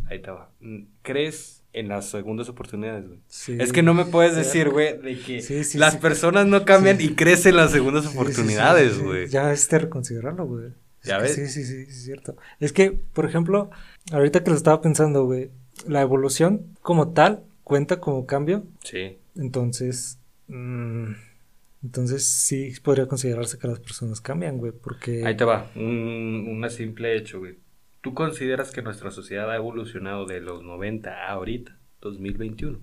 Ahí 0.06 0.20
te 0.22 0.30
va. 0.30 0.50
Mm, 0.60 0.84
¿Crees 1.02 1.62
en 1.72 1.88
las 1.88 2.06
segundas 2.10 2.48
oportunidades, 2.48 3.06
güey? 3.06 3.18
Sí. 3.26 3.56
Es 3.60 3.72
que 3.72 3.82
no 3.82 3.94
me 3.94 4.04
puedes 4.04 4.36
decir, 4.36 4.70
güey, 4.70 4.96
de 4.98 5.18
que 5.18 5.40
Sí, 5.42 5.64
sí, 5.64 5.76
las 5.78 5.96
personas 5.96 6.46
no 6.46 6.64
cambian 6.64 7.00
y 7.00 7.14
crecen 7.14 7.50
en 7.50 7.56
las 7.56 7.72
segundas 7.72 8.06
oportunidades, 8.06 8.98
güey. 9.02 9.28
Ya 9.28 9.50
es 9.52 9.68
de 9.68 9.78
reconsiderarlo, 9.80 10.46
güey. 10.46 10.68
¿Ya 11.02 11.18
ves? 11.18 11.34
Sí, 11.34 11.46
sí, 11.48 11.64
sí, 11.64 11.84
es 11.88 12.04
cierto. 12.04 12.36
Es 12.60 12.72
que, 12.72 12.92
por 12.92 13.26
ejemplo, 13.26 13.70
ahorita 14.12 14.42
que 14.44 14.50
lo 14.50 14.56
estaba 14.56 14.80
pensando, 14.80 15.24
güey, 15.24 15.50
la 15.86 16.00
evolución 16.00 16.64
como 16.80 17.12
tal 17.12 17.42
cuenta 17.62 17.98
como 18.00 18.24
cambio, 18.26 18.64
Sí. 18.84 19.18
entonces, 19.36 20.18
mm, 20.48 21.12
entonces 21.84 22.26
sí 22.26 22.72
podría 22.82 23.06
considerarse 23.06 23.58
que 23.58 23.68
las 23.68 23.78
personas 23.78 24.20
cambian, 24.20 24.58
güey, 24.58 24.72
porque... 24.72 25.24
Ahí 25.24 25.36
te 25.36 25.44
va, 25.44 25.70
un, 25.76 26.48
un 26.48 26.70
simple 26.70 27.16
hecho, 27.16 27.38
güey. 27.38 27.58
¿Tú 28.00 28.14
consideras 28.14 28.72
que 28.72 28.82
nuestra 28.82 29.10
sociedad 29.10 29.50
ha 29.50 29.56
evolucionado 29.56 30.26
de 30.26 30.40
los 30.40 30.62
90 30.62 31.10
a 31.10 31.30
ahorita, 31.30 31.78
2021? 32.00 32.80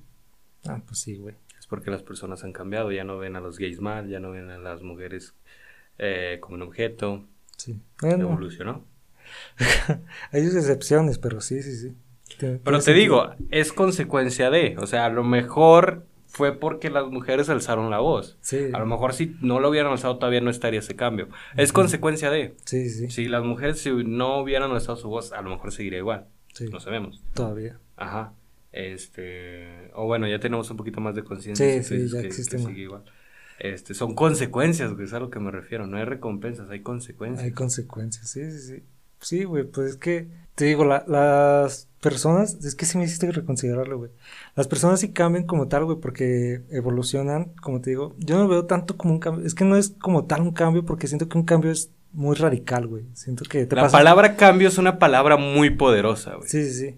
Ah, 0.65 0.81
pues 0.85 0.99
sí, 0.99 1.17
güey. 1.17 1.35
Es 1.59 1.67
porque 1.67 1.91
las 1.91 2.03
personas 2.03 2.43
han 2.43 2.53
cambiado, 2.53 2.91
ya 2.91 3.03
no 3.03 3.17
ven 3.17 3.35
a 3.35 3.41
los 3.41 3.57
gays 3.57 3.81
mal, 3.81 4.07
ya 4.07 4.19
no 4.19 4.31
ven 4.31 4.49
a 4.49 4.57
las 4.57 4.81
mujeres 4.81 5.35
eh, 5.97 6.37
como 6.39 6.55
un 6.55 6.61
objeto, 6.61 7.27
Sí. 7.61 7.79
Bueno, 8.01 8.23
evolucionó. 8.23 8.85
hay 10.31 10.45
sus 10.45 10.55
excepciones, 10.55 11.19
pero 11.19 11.41
sí, 11.41 11.61
sí, 11.61 11.75
sí. 11.75 11.95
Pero 12.39 12.79
te 12.79 12.93
digo, 12.93 13.35
es 13.51 13.71
consecuencia 13.71 14.49
de, 14.49 14.77
o 14.79 14.87
sea, 14.87 15.05
a 15.05 15.09
lo 15.09 15.23
mejor 15.23 16.07
fue 16.31 16.57
porque 16.57 16.89
las 16.89 17.05
mujeres 17.07 17.49
alzaron 17.49 17.89
la 17.89 17.99
voz. 17.99 18.37
Sí, 18.41 18.69
A 18.73 18.79
lo 18.79 18.85
mejor 18.85 19.13
si 19.13 19.35
no 19.41 19.59
lo 19.59 19.69
hubieran 19.69 19.91
alzado 19.91 20.17
todavía 20.17 20.41
no 20.41 20.49
estaría 20.49 20.79
ese 20.79 20.95
cambio. 20.95 21.27
Es 21.57 21.73
consecuencia 21.73 22.29
de. 22.31 22.55
sí, 22.65 22.89
sí, 22.89 23.09
Si 23.11 23.27
las 23.27 23.43
mujeres 23.43 23.79
si 23.79 23.91
no 23.91 24.39
hubieran 24.41 24.71
alzado 24.71 24.95
su 24.97 25.09
voz, 25.09 25.33
a 25.33 25.41
lo 25.41 25.49
mejor 25.49 25.71
seguiría 25.71 25.99
igual. 25.99 26.27
sí, 26.53 26.65
No 26.69 26.79
sabemos. 26.79 27.21
todavía. 27.33 27.77
Ajá. 27.97 28.33
Este, 28.71 29.91
o 29.93 30.05
bueno, 30.05 30.27
ya 30.27 30.39
tenemos 30.39 30.69
un 30.71 30.77
poquito 30.77 31.01
más 31.01 31.15
de 31.15 31.23
conciencia. 31.23 31.83
Sí, 31.83 32.07
sí, 32.07 32.09
ya 32.13 32.21
que- 32.21 32.27
existe 32.27 32.57
que 32.57 32.63
sigue 32.63 32.81
igual. 32.83 33.03
Este, 33.59 33.93
son 33.93 34.15
consecuencias, 34.15 34.91
güey, 34.93 35.05
es 35.05 35.13
a 35.13 35.19
lo 35.19 35.29
que 35.29 35.39
me 35.39 35.51
refiero. 35.51 35.85
No 35.85 35.97
hay 35.97 36.05
recompensas, 36.05 36.69
hay 36.69 36.81
consecuencias. 36.81 37.43
Hay 37.45 37.51
consecuencias, 37.51 38.29
sí, 38.29 38.49
sí, 38.51 38.59
sí. 38.59 38.83
Sí, 39.19 39.43
güey, 39.43 39.65
pues 39.65 39.91
es 39.91 39.97
que, 39.97 40.27
te 40.55 40.65
digo, 40.65 40.83
la- 40.83 41.03
las 41.07 41.87
personas, 42.01 42.55
es 42.65 42.75
que 42.75 42.85
sí 42.85 42.97
me 42.97 43.05
hiciste 43.05 43.31
reconsiderarlo, 43.31 43.97
güey. 43.97 44.11
Las 44.55 44.67
personas 44.67 44.99
sí 44.99 45.13
cambian 45.13 45.45
como 45.45 45.67
tal, 45.69 45.85
güey, 45.85 45.97
porque 45.99 46.61
evolucionan, 46.71 47.53
como 47.61 47.79
te 47.79 47.91
digo. 47.91 48.15
Yo 48.17 48.37
no 48.37 48.47
veo 48.47 48.65
tanto 48.65 48.97
como 48.97 49.13
un 49.13 49.19
cambio, 49.19 49.45
es 49.45 49.55
que 49.55 49.63
no 49.63 49.77
es 49.77 49.91
como 50.01 50.25
tal 50.25 50.41
un 50.41 50.51
cambio, 50.51 50.83
porque 50.83 51.07
siento 51.07 51.29
que 51.29 51.37
un 51.37 51.45
cambio 51.45 51.71
es 51.71 51.91
muy 52.11 52.35
radical, 52.35 52.87
güey. 52.87 53.05
Siento 53.13 53.45
que 53.45 53.65
te 53.65 53.75
La 53.75 53.83
pasas- 53.83 53.91
palabra 53.93 54.35
cambio 54.35 54.67
es 54.67 54.77
una 54.77 54.99
palabra 54.99 55.37
muy 55.37 55.69
poderosa, 55.69 56.35
güey. 56.35 56.49
Sí, 56.49 56.69
sí, 56.69 56.73
sí. 56.73 56.97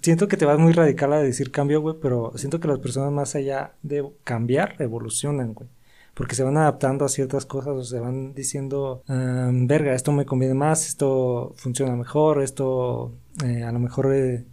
Siento 0.00 0.28
que 0.28 0.38
te 0.38 0.46
vas 0.46 0.58
muy 0.58 0.72
radical 0.72 1.12
a 1.12 1.18
decir 1.20 1.50
cambio, 1.50 1.82
güey, 1.82 1.96
pero 2.00 2.32
siento 2.36 2.58
que 2.58 2.68
las 2.68 2.78
personas 2.78 3.12
más 3.12 3.34
allá 3.34 3.74
de 3.82 4.08
cambiar, 4.24 4.76
evolucionan, 4.78 5.52
güey. 5.52 5.68
Porque 6.14 6.34
se 6.34 6.42
van 6.42 6.56
adaptando 6.56 7.04
a 7.04 7.08
ciertas 7.08 7.44
cosas 7.46 7.74
o 7.76 7.84
se 7.84 8.00
van 8.00 8.34
diciendo, 8.34 9.02
"Ah, 9.08 9.50
verga, 9.52 9.94
esto 9.94 10.10
me 10.10 10.24
conviene 10.26 10.54
más, 10.54 10.88
esto 10.88 11.52
funciona 11.56 11.94
mejor, 11.94 12.42
esto 12.42 13.12
eh, 13.44 13.62
a 13.64 13.72
lo 13.72 13.78
mejor 13.78 14.12
eh, 14.14 14.44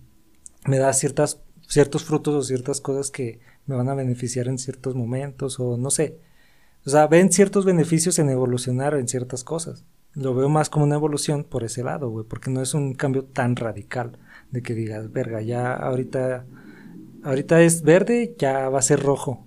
me 0.68 0.78
da 0.80 0.94
ciertas, 0.94 1.42
ciertos 1.68 2.04
frutos 2.04 2.34
o 2.36 2.44
ciertas 2.44 2.82
cosas 2.82 3.12
que 3.12 3.40
me 3.68 3.76
van 3.76 3.90
a 3.90 3.96
beneficiar 3.96 4.48
en 4.48 4.58
ciertos 4.58 4.96
momentos 4.96 5.60
o 5.60 5.78
no 5.78 5.92
sé. 5.92 6.20
O 6.86 6.90
sea, 6.90 7.08
ven 7.08 7.32
ciertos 7.32 7.66
beneficios 7.66 8.20
en 8.20 8.30
evolucionar 8.30 8.96
en 8.96 9.08
ciertas 9.08 9.44
cosas. 9.44 9.86
Lo 10.14 10.36
veo 10.36 10.50
más 10.50 10.70
como 10.70 10.86
una 10.86 10.96
evolución 10.96 11.44
por 11.44 11.64
ese 11.64 11.84
lado, 11.84 12.10
güey, 12.10 12.26
porque 12.28 12.52
no 12.52 12.62
es 12.62 12.74
un 12.74 12.94
cambio 12.94 13.26
tan 13.26 13.56
radical 13.56 14.18
de 14.52 14.62
que 14.62 14.74
digas, 14.76 15.12
verga, 15.12 15.42
ya 15.42 15.74
ahorita, 15.74 16.46
ahorita 17.24 17.62
es 17.62 17.82
verde, 17.84 18.36
ya 18.38 18.70
va 18.70 18.80
a 18.80 18.84
ser 18.84 19.02
rojo. 19.02 19.46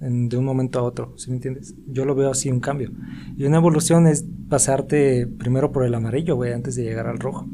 en- 0.00 0.28
de 0.28 0.36
un 0.36 0.44
momento 0.44 0.78
a 0.80 0.82
otro, 0.82 1.14
¿sí 1.16 1.30
me 1.30 1.36
entiendes? 1.36 1.74
Yo 1.86 2.04
lo 2.04 2.14
veo 2.16 2.30
así 2.30 2.50
un 2.50 2.60
cambio. 2.60 2.90
Y 3.36 3.44
una 3.44 3.58
evolución 3.58 4.06
es 4.08 4.24
pasarte 4.48 5.26
primero 5.28 5.72
por 5.72 5.84
el 5.84 5.94
amarillo, 5.94 6.36
güey, 6.36 6.52
antes 6.52 6.74
de 6.74 6.82
llegar 6.84 7.06
al 7.06 7.18
rojo. 7.20 7.46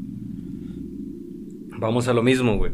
Vamos 1.79 2.07
a 2.07 2.13
lo 2.13 2.23
mismo, 2.23 2.57
güey. 2.57 2.73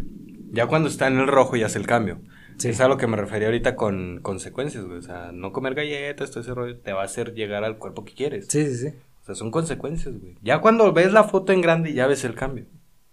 Ya 0.52 0.68
cuando 0.68 0.90
está 0.90 1.08
en 1.08 1.20
el 1.20 1.28
rojo 1.28 1.56
ya 1.56 1.66
hace 1.68 1.80
el 1.80 1.88
cambio. 1.88 2.20
Sí. 2.58 2.70
Es 2.70 2.80
a 2.80 2.88
lo 2.88 2.98
que 2.98 3.08
me 3.08 3.18
refería 3.18 3.48
ahorita 3.48 3.76
con 3.76 4.20
consecuencias, 4.22 4.86
güey. 4.86 4.98
O 4.98 5.02
sea, 5.02 5.32
no 5.34 5.52
comer 5.52 5.76
galletas, 5.76 6.32
todo 6.32 6.42
ese 6.42 6.54
rollo, 6.54 6.78
te 6.78 6.94
va 6.94 7.02
a 7.02 7.06
hacer 7.06 7.34
llegar 7.34 7.64
al 7.64 7.78
cuerpo 7.78 8.06
que 8.06 8.14
quieres. 8.14 8.48
Sí, 8.50 8.66
sí, 8.68 8.76
sí. 8.90 8.96
O 9.22 9.26
sea, 9.26 9.36
son 9.36 9.52
consecuencias, 9.52 10.16
güey. 10.20 10.36
Ya 10.42 10.60
cuando 10.62 10.92
ves 10.94 11.12
la 11.12 11.24
foto 11.26 11.52
en 11.52 11.62
grande 11.62 11.94
ya 11.94 12.08
ves 12.08 12.24
el 12.24 12.36
cambio. 12.36 12.66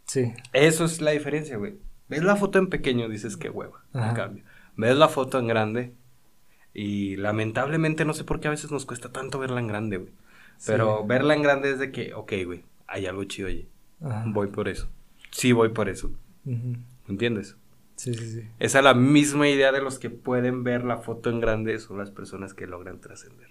Sí. 0.07 0.33
Eso 0.53 0.85
es 0.85 1.01
la 1.01 1.11
diferencia, 1.13 1.57
güey. 1.57 1.75
Ves 2.09 2.23
la 2.23 2.37
foto 2.37 2.59
en 2.59 2.69
pequeño, 2.69 3.09
dices 3.09 3.37
que 3.37 3.51
hueva, 3.51 3.83
el 3.95 4.01
Ajá. 4.01 4.15
cambio. 4.15 4.45
Ves 4.77 4.97
la 4.97 5.09
foto 5.09 5.39
en 5.39 5.47
grande 5.49 5.95
y 6.75 7.17
lamentablemente 7.17 8.05
no 8.05 8.15
sé 8.15 8.25
por 8.25 8.41
qué 8.41 8.49
a 8.49 8.53
veces 8.53 8.71
nos 8.71 8.87
cuesta 8.87 9.11
tanto 9.11 9.39
verla 9.39 9.61
en 9.61 9.67
grande, 9.67 9.97
güey. 9.99 10.13
Pero 10.67 10.99
Sí. 11.01 11.05
verla 11.09 11.35
en 11.35 11.43
grande 11.43 11.71
es 11.73 11.79
de 11.79 11.91
que, 11.91 12.15
ok, 12.15 12.33
güey, 12.47 12.63
hay 12.87 13.07
algo 13.07 13.25
chido 13.25 13.49
allí. 13.49 13.69
Voy 14.27 14.49
por 14.49 14.69
eso. 14.69 14.89
Sí, 15.33 15.51
voy 15.53 15.71
por 15.71 15.89
eso. 15.89 16.13
Ujú. 16.47 16.77
¿Entiendes? 17.09 17.57
Sí, 17.97 18.15
sí, 18.15 18.31
sí. 18.33 18.49
Esa 18.59 18.79
es 18.79 18.85
la 18.85 18.95
misma 18.95 19.49
idea 19.49 19.73
de 19.73 19.81
los 19.83 19.99
que 19.99 20.11
pueden 20.11 20.63
ver 20.65 20.85
la 20.85 20.99
foto 20.99 21.31
en 21.31 21.41
grande, 21.41 21.79
son 21.81 21.99
las 21.99 22.11
personas 22.11 22.55
que 22.55 22.67
logran 22.67 23.01
trascender. 23.01 23.49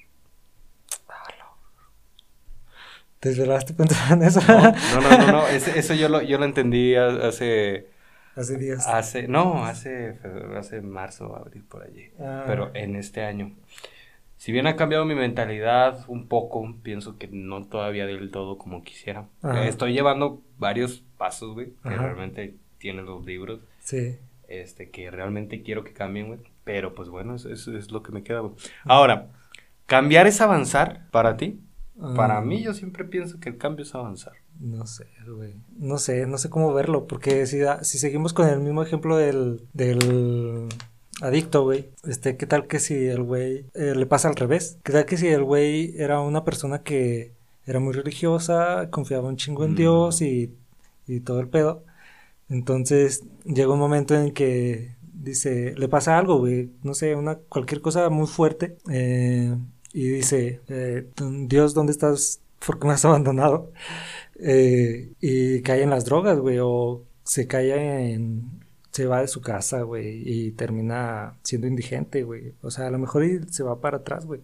¿Te 3.19 3.29
desvelaste 3.29 3.73
pensando 3.73 4.15
en 4.25 4.29
eso? 4.29 4.41
No, 4.47 5.01
no, 5.01 5.17
no, 5.17 5.31
no, 5.31 5.47
eso 5.47 5.93
yo 5.93 6.09
lo, 6.09 6.21
yo 6.23 6.39
lo 6.39 6.45
entendí 6.45 6.95
ha- 6.95 7.27
hace, 7.27 7.87
Hace 8.35 8.57
días. 8.57 8.87
hace, 8.87 9.27
no, 9.27 9.63
hace, 9.63 10.17
hace 10.57 10.81
marzo, 10.81 11.35
abril, 11.35 11.63
por 11.63 11.83
allí. 11.83 12.09
Ah. 12.19 12.43
Pero 12.47 12.71
en 12.73 12.95
este 12.95 13.21
año. 13.23 13.55
Si 14.41 14.51
bien 14.51 14.65
ha 14.65 14.75
cambiado 14.75 15.05
mi 15.05 15.13
mentalidad 15.13 16.03
un 16.07 16.27
poco, 16.27 16.67
pienso 16.81 17.19
que 17.19 17.27
no 17.27 17.63
todavía 17.67 18.07
del 18.07 18.31
todo 18.31 18.57
como 18.57 18.83
quisiera. 18.83 19.27
Ajá. 19.43 19.67
Estoy 19.67 19.93
llevando 19.93 20.41
varios 20.57 21.03
pasos, 21.19 21.53
güey, 21.53 21.73
que 21.83 21.89
Ajá. 21.89 22.01
realmente 22.05 22.55
tienen 22.79 23.05
los 23.05 23.23
libros, 23.23 23.59
Sí. 23.81 24.17
este, 24.47 24.89
que 24.89 25.11
realmente 25.11 25.61
quiero 25.61 25.83
que 25.83 25.93
cambien, 25.93 26.25
güey. 26.25 26.39
Pero 26.63 26.95
pues 26.95 27.07
bueno, 27.09 27.35
eso, 27.35 27.51
eso 27.53 27.77
es 27.77 27.91
lo 27.91 28.01
que 28.01 28.11
me 28.13 28.23
queda, 28.23 28.39
güey. 28.39 28.53
Ahora, 28.83 29.27
¿cambiar 29.85 30.25
es 30.25 30.41
avanzar 30.41 31.07
para 31.11 31.37
ti? 31.37 31.59
Para 32.15 32.39
Ah, 32.39 32.41
mí 32.41 32.63
yo 32.63 32.73
siempre 32.73 33.03
pienso 33.05 33.39
que 33.39 33.49
el 33.49 33.59
cambio 33.59 33.83
es 33.83 33.93
avanzar. 33.93 34.33
No 34.59 34.87
sé, 34.87 35.05
güey. 35.27 35.53
No 35.77 35.99
sé, 35.99 36.25
no 36.25 36.39
sé 36.39 36.49
cómo 36.49 36.73
verlo. 36.73 37.05
Porque 37.05 37.45
si, 37.45 37.59
si 37.83 37.99
seguimos 37.99 38.33
con 38.33 38.49
el 38.49 38.59
mismo 38.59 38.81
ejemplo 38.81 39.17
del, 39.17 39.67
del 39.73 40.67
adicto, 41.21 41.63
güey. 41.63 41.89
Este, 42.07 42.37
¿qué 42.37 42.45
tal 42.47 42.67
que 42.67 42.79
si 42.79 43.05
el 43.07 43.23
güey 43.23 43.65
eh, 43.73 43.93
le 43.95 44.05
pasa 44.05 44.27
al 44.29 44.35
revés? 44.35 44.79
¿Qué 44.83 44.91
tal 44.91 45.05
que 45.05 45.17
si 45.17 45.27
el 45.27 45.43
güey 45.43 45.93
era 45.97 46.19
una 46.21 46.43
persona 46.43 46.83
que 46.83 47.33
era 47.65 47.79
muy 47.79 47.93
religiosa, 47.93 48.89
confiaba 48.91 49.27
un 49.29 49.37
chingo 49.37 49.63
en 49.65 49.73
Mm. 49.73 49.75
Dios 49.75 50.21
y, 50.21 50.53
y 51.07 51.19
todo 51.21 51.39
el 51.39 51.47
pedo? 51.49 51.83
Entonces 52.49 53.23
llega 53.45 53.73
un 53.73 53.79
momento 53.79 54.15
en 54.15 54.33
que 54.33 54.95
dice, 55.13 55.73
le 55.77 55.87
pasa 55.87 56.17
algo, 56.17 56.39
güey, 56.39 56.71
no 56.83 56.93
sé, 56.93 57.15
una 57.15 57.35
cualquier 57.37 57.81
cosa 57.81 58.09
muy 58.09 58.27
fuerte 58.27 58.77
eh, 58.89 59.55
y 59.93 60.09
dice, 60.09 60.61
eh, 60.67 61.07
Dios, 61.47 61.73
¿dónde 61.73 61.91
estás? 61.93 62.41
¿Por 62.65 62.79
qué 62.79 62.87
me 62.87 62.93
has 62.93 63.05
abandonado? 63.05 63.71
Eh, 64.39 65.13
y 65.21 65.61
cae 65.61 65.83
en 65.83 65.89
las 65.91 66.05
drogas, 66.05 66.39
güey, 66.39 66.59
o 66.61 67.03
se 67.23 67.47
cae 67.47 68.13
en, 68.13 68.60
se 68.91 69.05
va 69.05 69.21
de 69.21 69.27
su 69.27 69.41
casa, 69.41 69.81
güey, 69.83 70.21
y 70.25 70.51
termina 70.51 71.35
siendo 71.43 71.67
indigente, 71.67 72.23
güey. 72.23 72.53
O 72.61 72.71
sea, 72.71 72.87
a 72.87 72.91
lo 72.91 72.97
mejor 72.99 73.23
se 73.49 73.63
va 73.63 73.79
para 73.81 73.97
atrás, 73.97 74.25
güey. 74.25 74.41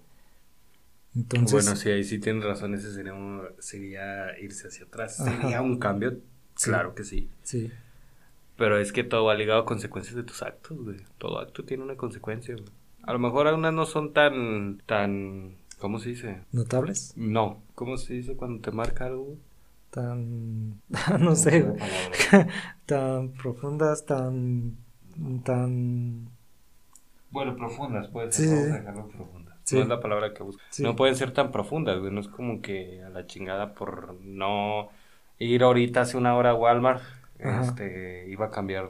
Entonces, 1.16 1.52
bueno, 1.52 1.76
sí, 1.76 1.90
ahí 1.90 2.04
sí 2.04 2.20
tienes 2.20 2.44
razón, 2.44 2.74
ese 2.76 2.94
sería, 2.94 3.14
un- 3.14 3.42
sería 3.60 4.38
irse 4.40 4.68
hacia 4.68 4.86
atrás. 4.86 5.20
Ajá. 5.20 5.42
¿Sería 5.42 5.62
un 5.62 5.80
cambio? 5.80 6.20
Sí. 6.56 6.70
Claro 6.70 6.94
que 6.96 7.04
sí. 7.04 7.30
sí, 7.44 7.72
Pero 8.56 8.80
es 8.80 8.92
que 8.92 9.04
todo 9.04 9.26
va 9.26 9.36
ligado 9.36 9.62
a 9.62 9.66
consecuencias 9.66 10.16
de 10.16 10.24
tus 10.24 10.42
actos, 10.44 10.78
güey. 10.84 10.98
Todo 11.18 11.40
acto 11.40 11.64
tiene 11.64 11.84
una 11.84 11.96
consecuencia, 11.96 12.56
güey. 12.56 12.68
A 13.04 13.14
lo 13.14 13.20
mejor 13.20 13.48
algunas 13.48 13.74
no 13.74 13.86
son 13.86 14.14
tan, 14.14 14.82
tan, 14.86 15.56
¿cómo 15.80 16.00
se 16.00 16.10
dice? 16.10 16.42
notables, 16.52 17.14
No, 17.16 17.64
¿cómo 17.74 17.98
se 17.98 18.14
dice 18.14 18.36
cuando 18.36 18.62
te 18.62 18.72
marca 18.72 19.06
algo? 19.06 19.38
Tan, 19.98 20.82
no 21.20 21.36
sé, 21.36 21.74
tan 22.86 23.34
profundas, 23.34 24.06
tan, 24.06 24.78
tan, 25.44 26.30
Bueno, 27.30 27.56
profundas, 27.56 28.08
puede 28.10 28.32
Sí, 28.32 28.44
ser. 28.44 28.48
sí, 28.48 28.56
Vamos 28.56 28.68
sí. 28.68 28.72
a 28.72 28.78
dejarlo 28.80 29.08
profundas. 29.10 29.58
Sí. 29.64 29.76
No 29.76 29.82
es 29.82 29.88
la 29.90 30.00
palabra 30.00 30.34
que 30.34 30.44
busco. 30.44 30.62
Sí. 30.70 30.84
No 30.84 30.96
pueden 30.96 31.16
ser 31.16 31.34
tan 31.34 31.52
profundas, 31.52 32.00
güey. 32.00 32.12
No 32.12 32.22
es 32.22 32.28
como 32.30 32.62
que 32.62 33.04
a 33.04 33.10
la 33.10 33.26
chingada 33.28 33.74
por 33.74 34.14
no 34.22 34.90
ir 35.40 35.64
ahorita 35.64 36.02
hace 36.02 36.18
una 36.18 36.36
hora 36.38 36.52
a 36.52 36.56
Walmart, 36.56 37.04
Ajá. 37.44 37.62
este, 37.62 38.28
iba 38.30 38.48
a 38.48 38.52
cambiar. 38.52 38.90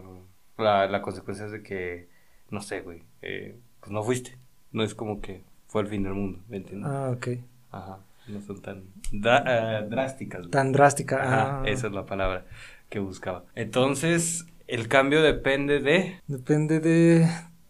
La, 0.57 0.87
la 0.87 1.01
consecuencia 1.01 1.45
es 1.45 1.51
de 1.51 1.63
que, 1.63 2.09
no 2.49 2.61
sé, 2.61 2.81
güey, 2.81 3.03
eh, 3.21 3.59
pues 3.79 3.91
no 3.91 4.03
fuiste. 4.03 4.37
No 4.71 4.83
es 4.83 4.95
como 4.95 5.21
que 5.21 5.43
fue 5.67 5.81
el 5.81 5.87
fin 5.87 6.03
del 6.03 6.13
mundo, 6.13 6.43
¿me 6.47 6.57
entiendes? 6.57 6.91
ah, 6.91 7.11
ok, 7.11 7.27
Ajá. 7.71 7.99
No 8.27 8.41
son 8.41 8.61
tan 8.61 8.83
eh, 9.13 9.87
drásticas. 9.89 10.49
tan 10.49 10.71
drástica, 10.71 11.21
Ajá, 11.23 11.61
ah, 11.61 11.63
esa 11.65 11.87
es 11.87 11.93
la 11.93 12.05
palabra 12.05 12.45
que 12.89 12.99
buscaba. 12.99 13.45
Entonces, 13.55 14.45
el 14.67 14.87
cambio 14.87 15.21
depende 15.21 15.79
de... 15.79 16.19
Depende 16.27 16.79
de 16.79 17.27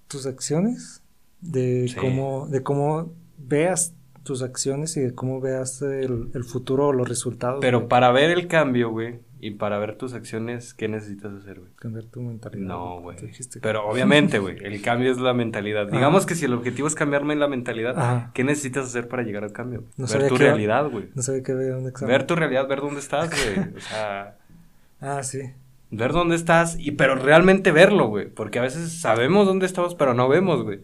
tus 0.07 0.25
acciones, 0.25 1.03
de 1.41 1.87
Sí. 1.89 1.95
cómo, 1.95 2.47
de 2.47 2.63
cómo 2.63 3.13
veas 3.37 3.93
tus 4.23 4.41
acciones 4.41 4.97
y 4.97 5.01
de 5.01 5.13
cómo 5.13 5.39
veas 5.39 5.81
el, 5.81 6.29
el 6.33 6.43
futuro 6.43 6.87
o 6.87 6.93
los 6.93 7.07
resultados. 7.07 7.59
Pero 7.61 7.79
güey. 7.79 7.89
para 7.89 8.11
ver 8.11 8.31
el 8.31 8.47
cambio, 8.47 8.89
güey, 8.91 9.19
y 9.39 9.51
para 9.51 9.77
ver 9.79 9.95
tus 9.97 10.13
acciones, 10.13 10.73
¿qué 10.73 10.87
necesitas 10.87 11.31
hacer, 11.33 11.59
güey? 11.59 11.71
cambiar 11.75 12.05
tu 12.05 12.21
mentalidad. 12.21 12.65
No, 12.65 13.01
güey. 13.01 13.17
Pero 13.61 13.87
obviamente, 13.87 14.39
güey, 14.39 14.57
el 14.63 14.81
cambio 14.83 15.11
es 15.11 15.17
la 15.19 15.33
mentalidad. 15.33 15.87
Ajá. 15.87 15.95
Digamos 15.95 16.25
que 16.25 16.35
si 16.35 16.45
el 16.45 16.53
objetivo 16.53 16.87
es 16.87 16.95
cambiarme 16.95 17.35
la 17.35 17.47
mentalidad, 17.47 17.97
Ajá. 17.97 18.31
¿qué 18.33 18.43
necesitas 18.43 18.85
hacer 18.85 19.07
para 19.07 19.23
llegar 19.23 19.43
al 19.43 19.51
cambio? 19.53 19.83
No 19.97 20.07
ver 20.07 20.27
tu 20.27 20.37
realidad, 20.37 20.89
güey. 20.89 21.09
No 21.15 21.21
sabía 21.21 21.43
que 21.43 21.51
había 21.51 21.77
un 21.77 21.87
examen. 21.87 22.11
Ver 22.13 22.25
tu 22.25 22.35
realidad, 22.35 22.67
ver 22.67 22.81
dónde 22.81 22.99
estás, 22.99 23.29
güey. 23.29 23.67
O 23.77 23.79
sea, 23.79 24.37
Ah, 24.99 25.21
sí. 25.23 25.41
ver 25.91 26.11
dónde 26.11 26.35
estás 26.35 26.75
y 26.79 26.91
pero 26.91 27.15
realmente 27.15 27.71
verlo, 27.71 28.07
güey, 28.07 28.27
porque 28.29 28.59
a 28.59 28.63
veces 28.63 28.91
sabemos 28.99 29.45
dónde 29.45 29.65
estamos, 29.67 29.93
pero 29.95 30.13
no 30.13 30.27
vemos, 30.27 30.63
güey. 30.63 30.79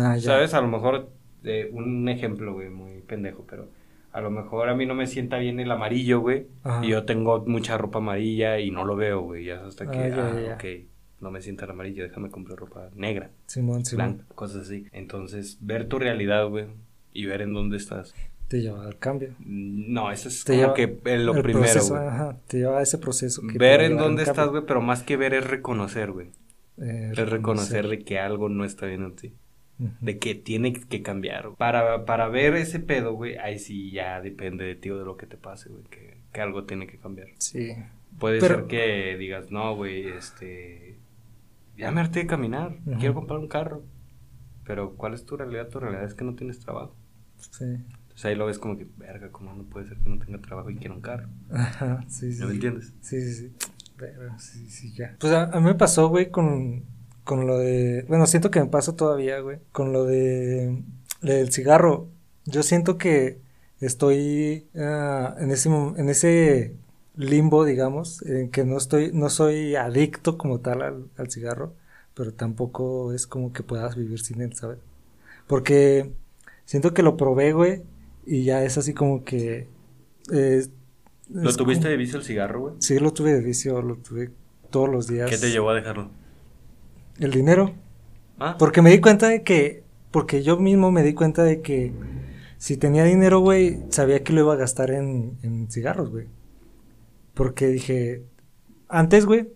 Ah, 0.00 0.16
ya. 0.16 0.32
¿Sabes? 0.32 0.54
A 0.54 0.60
lo 0.60 0.68
mejor, 0.68 1.08
eh, 1.44 1.70
un 1.72 2.08
ejemplo, 2.08 2.52
güey, 2.54 2.68
muy 2.70 3.00
pendejo, 3.00 3.44
pero 3.48 3.68
a 4.16 4.20
lo 4.22 4.30
mejor 4.30 4.68
a 4.68 4.74
mí 4.74 4.86
no 4.86 4.94
me 4.94 5.06
sienta 5.06 5.38
bien 5.38 5.60
el 5.60 5.70
amarillo, 5.70 6.20
güey, 6.20 6.46
Ajá. 6.64 6.84
y 6.84 6.88
yo 6.88 7.04
tengo 7.04 7.44
mucha 7.46 7.76
ropa 7.76 7.98
amarilla 7.98 8.58
y 8.60 8.70
no 8.70 8.84
lo 8.84 8.96
veo, 8.96 9.20
güey, 9.20 9.44
ya 9.44 9.64
hasta 9.66 9.90
que, 9.90 9.98
Ah, 9.98 10.08
ya, 10.08 10.26
ah, 10.28 10.40
ya, 10.40 10.54
ok, 10.54 10.64
no 11.20 11.30
me 11.30 11.40
sienta 11.42 11.64
el 11.66 11.70
amarillo, 11.72 12.02
déjame 12.02 12.30
comprar 12.30 12.58
ropa 12.58 12.88
negra, 12.94 13.30
Simón, 13.46 13.84
Simón. 13.84 14.16
blanca, 14.16 14.34
cosas 14.34 14.62
así. 14.66 14.86
Entonces, 14.92 15.58
ver 15.60 15.86
tu 15.88 15.98
realidad, 15.98 16.48
güey, 16.48 16.66
y 17.12 17.26
ver 17.26 17.42
en 17.42 17.52
dónde 17.52 17.76
estás. 17.76 18.14
Te 18.48 18.62
lleva 18.62 18.84
al 18.86 18.96
cambio. 18.98 19.34
No, 19.40 20.12
eso 20.12 20.28
es 20.28 20.44
Te 20.44 20.52
como 20.52 20.62
lleva 20.62 20.74
que 20.74 20.82
eh, 21.12 21.18
lo 21.18 21.32
primero, 21.42 21.60
proceso, 21.64 21.96
ajá, 21.96 22.36
te 22.46 22.58
lleva 22.58 22.78
a 22.78 22.82
ese 22.82 22.98
proceso. 22.98 23.42
que 23.42 23.58
Ver 23.58 23.80
en 23.82 23.96
dónde 23.96 24.22
estás, 24.22 24.48
güey, 24.50 24.62
pero 24.66 24.80
más 24.80 25.02
que 25.02 25.16
ver 25.16 25.34
es 25.34 25.44
reconocer, 25.46 26.12
güey. 26.12 26.28
Eh, 26.78 27.10
Es 27.12 27.28
reconocer 27.28 27.88
de 27.88 27.98
que 28.04 28.18
algo 28.18 28.48
no 28.48 28.64
está 28.64 28.86
bien 28.86 29.02
en 29.02 29.16
ti. 29.16 29.32
De 29.78 30.18
que 30.18 30.34
tiene 30.34 30.72
que 30.72 31.02
cambiar. 31.02 31.50
Para, 31.58 32.04
para 32.06 32.28
ver 32.28 32.54
ese 32.54 32.80
pedo, 32.80 33.12
güey, 33.12 33.36
ahí 33.36 33.58
sí 33.58 33.90
ya 33.90 34.20
depende 34.22 34.64
de 34.64 34.74
ti 34.74 34.88
o 34.90 34.98
de 34.98 35.04
lo 35.04 35.16
que 35.18 35.26
te 35.26 35.36
pase, 35.36 35.68
güey, 35.68 35.84
que, 35.84 36.16
que 36.32 36.40
algo 36.40 36.64
tiene 36.64 36.86
que 36.86 36.96
cambiar. 36.98 37.28
Sí. 37.38 37.72
Puede 38.18 38.40
Pero- 38.40 38.56
ser 38.60 38.66
que 38.68 39.16
digas, 39.18 39.50
no, 39.50 39.76
güey, 39.76 40.06
este, 40.08 40.96
ya 41.76 41.90
me 41.90 42.00
harté 42.00 42.20
de 42.20 42.26
caminar, 42.26 42.76
quiero 42.98 43.12
comprar 43.14 43.38
un 43.38 43.48
carro. 43.48 43.82
Pero, 44.64 44.94
¿cuál 44.96 45.12
es 45.14 45.24
tu 45.26 45.36
realidad? 45.36 45.68
Tu 45.68 45.78
realidad 45.78 46.04
es 46.04 46.14
que 46.14 46.24
no 46.24 46.34
tienes 46.34 46.58
trabajo. 46.58 46.96
Sí. 47.38 47.64
Entonces 47.64 48.24
ahí 48.24 48.34
lo 48.34 48.46
ves 48.46 48.58
como 48.58 48.78
que, 48.78 48.86
verga, 48.96 49.30
¿cómo 49.30 49.52
no 49.54 49.62
puede 49.64 49.86
ser 49.86 49.98
que 49.98 50.08
no 50.08 50.18
tenga 50.18 50.40
trabajo 50.40 50.70
y 50.70 50.76
quiera 50.76 50.94
un 50.94 51.02
carro? 51.02 51.28
Ajá, 51.50 52.02
sí, 52.08 52.32
sí. 52.32 52.40
¿No 52.40 52.48
me 52.48 52.54
entiendes? 52.54 52.94
Sí, 53.02 53.20
sí, 53.20 53.32
sí. 53.34 53.52
Pero 53.98 54.38
sí, 54.38 54.68
sí, 54.70 54.92
ya. 54.94 55.14
Pues 55.20 55.32
a, 55.34 55.44
a 55.44 55.60
mí 55.60 55.66
me 55.66 55.74
pasó, 55.74 56.08
güey, 56.08 56.30
con, 56.30 56.82
con 57.26 57.46
lo 57.46 57.58
de... 57.58 58.06
Bueno, 58.08 58.26
siento 58.26 58.50
que 58.50 58.60
me 58.60 58.66
pasa 58.66 58.96
todavía, 58.96 59.40
güey. 59.40 59.58
Con 59.72 59.92
lo 59.92 60.04
de... 60.06 60.82
del 61.20 61.52
cigarro. 61.52 62.06
Yo 62.46 62.62
siento 62.62 62.96
que 62.96 63.38
estoy 63.80 64.66
ah, 64.76 65.34
en, 65.38 65.50
ese, 65.50 65.68
en 65.68 66.08
ese 66.08 66.74
limbo, 67.16 67.64
digamos, 67.64 68.22
en 68.22 68.50
que 68.50 68.64
no 68.64 68.78
estoy, 68.78 69.10
no 69.12 69.28
soy 69.28 69.74
adicto 69.74 70.38
como 70.38 70.60
tal 70.60 70.80
al, 70.82 71.04
al 71.18 71.30
cigarro, 71.30 71.74
pero 72.14 72.32
tampoco 72.32 73.12
es 73.12 73.26
como 73.26 73.52
que 73.52 73.62
puedas 73.62 73.96
vivir 73.96 74.20
sin 74.20 74.40
él, 74.40 74.54
¿sabes? 74.54 74.78
Porque 75.46 76.12
siento 76.64 76.94
que 76.94 77.02
lo 77.02 77.16
probé, 77.16 77.52
güey, 77.52 77.82
y 78.24 78.44
ya 78.44 78.62
es 78.64 78.78
así 78.78 78.94
como 78.94 79.24
que... 79.24 79.68
eh, 80.32 80.66
¿Lo 81.28 81.52
tuviste 81.56 81.82
como- 81.84 81.90
de 81.90 81.96
vicio 81.96 82.18
el 82.18 82.24
cigarro, 82.24 82.60
güey? 82.60 82.74
Sí, 82.78 82.98
lo 83.00 83.12
tuve 83.12 83.32
de 83.32 83.40
vicio, 83.40 83.82
lo 83.82 83.96
tuve 83.96 84.30
todos 84.70 84.88
los 84.88 85.08
días. 85.08 85.28
¿Qué 85.28 85.38
te 85.38 85.50
llevó 85.50 85.70
a 85.70 85.74
dejarlo? 85.74 86.10
El 87.18 87.30
dinero. 87.30 87.74
Ah, 88.38 88.56
Porque 88.58 88.82
me 88.82 88.90
di 88.90 89.00
cuenta 89.00 89.28
de 89.28 89.42
que 89.42 89.84
porque 90.10 90.42
yo 90.42 90.56
mismo 90.56 90.90
me 90.90 91.02
di 91.02 91.14
cuenta 91.14 91.42
de 91.42 91.60
que 91.60 91.92
si 92.58 92.76
tenía 92.76 93.04
dinero, 93.04 93.40
güey, 93.40 93.82
sabía 93.90 94.22
que 94.22 94.32
lo 94.32 94.40
iba 94.40 94.54
a 94.54 94.56
gastar 94.56 94.90
en, 94.90 95.36
en 95.42 95.70
cigarros, 95.70 96.10
güey. 96.10 96.26
Porque 97.34 97.66
dije, 97.68 98.22
antes, 98.88 99.26
güey, 99.26 99.48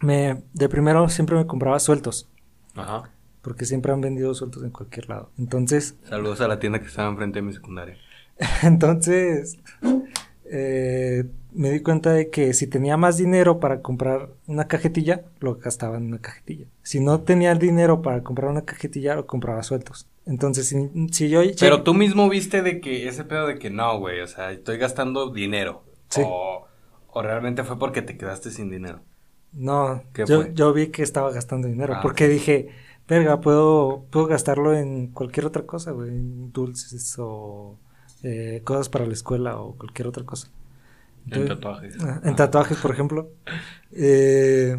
me, 0.00 0.42
de 0.52 0.68
primero 0.68 1.08
siempre 1.08 1.36
me 1.36 1.46
compraba 1.46 1.78
sueltos. 1.78 2.28
Ajá. 2.74 3.10
Porque 3.40 3.64
siempre 3.64 3.92
han 3.92 4.00
vendido 4.00 4.34
sueltos 4.34 4.64
en 4.64 4.70
cualquier 4.70 5.08
lado. 5.08 5.30
Entonces, 5.38 5.94
Saludos 6.08 6.40
a 6.40 6.48
la 6.48 6.58
tienda 6.58 6.80
que 6.80 6.88
estaba 6.88 7.08
enfrente 7.08 7.38
de 7.38 7.42
mi 7.42 7.52
secundaria. 7.54 7.96
entonces, 8.62 9.56
eh, 10.50 11.24
me 11.52 11.70
di 11.70 11.80
cuenta 11.80 12.12
de 12.12 12.30
que 12.30 12.52
si 12.52 12.66
tenía 12.66 12.96
más 12.96 13.16
dinero 13.16 13.60
para 13.60 13.80
comprar 13.82 14.30
una 14.46 14.68
cajetilla, 14.68 15.24
lo 15.40 15.56
gastaba 15.56 15.96
en 15.96 16.06
una 16.06 16.18
cajetilla. 16.20 16.66
Si 16.82 17.00
no 17.00 17.22
tenía 17.22 17.52
el 17.52 17.58
dinero 17.58 18.02
para 18.02 18.22
comprar 18.22 18.50
una 18.50 18.64
cajetilla, 18.64 19.14
lo 19.14 19.26
compraba 19.26 19.62
sueltos. 19.62 20.06
Entonces, 20.26 20.68
si, 20.68 21.08
si 21.12 21.28
yo... 21.28 21.40
Pero 21.58 21.82
tú 21.82 21.94
mismo 21.94 22.28
viste 22.28 22.62
de 22.62 22.80
que 22.80 23.08
ese 23.08 23.24
pedo 23.24 23.46
de 23.46 23.58
que 23.58 23.70
no, 23.70 23.98
güey, 23.98 24.20
o 24.20 24.26
sea, 24.26 24.52
estoy 24.52 24.76
gastando 24.78 25.30
dinero. 25.30 25.82
Sí. 26.10 26.22
O, 26.24 26.66
o 27.08 27.22
realmente 27.22 27.64
fue 27.64 27.78
porque 27.78 28.02
te 28.02 28.16
quedaste 28.16 28.50
sin 28.50 28.70
dinero. 28.70 29.00
No, 29.52 30.02
¿Qué 30.12 30.24
yo, 30.26 30.42
fue? 30.42 30.52
yo 30.54 30.72
vi 30.72 30.88
que 30.88 31.02
estaba 31.02 31.30
gastando 31.32 31.68
dinero. 31.68 31.94
Ah, 31.94 32.00
porque 32.02 32.28
dije, 32.28 32.68
verga, 33.08 33.40
puedo, 33.40 34.04
puedo 34.10 34.26
gastarlo 34.26 34.74
en 34.74 35.08
cualquier 35.12 35.46
otra 35.46 35.64
cosa, 35.64 35.92
güey. 35.92 36.10
En 36.10 36.52
dulces 36.52 37.14
o 37.18 37.78
eh, 38.22 38.60
cosas 38.64 38.88
para 38.88 39.06
la 39.06 39.12
escuela 39.12 39.58
o 39.60 39.74
cualquier 39.76 40.08
otra 40.08 40.24
cosa. 40.24 40.48
En 41.30 41.46
tatuajes. 41.48 41.96
En 41.96 42.30
Ah. 42.30 42.36
tatuajes, 42.36 42.78
por 42.78 42.92
ejemplo. 42.92 43.30
Eh, 43.98 44.76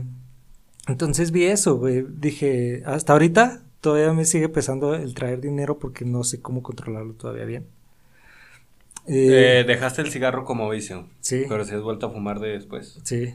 entonces 0.87 1.31
vi 1.31 1.45
eso, 1.45 1.77
güey. 1.77 2.05
Dije, 2.07 2.83
hasta 2.85 3.13
ahorita 3.13 3.63
todavía 3.81 4.13
me 4.13 4.25
sigue 4.25 4.49
pesando 4.49 4.93
el 4.95 5.13
traer 5.15 5.41
dinero 5.41 5.79
porque 5.79 6.05
no 6.05 6.23
sé 6.23 6.41
cómo 6.41 6.61
controlarlo 6.63 7.13
todavía 7.13 7.45
bien. 7.45 7.65
Eh, 9.07 9.61
Eh, 9.61 9.63
dejaste 9.65 10.01
el 10.01 10.11
cigarro 10.11 10.43
como 10.45 10.69
vicio. 10.69 11.07
sí, 11.21 11.45
Pero 11.47 11.63
si 11.65 11.73
has 11.73 11.81
vuelto 11.81 12.07
a 12.07 12.11
fumar 12.11 12.39
de 12.39 12.49
después. 12.49 12.99
sí. 13.03 13.33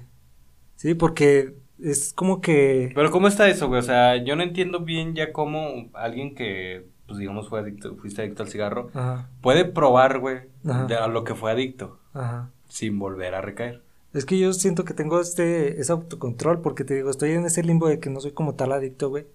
Sí, 0.76 0.94
porque 0.94 1.54
es 1.80 2.12
como 2.12 2.40
que... 2.40 2.90
Pero 2.94 3.12
¿cómo 3.12 3.28
está 3.28 3.48
eso, 3.48 3.68
güey? 3.68 3.78
O 3.78 3.82
sea, 3.84 4.16
yo 4.24 4.34
no 4.34 4.42
entiendo 4.42 4.80
bien 4.80 5.14
ya 5.14 5.32
cómo 5.32 5.90
alguien 5.94 6.34
que, 6.34 6.86
pues 7.06 7.18
digamos, 7.18 7.48
fue 7.48 7.60
adicto, 7.60 7.96
fuiste 7.96 8.22
adicto 8.22 8.42
al 8.42 8.48
cigarro, 8.48 8.90
Ajá, 8.94 9.28
puede 9.40 9.64
probar, 9.64 10.18
güey, 10.20 10.40
de 10.62 10.94
a 10.96 11.06
lo 11.08 11.24
que 11.24 11.34
fue 11.34 11.50
adicto, 11.50 11.98
ajá. 12.14 12.50
sin 12.68 12.98
volver 12.98 13.34
a 13.34 13.40
recaer. 13.40 13.82
Es 14.12 14.24
que 14.26 14.38
yo 14.38 14.52
siento 14.52 14.84
que 14.84 14.94
tengo 14.94 15.20
este 15.20 15.80
ese 15.80 15.92
autocontrol 15.92 16.60
porque 16.60 16.84
te 16.84 16.94
digo, 16.94 17.10
estoy 17.10 17.32
en 17.32 17.46
ese 17.46 17.62
limbo 17.62 17.88
de 17.88 17.98
que 18.00 18.10
no 18.10 18.20
soy 18.20 18.32
como 18.32 18.54
tal 18.54 18.72
adicto, 18.72 19.08
güey. 19.08 19.26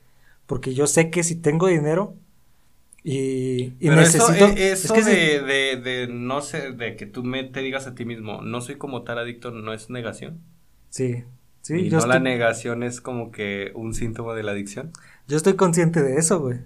Porque 0.45 0.73
yo 0.73 0.87
sé 0.87 1.09
que 1.09 1.23
si 1.23 1.35
tengo 1.35 1.67
dinero 1.67 2.15
y, 3.03 3.73
y 3.79 3.89
Pero 3.89 3.95
necesito... 3.97 4.33
eso, 4.33 4.45
eh, 4.57 4.71
eso 4.71 4.93
es 4.93 5.05
que 5.05 5.09
de, 5.11 5.39
si- 5.39 5.45
de, 5.45 5.81
de 5.81 6.07
no 6.07 6.41
sé, 6.41 6.71
de 6.71 6.95
que 6.95 7.05
tú 7.05 7.23
me, 7.23 7.43
te 7.43 7.61
digas 7.61 7.87
a 7.87 7.95
ti 7.95 8.05
mismo, 8.05 8.41
no 8.41 8.61
soy 8.61 8.75
como 8.75 9.03
tal 9.03 9.17
adicto, 9.19 9.51
no 9.51 9.73
es 9.73 9.89
negación. 9.89 10.41
Sí, 10.89 11.23
sí, 11.61 11.75
y 11.75 11.89
yo, 11.89 11.99
no 11.99 12.05
la 12.07 12.19
negación 12.19 12.83
es 12.83 13.01
como 13.01 13.31
que 13.31 13.71
un 13.75 13.93
síntoma 13.93 14.33
de 14.35 14.43
la 14.43 14.51
adicción. 14.51 14.91
yo 15.27 15.37
estoy 15.37 15.55
consciente 15.55 16.01
de 16.01 16.17
eso, 16.17 16.39
güey. 16.39 16.59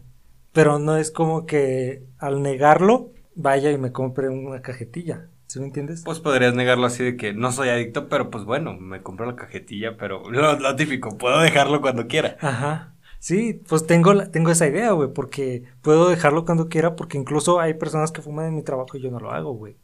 Pero 0.53 0.79
no 0.79 0.97
es 0.97 1.11
como 1.11 1.45
que 1.45 2.03
al 2.17 2.41
negarlo 2.41 3.11
vaya 3.35 3.71
y 3.71 3.77
me 3.77 3.91
compre 3.91 4.29
una 4.29 4.61
cajetilla. 4.61 5.27
¿Sí 5.47 5.59
me 5.59 5.65
entiendes? 5.65 6.03
Pues 6.05 6.19
podrías 6.19 6.53
negarlo 6.53 6.85
así 6.85 7.03
de 7.03 7.17
que 7.17 7.33
no 7.33 7.51
soy 7.51 7.69
adicto, 7.69 8.07
pero 8.07 8.29
pues 8.29 8.45
bueno, 8.45 8.73
me 8.77 9.01
compro 9.01 9.25
la 9.25 9.35
cajetilla, 9.35 9.97
pero 9.97 10.23
lo, 10.31 10.57
lo 10.59 10.75
típico, 10.75 11.17
puedo 11.17 11.39
dejarlo 11.41 11.81
cuando 11.81 12.07
quiera. 12.07 12.37
Ajá. 12.41 12.95
Sí, 13.19 13.61
pues 13.67 13.85
tengo, 13.85 14.13
la- 14.13 14.31
tengo 14.31 14.49
esa 14.49 14.65
idea, 14.67 14.91
güey, 14.93 15.13
porque 15.13 15.63
puedo 15.81 16.09
dejarlo 16.09 16.43
cuando 16.45 16.69
quiera, 16.69 16.95
porque 16.95 17.17
incluso 17.17 17.59
hay 17.59 17.73
personas 17.75 18.11
que 18.11 18.21
fuman 18.21 18.47
en 18.47 18.55
mi 18.55 18.63
trabajo 18.63 18.97
y 18.97 19.01
yo 19.01 19.11
no 19.11 19.19
lo 19.19 19.31
hago, 19.31 19.51
güey. 19.53 19.75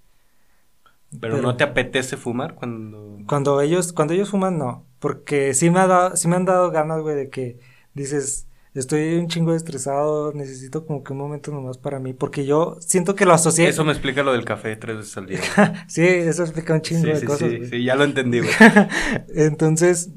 Pero, 1.21 1.35
Pero- 1.35 1.41
no 1.41 1.55
te 1.55 1.63
apetece 1.63 2.17
fumar 2.17 2.55
cuando... 2.55 3.19
Cuando 3.27 3.61
ellos, 3.61 3.93
cuando 3.93 4.13
ellos 4.13 4.29
fuman, 4.29 4.57
no. 4.57 4.85
Porque 4.99 5.53
sí 5.53 5.69
me 5.69 5.79
ha 5.79 5.87
dado, 5.87 6.15
sí 6.17 6.27
me 6.27 6.35
han 6.35 6.45
dado 6.45 6.71
ganas, 6.71 7.01
güey, 7.01 7.15
de 7.15 7.29
que 7.29 7.59
dices, 7.93 8.47
estoy 8.73 9.15
un 9.15 9.27
chingo 9.27 9.53
estresado, 9.53 10.33
necesito 10.33 10.85
como 10.85 11.03
que 11.03 11.13
un 11.13 11.19
momento 11.19 11.51
nomás 11.51 11.77
para 11.77 11.99
mí. 11.99 12.13
Porque 12.13 12.45
yo 12.45 12.77
siento 12.79 13.15
que 13.15 13.25
lo 13.25 13.33
asocié. 13.33 13.67
Eso 13.67 13.83
me 13.83 13.91
explica 13.91 14.23
lo 14.23 14.33
del 14.33 14.45
café 14.45 14.75
tres 14.75 14.97
veces 14.97 15.17
al 15.17 15.27
día. 15.27 15.39
sí, 15.87 16.05
eso 16.05 16.43
explica 16.43 16.73
un 16.73 16.81
chingo 16.81 17.03
sí, 17.03 17.07
de 17.07 17.19
sí, 17.19 17.25
cosas, 17.25 17.49
sí, 17.49 17.65
sí, 17.65 17.83
ya 17.83 17.95
lo 17.95 18.03
entendí, 18.03 18.39
güey. 18.39 18.51
Entonces, 19.35 20.11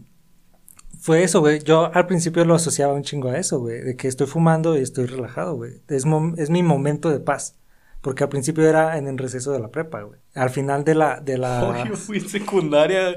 fue 1.01 1.23
eso, 1.23 1.41
güey. 1.41 1.63
Yo 1.63 1.91
al 1.95 2.07
principio 2.07 2.45
lo 2.45 2.55
asociaba 2.55 2.93
un 2.93 3.03
chingo 3.03 3.29
a 3.29 3.39
eso, 3.39 3.59
güey. 3.59 3.81
De 3.81 3.97
que 3.97 4.09
estoy 4.09 4.27
fumando 4.27 4.77
y 4.79 4.83
estoy 4.83 5.07
relajado, 5.07 5.55
güey. 5.55 5.83
Es, 5.89 6.05
es 6.37 6.51
mi 6.51 6.63
momento 6.63 7.11
de 7.11 7.21
paz. 7.21 7.57
Porque 8.03 8.25
al 8.25 8.31
principio 8.31 8.67
era 8.67 8.97
en 8.97 9.07
el 9.09 9.19
receso 9.19 9.53
de 9.53 9.59
la 9.61 9.69
prepa, 9.69 10.01
güey. 10.03 10.19
Al 10.35 10.49
final 10.51 10.85
de 10.85 10.95
la, 10.95 11.21
de 11.21 11.37
la... 11.37 11.65
Oh, 11.65 11.87
yo 11.87 11.97
fui 11.97 12.17
en 12.19 12.29
secundaria. 12.29 13.15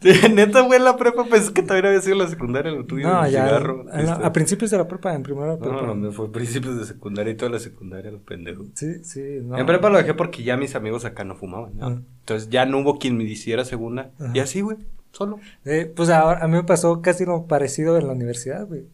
Neta, 0.32 0.62
güey, 0.62 0.78
en 0.78 0.84
la 0.84 0.96
prepa 0.96 1.24
pensé 1.24 1.52
que 1.52 1.62
también 1.62 1.86
había 1.86 2.00
sido 2.00 2.16
la 2.16 2.26
secundaria 2.28 2.72
lo 2.72 2.84
tuyo. 2.84 3.08
no, 3.08 3.24
el 3.24 3.30
ya. 3.32 3.46
cigarro, 3.46 3.80
en 3.92 4.06
la- 4.06 4.12
este. 4.14 4.26
a 4.26 4.32
principios 4.32 4.70
de 4.72 4.78
la 4.78 4.88
prepa, 4.88 5.14
en 5.14 5.22
primera 5.22 5.52
No, 5.52 5.58
prepa. 5.58 5.82
no, 5.82 5.94
me 5.94 6.10
fue 6.10 6.30
principios 6.32 6.76
de 6.78 6.84
secundaria 6.84 7.32
y 7.32 7.36
toda 7.36 7.52
la 7.52 7.58
secundaria, 7.60 8.10
los 8.10 8.22
pendejos. 8.22 8.66
Sí, 8.74 9.04
sí, 9.04 9.38
no. 9.42 9.56
En 9.58 9.64
prepa 9.66 9.90
lo 9.90 9.98
dejé 9.98 10.14
porque 10.14 10.42
ya 10.42 10.56
mis 10.56 10.74
amigos 10.74 11.04
acá 11.04 11.22
no 11.24 11.36
fumaban. 11.36 11.76
¿no? 11.76 11.86
Ah. 11.86 11.98
Entonces 12.20 12.48
ya 12.50 12.66
no 12.66 12.78
hubo 12.78 12.98
quien 12.98 13.16
me 13.16 13.24
hiciera 13.24 13.64
segunda. 13.64 14.10
Y 14.34 14.40
así, 14.40 14.60
güey, 14.60 14.76
solo. 15.12 15.38
Eh, 15.64 15.92
pues 15.94 16.10
ahora, 16.10 16.42
a 16.42 16.48
mí 16.48 16.54
me 16.54 16.64
pasó 16.64 17.00
casi 17.00 17.24
lo 17.24 17.46
parecido 17.46 17.96
en 17.96 18.06
la 18.08 18.12
universidad, 18.12 18.66
güey. 18.66 18.86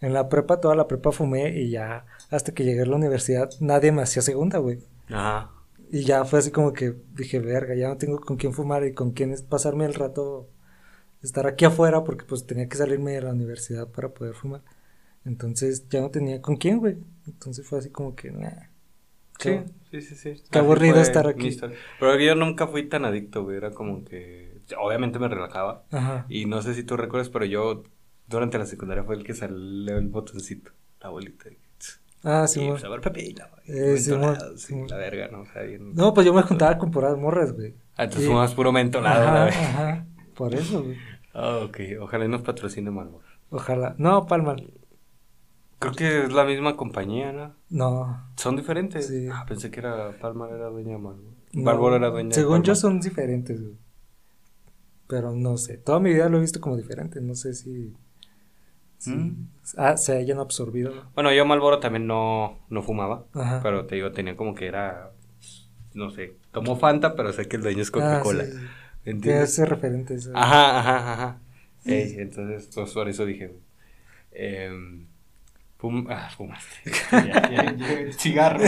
En 0.00 0.12
la 0.12 0.28
prepa, 0.28 0.60
toda 0.60 0.74
la 0.74 0.88
prepa 0.88 1.10
fumé 1.12 1.58
y 1.60 1.70
ya 1.70 2.04
hasta 2.30 2.52
que 2.52 2.64
llegué 2.64 2.82
a 2.82 2.86
la 2.86 2.96
universidad 2.96 3.50
nadie 3.60 3.92
me 3.92 4.02
hacía 4.02 4.22
segunda, 4.22 4.58
güey. 4.58 4.78
Ajá. 5.08 5.52
Y 5.90 6.02
ya 6.02 6.24
fue 6.24 6.40
así 6.40 6.50
como 6.50 6.72
que 6.72 6.94
dije, 7.14 7.38
verga, 7.38 7.74
ya 7.74 7.88
no 7.88 7.96
tengo 7.96 8.20
con 8.20 8.36
quién 8.36 8.52
fumar 8.52 8.84
y 8.84 8.92
con 8.92 9.12
quién 9.12 9.34
pasarme 9.48 9.84
el 9.84 9.94
rato, 9.94 10.48
estar 11.22 11.46
aquí 11.46 11.64
afuera 11.64 12.02
porque 12.02 12.24
pues 12.24 12.46
tenía 12.46 12.68
que 12.68 12.76
salirme 12.76 13.12
de 13.12 13.22
la 13.22 13.30
universidad 13.30 13.88
para 13.88 14.08
poder 14.08 14.34
fumar. 14.34 14.62
Entonces 15.24 15.88
ya 15.88 16.00
no 16.00 16.10
tenía 16.10 16.40
con 16.40 16.56
quién, 16.56 16.78
güey. 16.78 16.96
Entonces 17.26 17.66
fue 17.66 17.78
así 17.78 17.90
como 17.90 18.14
que, 18.14 18.30
nah. 18.30 18.68
Sí, 19.38 19.60
sí, 19.90 20.00
sí, 20.00 20.14
sí. 20.14 20.42
Qué 20.50 20.58
aburrido 20.58 20.94
fue 20.94 21.02
estar 21.02 21.28
aquí. 21.28 21.56
Pero 22.00 22.18
yo 22.18 22.34
nunca 22.34 22.66
fui 22.66 22.88
tan 22.88 23.04
adicto, 23.04 23.44
güey. 23.44 23.58
Era 23.58 23.70
como 23.70 24.04
que. 24.04 24.62
Obviamente 24.78 25.18
me 25.18 25.28
relajaba. 25.28 25.84
Ajá. 25.90 26.26
Y 26.28 26.46
no 26.46 26.62
sé 26.62 26.74
si 26.74 26.84
tú 26.84 26.96
recuerdas, 26.96 27.28
pero 27.28 27.44
yo 27.44 27.82
durante 28.28 28.56
la 28.58 28.66
secundaria 28.66 29.04
fue 29.04 29.16
el 29.16 29.24
que 29.24 29.34
salió 29.34 29.98
el 29.98 30.08
botoncito. 30.08 30.70
La 31.00 31.10
bolita. 31.10 31.50
Ah, 32.24 32.44
y 32.44 32.48
sí, 32.48 32.60
mo- 32.66 32.78
sabor 32.78 33.00
pepino. 33.00 33.44
y 33.66 33.72
Eh, 33.72 33.98
sí, 33.98 34.10
la 34.88 34.96
verga, 34.96 35.28
¿no? 35.28 35.42
O 35.42 35.46
sea, 35.46 35.62
bien- 35.62 35.94
No, 35.94 36.12
pues 36.14 36.26
yo 36.26 36.32
me 36.34 36.42
juntaba 36.42 36.76
con 36.78 36.90
puras 36.90 37.16
morras, 37.16 37.52
güey. 37.52 37.74
Ah, 37.96 38.04
entonces 38.04 38.28
Sí. 38.28 38.54
puro 38.56 38.72
mentolado, 38.72 39.24
la 39.24 39.30
Ajá, 39.32 39.44
verga. 39.44 39.60
ajá. 39.60 40.06
Por 40.34 40.54
eso, 40.54 40.82
güey. 40.82 40.96
Ah, 41.34 41.58
ok. 41.64 41.78
Ojalá 42.00 42.24
y 42.24 42.28
nos 42.28 42.42
patrocine 42.42 42.90
Malboro. 42.90 43.24
Ojalá. 43.50 43.94
No, 43.98 44.26
Palma. 44.26 44.56
Creo 45.78 45.92
que 45.92 46.24
es 46.24 46.32
la 46.32 46.44
misma 46.44 46.76
compañía, 46.76 47.32
¿no? 47.32 47.54
No. 47.68 48.30
Son 48.36 48.56
diferentes. 48.56 49.06
Sí. 49.08 49.28
Ah, 49.30 49.44
pensé 49.46 49.70
que 49.70 49.80
era 49.80 50.18
Palma 50.18 50.48
era 50.48 50.66
dueña 50.68 50.92
de 50.92 50.98
Marlboro. 50.98 51.90
no. 51.90 51.96
Era 51.96 52.08
dueña 52.10 52.28
de 52.30 52.34
Según 52.34 52.62
yo 52.62 52.74
son 52.74 53.00
diferentes, 53.00 53.60
güey. 53.62 53.76
Pero 55.06 55.32
no 55.32 55.56
sé. 55.58 55.76
Toda 55.76 56.00
mi 56.00 56.12
vida 56.12 56.28
lo 56.28 56.38
he 56.38 56.40
visto 56.40 56.60
como 56.60 56.76
diferente. 56.76 57.20
No 57.20 57.34
sé 57.34 57.54
si. 57.54 57.94
Si- 58.98 59.10
Mm. 59.10 59.48
Ah, 59.76 59.96
se 59.96 60.16
hayan 60.16 60.38
absorbido. 60.38 60.94
¿no? 60.94 61.10
Bueno, 61.14 61.32
yo 61.32 61.44
Malboro 61.44 61.80
también 61.80 62.06
no, 62.06 62.58
no 62.68 62.82
fumaba. 62.82 63.26
Ajá. 63.34 63.60
Pero 63.62 63.84
te 63.86 63.96
digo, 63.96 64.12
tenía 64.12 64.36
como 64.36 64.54
que 64.54 64.66
era. 64.66 65.10
No 65.94 66.10
sé. 66.10 66.36
Tomo 66.52 66.76
Fanta, 66.76 67.16
pero 67.16 67.32
sé 67.32 67.46
que 67.48 67.56
el 67.56 67.62
dueño 67.62 67.82
es 67.82 67.88
Ah, 67.88 67.92
Coca-Cola. 67.92 68.44
sí, 68.44 68.52
sí. 68.52 68.58
Tiene 68.58 68.70
¿Entiendes? 69.18 69.50
ese 69.50 69.64
referente. 69.66 70.14
ese- 70.14 70.30
Ajá, 70.34 70.78
ajá, 70.78 71.12
ajá. 71.12 71.38
Ey, 71.84 72.16
entonces, 72.18 72.68
pues 72.74 72.92
por 72.92 73.08
eso 73.08 73.24
dije. 73.24 73.54
Eh, 74.32 74.70
fum 75.78 76.06
ah, 76.10 76.28
fumaste. 76.36 76.90
Ya, 77.12 77.50
ya, 77.50 77.74
ya, 77.76 78.12
cigarro. 78.12 78.58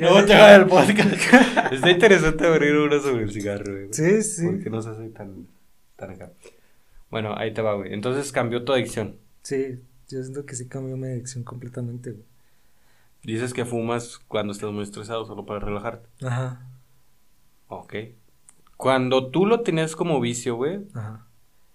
no 0.00 0.24
te 0.24 0.34
va 0.36 0.66
podcast. 0.66 1.72
Está 1.72 1.90
interesante 1.90 2.46
abrir 2.46 2.74
uno 2.76 3.00
sobre 3.00 3.22
el 3.24 3.32
cigarro, 3.32 3.72
güey. 3.72 3.88
Sí, 3.92 4.22
sí. 4.22 4.46
Porque 4.46 4.70
no 4.70 4.82
se 4.82 4.90
hace 4.90 5.08
tan, 5.10 5.46
tan 5.96 6.10
acá. 6.10 6.30
Bueno, 7.10 7.34
ahí 7.36 7.52
te 7.52 7.62
va, 7.62 7.74
güey. 7.74 7.92
Entonces 7.92 8.32
cambió 8.32 8.64
tu 8.64 8.72
adicción. 8.72 9.16
Sí, 9.42 9.80
yo 10.08 10.22
siento 10.22 10.46
que 10.46 10.54
sí 10.54 10.68
cambió 10.68 10.96
mi 10.96 11.06
adicción 11.08 11.44
completamente, 11.44 12.12
güey. 12.12 12.24
Dices 13.22 13.52
que 13.52 13.64
fumas 13.66 14.18
cuando 14.28 14.52
estás 14.52 14.72
muy 14.72 14.82
estresado 14.84 15.24
solo 15.26 15.44
para 15.44 15.60
relajarte. 15.60 16.08
Ajá, 16.26 16.66
Ok. 17.68 17.94
Cuando 18.76 19.30
tú 19.30 19.44
lo 19.46 19.60
tenías 19.60 19.94
como 19.94 20.20
vicio, 20.20 20.56
güey, 20.56 20.80
ajá. 20.94 21.26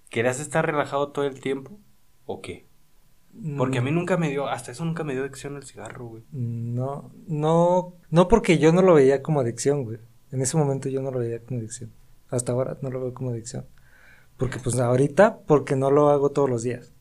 ¿querías 0.10 0.40
estar 0.40 0.66
relajado 0.66 1.10
todo 1.10 1.26
el 1.26 1.40
tiempo? 1.40 1.80
¿O 2.26 2.42
qué? 2.42 2.66
Porque 3.58 3.78
a 3.78 3.82
mí 3.82 3.92
Mm, 3.92 3.96
nunca 3.96 4.18
me 4.18 4.30
dio, 4.30 4.48
hasta 4.48 4.72
eso 4.72 4.86
nunca 4.86 5.04
me 5.04 5.14
dio 5.14 5.22
adicción 5.24 5.56
al 5.56 5.64
cigarro, 5.64 6.06
güey. 6.08 6.24
No, 6.32 7.12
no, 7.28 7.94
no 8.10 8.28
porque 8.28 8.58
yo 8.58 8.72
no 8.72 8.82
lo 8.82 8.94
veía 8.96 9.22
como 9.22 9.42
adicción, 9.42 9.84
güey. 9.84 10.00
En 10.32 10.42
ese 10.42 10.58
momento 10.58 10.90
yo 10.90 11.02
no 11.02 11.12
lo 11.12 11.20
veía 11.20 11.40
como 11.44 11.60
adicción. 11.60 11.92
Hasta 12.30 12.54
ahora 12.54 12.78
no 12.82 12.90
lo 12.90 13.02
veo 13.02 13.14
como 13.14 13.30
adicción. 13.32 13.66
Porque 14.38 14.60
pues 14.60 14.78
ahorita, 14.80 15.40
porque 15.48 15.76
no 15.76 15.92
lo 15.92 16.10
hago 16.10 16.30
todos 16.32 16.50
los 16.50 16.64
días. 16.64 16.92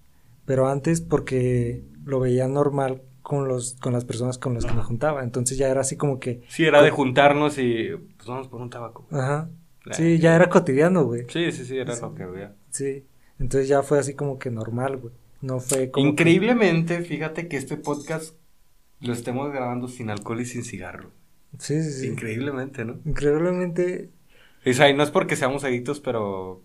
Pero 0.45 0.68
antes 0.68 1.01
porque 1.01 1.85
lo 2.05 2.20
veía 2.20 2.47
normal 2.49 3.03
con 3.22 3.49
los 3.49 3.74
con 3.80 3.93
las 3.95 4.05
personas 4.05 4.37
con 4.39 4.55
las 4.55 4.64
que 4.66 4.72
me 4.74 4.82
juntaba. 4.82 5.24
Entonces 5.24 5.57
ya 5.59 5.68
era 5.68 5.80
así 5.80 5.97
como 5.97 6.20
que 6.20 6.43
Sí, 6.49 6.64
era 6.64 6.82
de 6.82 6.91
juntarnos 6.91 7.59
y 7.59 7.89
pues 8.16 8.28
vamos 8.28 8.49
por 8.49 8.61
un 8.61 8.70
tabaco. 8.70 9.07
ajá. 9.11 9.49
Sí, 9.91 10.18
ya 10.18 10.35
era 10.35 10.49
cotidiano, 10.49 11.05
güey. 11.05 11.26
Sí, 11.28 11.53
sí, 11.53 11.64
sí, 11.66 11.76
era 11.76 11.95
lo 11.97 12.14
que 12.14 12.22
había. 12.22 12.55
Sí. 12.70 13.05
Entonces 13.39 13.68
ya 13.68 13.82
fue 13.82 13.99
así 13.99 14.14
como 14.14 14.39
que 14.39 14.51
normal, 14.51 14.97
güey. 14.97 15.12
No 15.43 15.61
fue 15.61 15.91
como 15.91 16.05
que- 16.05 16.11
Increíblemente, 16.11 17.03
fíjate 17.03 17.49
que 17.49 17.59
este 17.59 17.76
podcast 17.76 18.35
lo 19.01 19.12
estemos 19.12 19.51
grabando 19.53 19.89
sin 19.89 20.09
alcohol 20.09 20.41
y 20.41 20.47
sin 20.47 20.64
cigarro. 20.64 21.11
Sí, 21.59 21.82
sí, 21.82 21.93
sí. 21.93 22.07
Increíblemente, 22.07 22.85
¿no? 22.87 22.99
Increíblemente 23.05 24.09
O 24.66 24.72
sea, 24.72 24.89
y 24.89 24.95
no 24.95 25.03
es 25.03 25.11
porque 25.11 25.37
seamos 25.37 25.64
adictos, 25.64 26.01
pero 26.01 26.62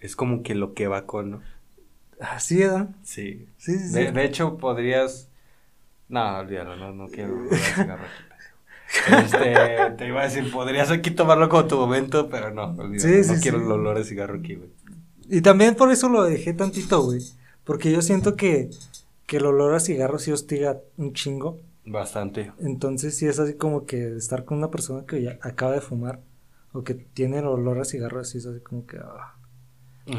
es 0.00 0.16
como 0.16 0.42
que 0.42 0.54
lo 0.54 0.74
que 0.74 0.88
va 0.88 1.06
con, 1.06 1.30
¿no? 1.30 1.42
así. 2.20 2.62
Sí. 3.02 3.46
Sí, 3.58 3.78
sí, 3.78 3.78
sí. 3.78 3.92
De, 3.94 4.12
de 4.12 4.24
hecho, 4.24 4.56
podrías... 4.58 5.28
No, 6.08 6.38
olvídalo, 6.38 6.76
no, 6.76 6.92
no 6.92 7.08
quiero. 7.08 7.34
Este, 9.06 9.54
te 9.98 10.08
iba 10.08 10.22
a 10.22 10.24
decir, 10.24 10.50
podrías 10.50 10.90
aquí 10.90 11.10
tomarlo 11.10 11.50
como 11.50 11.66
tu 11.66 11.76
momento, 11.76 12.30
pero 12.30 12.50
no, 12.50 12.70
olvídalo, 12.70 12.98
Sí, 12.98 13.22
sí, 13.22 13.34
no 13.34 13.40
quiero 13.40 13.58
sí. 13.58 13.64
el 13.66 13.70
olor 13.72 13.98
a 13.98 14.02
cigarro 14.04 14.38
aquí, 14.38 14.54
güey. 14.54 14.70
Y 15.28 15.42
también 15.42 15.74
por 15.74 15.92
eso 15.92 16.08
lo 16.08 16.22
dejé 16.24 16.54
tantito, 16.54 17.02
güey. 17.02 17.20
Porque 17.64 17.92
yo 17.92 18.00
siento 18.00 18.34
que, 18.34 18.70
que 19.26 19.36
el 19.36 19.44
olor 19.44 19.74
a 19.74 19.80
cigarro 19.80 20.18
sí 20.18 20.32
hostiga 20.32 20.80
un 20.96 21.12
chingo. 21.12 21.58
Bastante. 21.84 22.52
Entonces 22.60 23.14
sí 23.16 23.26
es 23.26 23.38
así 23.38 23.54
como 23.54 23.84
que 23.84 24.16
estar 24.16 24.46
con 24.46 24.56
una 24.56 24.70
persona 24.70 25.04
que 25.06 25.20
ya 25.22 25.38
acaba 25.42 25.72
de 25.72 25.82
fumar 25.82 26.20
o 26.72 26.82
que 26.82 26.94
tiene 26.94 27.40
el 27.40 27.46
olor 27.46 27.78
a 27.80 27.84
cigarro 27.84 28.20
así 28.20 28.38
es 28.38 28.46
así 28.46 28.60
como 28.60 28.86
que... 28.86 28.98
ah. 28.98 29.37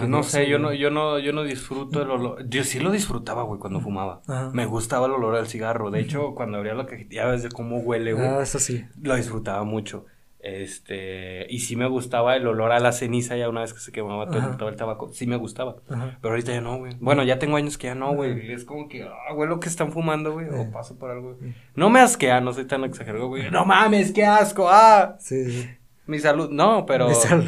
No 0.08 0.24
sé, 0.24 0.48
yo 0.48 0.60
no, 0.60 0.74
yo 0.74 0.90
no, 0.92 1.20
yo 1.20 1.34
no 1.34 1.44
disfruto 1.44 2.02
el 2.02 2.10
olor. 2.12 2.48
Yo 2.48 2.64
sí 2.64 2.80
lo 2.80 2.92
disfrutaba, 2.92 3.44
güey, 3.44 3.60
cuando 3.60 3.80
fumaba. 3.82 4.22
Ajá. 4.28 4.52
Me 4.54 4.66
gustaba 4.66 5.08
el 5.08 5.14
olor 5.14 5.36
al 5.36 5.48
cigarro. 5.48 5.90
De 5.92 6.00
hecho, 6.00 6.36
cuando 6.36 6.58
abría 6.58 6.74
la 6.76 6.86
cajita, 6.86 7.16
ya 7.16 7.26
ves 7.26 7.44
de 7.44 7.50
cómo 7.50 7.80
huele, 7.80 8.14
güey. 8.14 8.26
Ah, 8.28 8.42
eso 8.44 8.60
sí. 8.60 8.86
Lo 9.02 9.16
disfrutaba 9.16 9.64
mucho. 9.64 10.06
Este, 10.42 11.48
y 11.50 11.60
sí 11.60 11.76
me 11.76 11.88
gustaba 11.88 12.36
el 12.36 12.48
olor 12.48 12.72
a 12.72 12.80
la 12.80 12.92
ceniza 12.94 13.36
ya 13.36 13.50
una 13.50 13.62
vez 13.62 13.74
que 13.74 13.80
se 13.80 13.92
quemaba 13.92 14.30
todo, 14.30 14.58
todo 14.58 14.70
el 14.70 14.76
tabaco. 14.76 15.10
Sí 15.12 15.28
me 15.28 15.36
gustaba. 15.36 15.76
Ajá. 15.90 16.18
Pero 16.22 16.34
ahorita 16.34 16.54
ya 16.54 16.62
no, 16.62 16.78
güey. 16.78 16.96
Bueno, 17.00 17.24
ya 17.24 17.40
tengo 17.40 17.58
años 17.58 17.78
que 17.78 17.88
ya 17.88 17.96
no, 17.96 18.14
güey. 18.14 18.52
Es 18.52 18.64
como 18.66 18.88
que, 18.88 19.04
ah, 19.04 19.34
güey, 19.34 19.50
lo 19.50 19.60
que 19.60 19.68
están 19.70 19.92
fumando, 19.92 20.32
güey. 20.34 20.48
Eh. 20.48 20.68
O 20.70 20.72
paso 20.72 20.98
por 20.98 21.12
algo. 21.12 21.36
güey. 21.36 21.54
No 21.76 21.90
me 21.90 22.00
asquea, 22.00 22.40
no 22.42 22.54
soy 22.54 22.66
tan 22.66 22.84
exagerado, 22.84 23.28
güey. 23.28 23.50
No 23.52 23.66
mames, 23.66 24.12
qué 24.12 24.26
asco, 24.26 24.68
ah. 24.70 25.16
Sí, 25.20 25.52
sí. 25.52 25.70
Mi 26.08 26.20
salud, 26.20 26.50
no, 26.50 26.86
pero. 26.86 27.10
Mi 27.10 27.16
salud. 27.16 27.46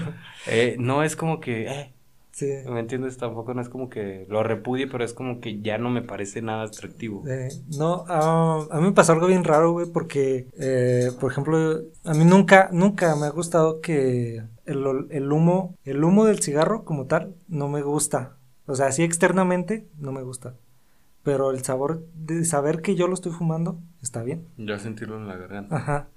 eh, 0.48 0.76
no 0.78 1.04
es 1.04 1.16
como 1.16 1.40
que, 1.40 1.68
eh, 1.68 1.94
Sí. 2.32 2.50
¿Me 2.70 2.80
entiendes? 2.80 3.18
Tampoco 3.18 3.54
no 3.54 3.62
es 3.62 3.70
como 3.70 3.90
que 3.90 4.26
lo 4.30 4.42
repudie, 4.42 4.88
pero 4.88 5.04
es 5.04 5.14
como 5.14 5.42
que 5.42 5.62
ya 5.62 5.78
no 5.78 5.90
me 5.90 6.02
parece 6.02 6.42
nada 6.42 6.64
atractivo. 6.64 7.28
Eh, 7.28 7.50
no, 7.78 8.06
ah, 8.08 8.66
a 8.72 8.78
mí 8.78 8.84
me 8.84 8.92
pasó 8.94 9.12
algo 9.14 9.28
bien 9.28 9.44
raro, 9.44 9.74
güey, 9.74 9.88
porque, 9.92 10.48
eh, 10.58 11.12
por 11.20 11.32
ejemplo, 11.32 11.82
a 12.06 12.14
mí 12.14 12.24
nunca, 12.24 12.70
nunca 12.72 13.16
me 13.16 13.26
ha 13.26 13.32
gustado 13.32 13.82
que 13.82 14.44
el, 14.66 15.08
el 15.10 15.32
humo, 15.32 15.76
el 15.84 16.04
humo 16.04 16.26
del 16.26 16.42
cigarro 16.42 16.86
como 16.86 17.06
tal, 17.06 17.36
no 17.48 17.68
me 17.68 17.82
gusta. 17.82 18.38
O 18.66 18.76
sea, 18.76 18.88
así 18.88 19.04
externamente, 19.04 19.88
no 19.98 20.14
me 20.14 20.24
gusta. 20.24 20.56
Pero 21.24 21.52
el 21.52 21.64
sabor 21.64 22.06
de 22.16 22.46
saber 22.46 22.82
que 22.82 22.96
yo 22.96 23.08
lo 23.08 23.14
estoy 23.14 23.32
fumando, 23.32 23.80
está 24.02 24.24
bien. 24.24 24.48
Ya 24.58 24.80
sentirlo 24.80 25.18
en 25.18 25.28
la 25.28 25.36
garganta. 25.36 25.76
Ajá. 25.76 26.08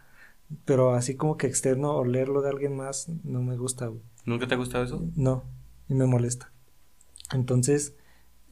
Pero 0.65 0.95
así 0.95 1.17
como 1.17 1.37
que 1.37 1.47
externo, 1.47 1.93
olerlo 1.97 2.41
de 2.43 2.51
alguien 2.51 2.77
más, 2.77 3.09
no 3.25 3.43
me 3.43 3.57
gusta, 3.57 3.89
güey. 3.89 4.03
¿Nunca 4.25 4.47
te 4.47 4.55
ha 4.55 4.59
gustado 4.59 4.85
eso? 4.85 5.03
No, 5.17 5.45
y 5.89 5.95
me 5.95 6.07
molesta. 6.07 6.51
Entonces, 7.33 7.95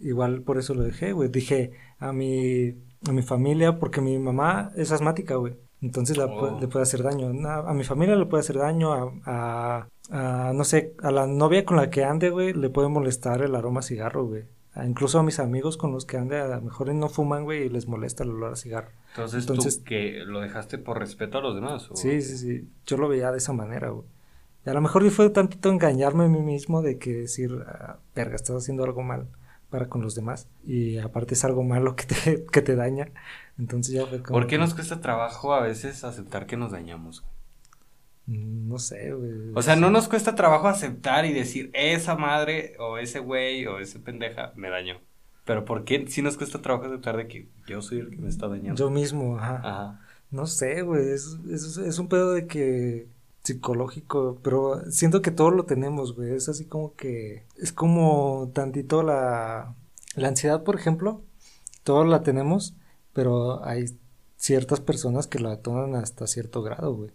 igual 0.00 0.42
por 0.42 0.58
eso 0.58 0.74
lo 0.74 0.82
dejé, 0.82 1.12
güey. 1.12 1.28
Dije 1.28 1.72
a 1.98 2.12
mi, 2.12 2.74
a 3.08 3.12
mi 3.12 3.22
familia, 3.22 3.78
porque 3.78 4.00
mi 4.00 4.18
mamá 4.18 4.72
es 4.76 4.92
asmática, 4.92 5.36
güey. 5.36 5.54
Entonces 5.80 6.16
la 6.16 6.26
pu- 6.26 6.56
Oh. 6.56 6.60
le 6.60 6.68
puede 6.68 6.84
hacer 6.84 7.02
daño. 7.02 7.28
A, 7.48 7.74
mi 7.74 7.84
familia 7.84 8.14
le 8.16 8.26
puede 8.26 8.40
hacer 8.42 8.56
daño, 8.58 8.92
a, 8.92 9.12
a- 9.26 9.88
a, 10.10 10.52
no 10.52 10.64
sé, 10.64 10.94
a 11.02 11.10
la 11.10 11.26
novia 11.26 11.64
con 11.64 11.76
la 11.76 11.90
que 11.90 12.04
ande, 12.04 12.30
güey, 12.30 12.52
le 12.52 12.70
puede 12.70 12.88
molestar 12.88 13.42
el 13.42 13.54
aroma 13.54 13.80
a 13.80 13.82
cigarro, 13.82 14.26
güey. 14.26 14.44
Incluso 14.86 15.18
a 15.18 15.22
mis 15.22 15.38
amigos 15.38 15.76
con 15.76 15.92
los 15.92 16.06
que 16.06 16.16
ande, 16.16 16.38
a 16.40 16.46
lo 16.48 16.60
mejor 16.62 16.94
no 16.94 17.08
fuman, 17.10 17.44
güey, 17.44 17.64
y 17.64 17.68
les 17.68 17.86
molesta 17.88 18.24
el 18.24 18.30
olor 18.30 18.52
a 18.54 18.56
cigarro. 18.56 18.88
Entonces, 19.10 19.40
Entonces- 19.42 19.78
tú 19.78 19.84
que 19.84 20.22
lo 20.24 20.40
dejaste 20.40 20.78
por 20.78 20.98
respeto 20.98 21.38
a 21.38 21.40
los 21.42 21.54
demás. 21.54 21.90
¿o? 21.90 21.96
Sí, 21.96 22.22
sí, 22.22 22.38
sí. 22.38 22.68
Yo 22.86 22.96
lo 22.96 23.08
veía 23.08 23.30
de 23.32 23.38
esa 23.38 23.52
manera, 23.52 23.90
güey. 23.90 24.06
Y 24.64 24.70
a 24.70 24.74
lo 24.74 24.80
mejor 24.80 25.08
fue 25.10 25.30
tantito 25.30 25.70
engañarme 25.70 26.24
a 26.24 26.28
mí 26.28 26.40
mismo 26.40 26.82
de 26.82 26.98
que 26.98 27.12
decir, 27.12 27.50
ah, 27.66 27.98
verga, 28.14 28.36
estás 28.36 28.56
haciendo 28.56 28.84
algo 28.84 29.02
mal 29.02 29.28
para 29.70 29.88
con 29.88 30.02
los 30.02 30.14
demás. 30.14 30.48
Y 30.64 30.98
aparte 30.98 31.34
es 31.34 31.44
algo 31.44 31.64
malo 31.64 31.96
que 31.96 32.04
te, 32.06 32.44
que 32.52 32.62
te 32.62 32.76
daña. 32.76 33.08
Entonces 33.58 33.94
ya 33.94 34.06
fue 34.06 34.22
como. 34.22 34.38
¿Por 34.38 34.46
qué 34.46 34.58
nos 34.58 34.74
cuesta 34.74 35.00
trabajo 35.00 35.52
a 35.54 35.60
veces 35.60 36.04
aceptar 36.04 36.46
que 36.46 36.56
nos 36.56 36.72
dañamos? 36.72 37.24
mm, 38.26 38.68
No 38.68 38.78
sé, 38.78 39.12
güey. 39.12 39.52
O 39.54 39.62
sea, 39.62 39.76
no 39.76 39.90
nos 39.90 40.08
cuesta 40.08 40.34
trabajo 40.34 40.68
aceptar 40.68 41.24
y 41.26 41.32
decir, 41.32 41.70
esa 41.74 42.16
madre 42.16 42.74
o 42.78 42.98
ese 42.98 43.18
güey 43.18 43.66
o 43.66 43.78
ese 43.78 43.98
pendeja 43.98 44.52
me 44.56 44.70
dañó. 44.70 45.00
Pero 45.44 45.64
¿por 45.64 45.84
qué 45.84 46.06
sí 46.08 46.22
nos 46.22 46.36
cuesta 46.36 46.62
trabajo 46.62 46.86
aceptar 46.86 47.16
de 47.16 47.26
que 47.26 47.48
yo 47.66 47.82
soy 47.82 47.98
el 47.98 48.10
que 48.10 48.16
me 48.16 48.28
está 48.28 48.46
dañando? 48.48 48.74
Yo 48.78 48.90
mismo, 48.90 49.38
ajá. 49.38 49.56
Ajá. 49.56 50.00
No 50.30 50.46
sé, 50.46 50.82
güey. 50.82 51.10
Es, 51.10 51.36
es, 51.50 51.76
es 51.78 51.98
un 51.98 52.08
pedo 52.08 52.32
de 52.32 52.46
que. 52.46 53.08
Psicológico, 53.42 54.38
pero 54.42 54.90
siento 54.90 55.22
que 55.22 55.30
todo 55.30 55.50
lo 55.50 55.64
tenemos, 55.64 56.14
güey. 56.14 56.34
Es 56.34 56.48
así 56.48 56.66
como 56.66 56.94
que. 56.94 57.46
Es 57.56 57.72
como 57.72 58.50
tantito 58.54 59.02
la. 59.02 59.76
La 60.14 60.28
ansiedad, 60.28 60.62
por 60.62 60.76
ejemplo. 60.76 61.22
Todos 61.84 62.06
la 62.06 62.22
tenemos, 62.22 62.76
pero 63.12 63.64
hay 63.64 63.86
ciertas 64.36 64.80
personas 64.80 65.26
que 65.26 65.38
la 65.38 65.60
toman 65.62 65.94
hasta 65.96 66.26
cierto 66.26 66.62
grado, 66.62 66.94
güey. 66.94 67.10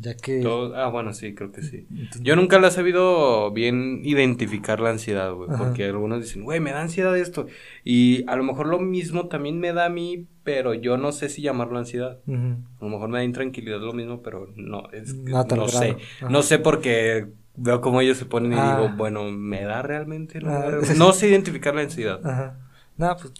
Ya 0.00 0.14
que. 0.16 0.40
Todo- 0.40 0.76
ah, 0.76 0.88
bueno, 0.90 1.12
sí, 1.12 1.34
creo 1.34 1.50
que 1.50 1.62
sí. 1.62 1.86
Entonces- 1.90 2.22
Yo 2.22 2.36
nunca 2.36 2.60
la 2.60 2.68
he 2.68 2.70
sabido 2.70 3.50
bien 3.50 4.00
identificar 4.04 4.78
la 4.78 4.90
ansiedad, 4.90 5.32
güey, 5.34 5.50
porque 5.58 5.86
algunos 5.86 6.22
dicen, 6.22 6.44
güey, 6.44 6.60
me 6.60 6.70
da 6.70 6.82
ansiedad 6.82 7.16
esto. 7.18 7.46
Y 7.82 8.24
a 8.28 8.36
lo 8.36 8.44
mejor 8.44 8.68
lo 8.68 8.78
mismo 8.78 9.26
también 9.26 9.58
me 9.58 9.72
da 9.72 9.86
a 9.86 9.88
mí, 9.88 10.26
pero 10.44 10.72
yo 10.74 10.96
no 10.98 11.10
sé 11.10 11.28
si 11.28 11.42
llamarlo 11.42 11.78
ansiedad. 11.78 12.20
A 12.28 12.84
lo 12.84 12.88
mejor 12.88 13.08
me 13.08 13.18
da 13.18 13.24
intranquilidad 13.24 13.80
lo 13.80 13.92
mismo, 13.92 14.22
pero 14.22 14.48
no, 14.56 14.88
es 14.92 15.14
No 15.14 15.42
no 15.44 15.66
sé. 15.68 15.96
Ajá. 16.20 16.28
No 16.30 16.42
sé 16.42 16.60
porque 16.60 17.26
veo 17.56 17.80
cómo 17.80 18.00
ellos 18.00 18.18
se 18.18 18.24
ponen 18.24 18.52
y 18.52 18.56
Ah. 18.56 18.76
digo, 18.80 18.94
bueno, 18.96 19.24
¿me 19.32 19.64
da 19.64 19.82
realmente? 19.82 20.40
No, 20.40 20.50
Ah. 20.52 20.70
No 20.96 21.12
sé 21.12 21.28
identificar 21.28 21.74
la 21.74 21.80
ansiedad. 21.82 22.20
Ajá. 22.24 22.56
Nada, 22.96 23.16
pues. 23.16 23.32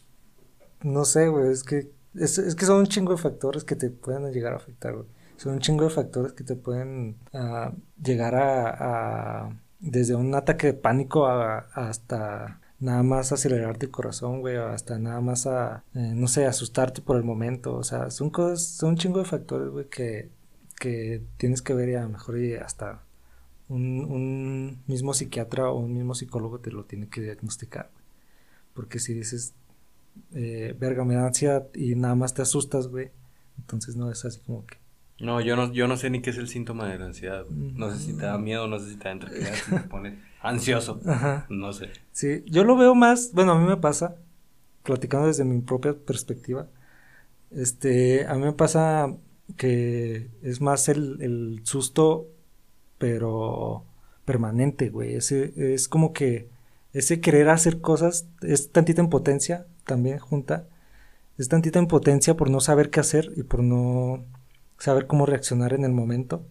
No 0.82 1.04
sé, 1.04 1.28
güey. 1.28 1.52
Es 1.52 1.62
que. 1.62 1.88
Es, 2.16 2.36
es 2.38 2.56
que 2.56 2.66
son 2.66 2.78
un 2.80 2.86
chingo 2.86 3.12
de 3.12 3.18
factores 3.18 3.62
que 3.62 3.76
te 3.76 3.90
pueden 3.90 4.32
llegar 4.32 4.54
a 4.54 4.56
afectar, 4.56 4.92
güey. 4.94 5.06
Son 5.38 5.54
un 5.54 5.60
chingo 5.60 5.84
de 5.84 5.90
factores 5.90 6.32
que 6.32 6.44
te 6.44 6.56
pueden 6.56 7.16
ah, 7.32 7.72
llegar 8.02 8.34
a, 8.36 9.50
Desde 9.80 10.14
un 10.16 10.34
ataque 10.34 10.68
de 10.68 10.74
pánico 10.74 11.26
hasta 11.26 12.60
nada 12.80 13.02
más 13.02 13.32
acelerarte 13.32 13.86
el 13.86 13.92
corazón, 13.92 14.40
güey. 14.40 14.56
Hasta 14.56 14.98
nada 14.98 15.20
más 15.20 15.46
a. 15.46 15.84
eh, 15.94 16.12
no 16.14 16.28
sé, 16.28 16.46
asustarte 16.46 17.02
por 17.02 17.16
el 17.16 17.24
momento. 17.24 17.76
O 17.76 17.84
sea, 17.84 18.10
son 18.10 18.30
cosas. 18.30 18.62
Son 18.62 18.90
un 18.90 18.96
chingo 18.96 19.20
de 19.20 19.24
factores, 19.26 19.70
güey, 19.70 19.88
que, 19.88 20.30
que 20.80 21.22
tienes 21.38 21.62
que 21.62 21.74
ver 21.74 21.88
y 21.90 21.94
a 21.94 22.02
lo 22.02 22.08
mejor 22.10 22.38
y 22.38 22.54
hasta. 22.54 23.04
Un, 23.68 24.04
un 24.10 24.82
mismo 24.86 25.12
psiquiatra 25.14 25.70
o 25.70 25.78
un 25.78 25.92
mismo 25.94 26.14
psicólogo 26.14 26.58
te 26.60 26.70
lo 26.72 26.84
tiene 26.84 27.08
que 27.08 27.20
diagnosticar. 27.20 27.90
güey. 27.92 28.04
Porque 28.74 28.98
si 28.98 29.14
dices, 29.14 29.54
eh, 30.34 30.74
verga, 30.78 31.04
me 31.04 31.14
da 31.14 31.26
ansiedad 31.26 31.68
y 31.74 31.94
nada 31.94 32.14
más 32.14 32.34
te 32.34 32.42
asustas, 32.42 32.88
güey. 32.88 33.10
Entonces 33.58 33.96
no 33.96 34.10
es 34.10 34.24
así 34.24 34.40
como 34.40 34.66
que. 34.66 34.78
No, 35.20 35.40
yo 35.40 35.56
no, 35.56 35.72
yo 35.72 35.88
no 35.88 35.96
sé 35.96 36.10
ni 36.10 36.22
qué 36.22 36.30
es 36.30 36.38
el 36.38 36.48
síntoma 36.48 36.88
de 36.88 36.98
la 36.98 37.06
ansiedad. 37.06 37.44
güey. 37.44 37.72
No 37.72 37.90
sé 37.90 37.98
si 37.98 38.16
te 38.16 38.24
da 38.24 38.38
miedo, 38.38 38.68
no 38.68 38.78
sé 38.78 38.90
si 38.90 38.96
te 38.96 39.08
da 39.08 39.18
si 39.54 39.70
te 39.70 39.80
pones 39.80 40.14
ansioso. 40.40 41.00
Ajá. 41.06 41.46
No 41.48 41.72
sé. 41.72 41.90
Sí, 42.12 42.44
yo 42.46 42.64
lo 42.64 42.76
veo 42.76 42.94
más, 42.94 43.32
bueno, 43.32 43.52
a 43.52 43.58
mí 43.58 43.66
me 43.66 43.76
pasa, 43.76 44.16
platicando 44.84 45.26
desde 45.26 45.44
mi 45.44 45.60
propia 45.60 45.94
perspectiva, 45.94 46.68
este, 47.50 48.26
a 48.26 48.34
mí 48.34 48.42
me 48.42 48.52
pasa 48.52 49.16
que 49.56 50.28
es 50.42 50.60
más 50.60 50.88
el, 50.88 51.20
el 51.20 51.60
susto, 51.64 52.28
pero 52.98 53.84
permanente, 54.24 54.90
güey. 54.90 55.14
Ese, 55.14 55.74
es 55.74 55.88
como 55.88 56.12
que 56.12 56.48
ese 56.92 57.20
querer 57.20 57.48
hacer 57.48 57.80
cosas, 57.80 58.28
es 58.42 58.70
tantita 58.70 59.02
impotencia 59.02 59.66
también 59.84 60.18
junta, 60.18 60.66
es 61.38 61.48
tantita 61.48 61.78
impotencia 61.78 62.36
por 62.36 62.50
no 62.50 62.60
saber 62.60 62.90
qué 62.90 63.00
hacer 63.00 63.32
y 63.36 63.42
por 63.42 63.62
no 63.62 64.24
saber 64.78 65.06
cómo 65.06 65.26
reaccionar 65.26 65.72
en 65.74 65.84
el 65.84 65.92
momento. 65.92 66.46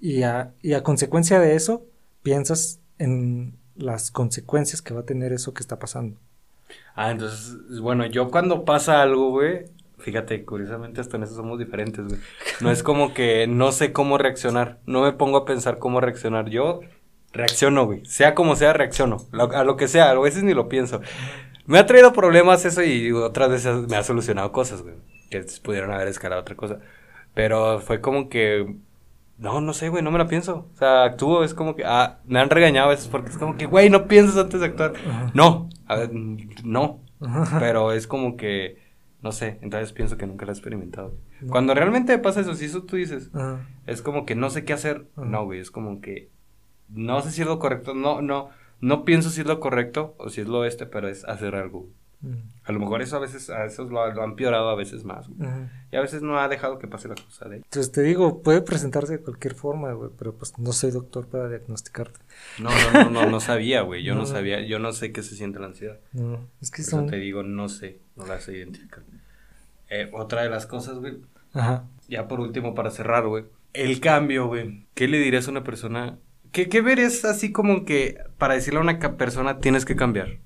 Y 0.00 0.22
a, 0.22 0.52
y 0.62 0.74
a 0.74 0.82
consecuencia 0.82 1.40
de 1.40 1.54
eso, 1.54 1.84
piensas 2.22 2.80
en 2.98 3.56
las 3.76 4.10
consecuencias 4.10 4.82
que 4.82 4.94
va 4.94 5.00
a 5.00 5.06
tener 5.06 5.32
eso 5.32 5.54
que 5.54 5.60
está 5.60 5.78
pasando. 5.78 6.18
Ah, 6.94 7.10
entonces, 7.10 7.80
bueno, 7.80 8.06
yo 8.06 8.30
cuando 8.30 8.64
pasa 8.64 9.02
algo, 9.02 9.30
güey, 9.30 9.66
fíjate, 9.98 10.44
curiosamente 10.44 11.00
hasta 11.00 11.16
en 11.16 11.24
eso 11.24 11.34
somos 11.34 11.58
diferentes, 11.58 12.06
güey. 12.06 12.20
No 12.60 12.70
es 12.70 12.82
como 12.82 13.14
que 13.14 13.46
no 13.46 13.72
sé 13.72 13.92
cómo 13.92 14.18
reaccionar, 14.18 14.78
no 14.86 15.02
me 15.02 15.12
pongo 15.12 15.38
a 15.38 15.44
pensar 15.44 15.78
cómo 15.78 16.00
reaccionar. 16.00 16.48
Yo 16.50 16.80
reacciono, 17.32 17.86
güey, 17.86 18.04
sea 18.04 18.34
como 18.34 18.56
sea, 18.56 18.72
reacciono, 18.72 19.26
a 19.32 19.64
lo 19.64 19.76
que 19.76 19.88
sea, 19.88 20.10
a 20.10 20.18
veces 20.18 20.44
ni 20.44 20.54
lo 20.54 20.68
pienso. 20.68 21.00
Me 21.66 21.78
ha 21.78 21.86
traído 21.86 22.12
problemas 22.12 22.64
eso 22.64 22.82
y 22.82 23.10
otras 23.12 23.48
veces 23.48 23.88
me 23.88 23.96
ha 23.96 24.02
solucionado 24.02 24.52
cosas, 24.52 24.82
güey. 24.82 24.94
Que 25.30 25.44
pudieron 25.62 25.90
haber 25.92 26.08
escalado 26.08 26.42
otra 26.42 26.54
cosa. 26.54 26.78
Pero 27.34 27.80
fue 27.80 28.00
como 28.00 28.28
que. 28.28 28.76
No, 29.36 29.60
no 29.60 29.72
sé, 29.72 29.88
güey, 29.88 30.02
no 30.02 30.10
me 30.12 30.18
la 30.18 30.28
pienso. 30.28 30.68
O 30.74 30.76
sea, 30.78 31.04
actúo, 31.04 31.44
es 31.44 31.54
como 31.54 31.74
que. 31.76 31.84
Ah, 31.84 32.20
me 32.24 32.40
han 32.40 32.50
regañado 32.50 32.86
a 32.86 32.90
veces 32.90 33.08
porque 33.08 33.30
es 33.30 33.38
como 33.38 33.56
que, 33.56 33.66
güey, 33.66 33.90
no 33.90 34.06
piensas 34.06 34.36
antes 34.36 34.60
de 34.60 34.66
actuar. 34.66 34.94
No, 35.34 35.68
a 35.86 35.96
ver, 35.96 36.10
no. 36.64 37.00
Pero 37.58 37.92
es 37.92 38.06
como 38.06 38.36
que. 38.36 38.82
No 39.22 39.32
sé, 39.32 39.58
entonces 39.62 39.92
pienso 39.92 40.18
que 40.18 40.26
nunca 40.26 40.44
lo 40.44 40.52
he 40.52 40.54
experimentado. 40.54 41.14
Cuando 41.48 41.74
realmente 41.74 42.18
pasa 42.18 42.40
eso, 42.40 42.54
si 42.54 42.66
eso 42.66 42.82
tú 42.82 42.96
dices, 42.96 43.30
es 43.86 44.02
como 44.02 44.26
que 44.26 44.34
no 44.34 44.50
sé 44.50 44.64
qué 44.64 44.72
hacer. 44.72 45.06
No, 45.16 45.44
güey, 45.44 45.60
es 45.60 45.70
como 45.70 46.00
que. 46.00 46.30
No 46.88 47.22
sé 47.22 47.30
si 47.30 47.40
es 47.40 47.46
lo 47.46 47.58
correcto, 47.58 47.94
no, 47.94 48.20
no 48.20 48.50
no 48.84 49.06
pienso 49.06 49.30
si 49.30 49.40
es 49.40 49.46
lo 49.46 49.60
correcto 49.60 50.14
o 50.18 50.28
si 50.28 50.42
es 50.42 50.46
lo 50.46 50.66
este, 50.66 50.84
pero 50.84 51.08
es 51.08 51.24
hacer 51.24 51.54
algo. 51.54 51.88
A 52.64 52.72
lo 52.72 52.80
mejor 52.80 53.02
eso 53.02 53.16
a 53.16 53.18
veces, 53.18 53.50
a 53.50 53.66
eso 53.66 53.84
lo, 53.84 54.02
han 54.02 54.16
empeorado 54.18 54.68
a 54.70 54.74
veces 54.74 55.04
más. 55.04 55.28
Y 55.92 55.96
a 55.96 56.00
veces 56.00 56.22
no 56.22 56.38
ha 56.38 56.48
dejado 56.48 56.78
que 56.78 56.88
pase 56.88 57.08
la 57.08 57.14
cosa 57.14 57.48
de 57.48 57.56
Entonces 57.56 57.92
te 57.92 58.02
digo, 58.02 58.42
puede 58.42 58.62
presentarse 58.62 59.18
de 59.18 59.22
cualquier 59.22 59.54
forma, 59.54 59.92
güey, 59.92 60.10
pero 60.16 60.34
pues 60.34 60.58
no 60.58 60.72
soy 60.72 60.90
doctor 60.90 61.26
para 61.28 61.48
diagnosticarte. 61.48 62.18
No, 62.58 62.70
no, 62.92 63.10
no, 63.10 63.30
no, 63.30 63.40
sabía, 63.40 63.82
güey, 63.82 64.02
yo 64.02 64.14
no, 64.16 64.26
sabía, 64.26 64.60
yo 64.66 64.78
no 64.78 64.92
sé 64.92 65.12
qué 65.12 65.22
se 65.22 65.36
siente 65.36 65.58
la 65.58 65.66
ansiedad. 65.66 65.98
No, 66.12 66.48
es 66.60 66.70
que 66.70 66.82
son... 66.82 67.06
te 67.06 67.16
digo, 67.16 67.42
no 67.42 67.68
sé, 67.68 68.00
no 68.16 68.26
la 68.26 68.40
sé 68.40 68.56
identificar. 68.56 69.02
Eh, 69.90 70.10
otra 70.12 70.42
de 70.42 70.50
las 70.50 70.66
cosas, 70.66 70.98
güey. 70.98 71.18
Ajá. 71.52 71.84
Ya 72.08 72.28
por 72.28 72.40
último, 72.40 72.74
para 72.74 72.90
cerrar, 72.90 73.26
güey. 73.26 73.44
El 73.74 74.00
cambio, 74.00 74.46
güey. 74.46 74.86
¿Qué 74.94 75.08
le 75.08 75.18
dirías 75.18 75.48
a 75.48 75.50
una 75.50 75.64
persona 75.64 76.18
¿Qué, 76.54 76.68
qué 76.68 76.82
verías 76.82 77.24
así 77.24 77.50
como 77.50 77.84
que 77.84 78.16
para 78.38 78.54
decirle 78.54 78.78
a 78.78 78.82
una 78.82 78.98
persona 79.16 79.58
tienes 79.58 79.84
que 79.84 79.96
cambiar? 79.96 80.38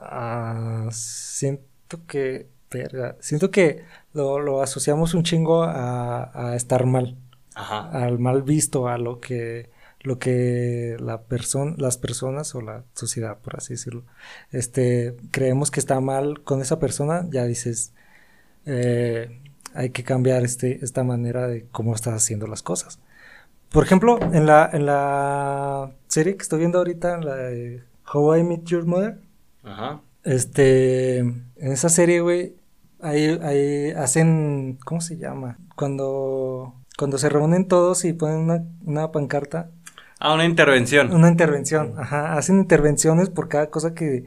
Ah, 0.00 0.88
siento 0.92 2.06
que, 2.06 2.48
verga, 2.70 3.16
siento 3.20 3.50
que 3.50 3.84
lo, 4.12 4.62
asociamos 4.62 5.14
un 5.14 5.22
chingo 5.22 5.64
a, 5.64 6.54
estar 6.56 6.86
mal. 6.86 7.16
Ajá. 7.54 7.88
Al 7.90 8.18
mal 8.18 8.42
visto, 8.42 8.88
a 8.88 8.98
lo 8.98 9.20
que, 9.20 9.70
lo 10.00 10.18
que 10.18 10.96
la 11.00 11.22
persona, 11.22 11.74
las 11.78 11.96
personas 11.96 12.54
o 12.54 12.60
la 12.60 12.84
sociedad, 12.94 13.38
por 13.38 13.56
así 13.56 13.74
decirlo, 13.74 14.04
este, 14.52 15.16
creemos 15.30 15.70
que 15.70 15.80
está 15.80 16.00
mal 16.00 16.42
con 16.42 16.60
esa 16.60 16.78
persona, 16.78 17.26
ya 17.30 17.44
dices, 17.44 17.92
eh, 18.66 19.40
hay 19.74 19.90
que 19.90 20.04
cambiar 20.04 20.44
este, 20.44 20.84
esta 20.84 21.04
manera 21.04 21.46
de 21.48 21.66
cómo 21.70 21.94
estás 21.94 22.14
haciendo 22.14 22.46
las 22.46 22.62
cosas. 22.62 22.98
Por 23.70 23.84
ejemplo, 23.84 24.18
en 24.32 24.46
la, 24.46 24.70
en 24.72 24.86
la 24.86 25.92
serie 26.08 26.36
que 26.36 26.42
estoy 26.42 26.60
viendo 26.60 26.78
ahorita, 26.78 27.18
la 27.18 27.36
de 27.36 27.82
How 28.12 28.36
I 28.36 28.44
Met 28.44 28.64
Your 28.64 28.86
Mother, 28.86 29.18
Ajá. 29.66 30.00
este, 30.24 31.18
en 31.18 31.44
esa 31.56 31.88
serie, 31.88 32.20
güey, 32.20 32.54
ahí, 33.00 33.38
ahí 33.42 33.90
hacen, 33.90 34.78
¿cómo 34.84 35.00
se 35.00 35.18
llama? 35.18 35.58
Cuando, 35.74 36.74
cuando 36.96 37.18
se 37.18 37.28
reúnen 37.28 37.68
todos 37.68 38.04
y 38.04 38.12
ponen 38.12 38.38
una, 38.38 38.64
una 38.84 39.12
pancarta. 39.12 39.70
Ah, 40.18 40.32
una 40.32 40.44
intervención. 40.44 41.12
Una 41.12 41.28
intervención, 41.28 41.94
ajá. 41.98 42.38
Hacen 42.38 42.58
intervenciones 42.58 43.28
por 43.28 43.48
cada 43.48 43.68
cosa 43.68 43.92
que 43.92 44.24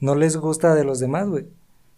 no 0.00 0.14
les 0.14 0.36
gusta 0.36 0.74
de 0.74 0.84
los 0.84 1.00
demás, 1.00 1.28
güey. 1.28 1.46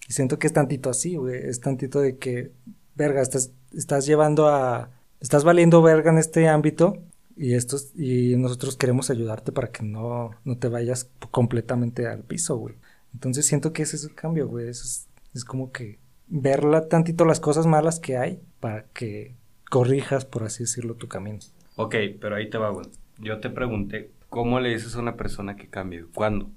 Y 0.09 0.13
siento 0.13 0.39
que 0.39 0.47
es 0.49 0.53
tantito 0.53 0.91
así, 0.91 1.17
güey. 1.17 1.37
Es 1.47 1.61
tantito 1.61 2.01
de 2.01 2.17
que, 2.17 2.51
verga, 2.97 3.21
estás, 3.23 3.53
estás 3.73 4.07
llevando 4.07 4.49
a 4.49 4.91
estás 5.21 5.45
valiendo 5.45 5.83
verga 5.83 6.11
en 6.11 6.19
este 6.19 6.49
ámbito 6.49 7.03
y 7.39 7.55
estos 7.55 7.93
y 7.95 8.37
nosotros 8.37 8.77
queremos 8.77 9.11
ayudarte 9.11 9.53
para 9.53 9.71
que 9.71 9.85
no, 9.85 10.31
no 10.45 10.59
te 10.59 10.69
vayas 10.69 11.11
completamente 11.31 12.07
al 12.07 12.25
piso, 12.25 12.57
güey. 12.57 12.75
Entonces 13.15 13.47
siento 13.47 13.73
que 13.73 13.83
ese 13.83 13.97
es 13.97 14.05
el 14.05 14.15
cambio, 14.15 14.49
güey. 14.49 14.69
es, 14.69 15.09
es 15.33 15.45
como 15.45 15.73
que 15.73 15.99
verla 16.27 16.89
tantito 16.89 17.25
las 17.25 17.41
cosas 17.41 17.67
malas 17.67 18.01
que 18.01 18.17
hay 18.17 18.41
para 18.61 18.85
que 18.89 19.37
corrijas, 19.71 20.25
por 20.25 20.43
así 20.43 20.65
decirlo, 20.65 20.95
tu 20.95 21.09
camino. 21.09 21.39
Ok, 21.77 21.95
pero 22.21 22.37
ahí 22.37 22.51
te 22.51 22.59
va, 22.59 22.71
güey. 22.71 22.87
Yo 23.19 23.41
te 23.41 23.51
pregunté, 23.51 24.11
¿cómo 24.29 24.61
le 24.61 24.71
dices 24.71 24.95
a 24.97 25.01
una 25.01 25.17
persona 25.17 25.57
que 25.57 25.69
cambie? 25.69 26.05
¿Cuándo? 26.15 26.51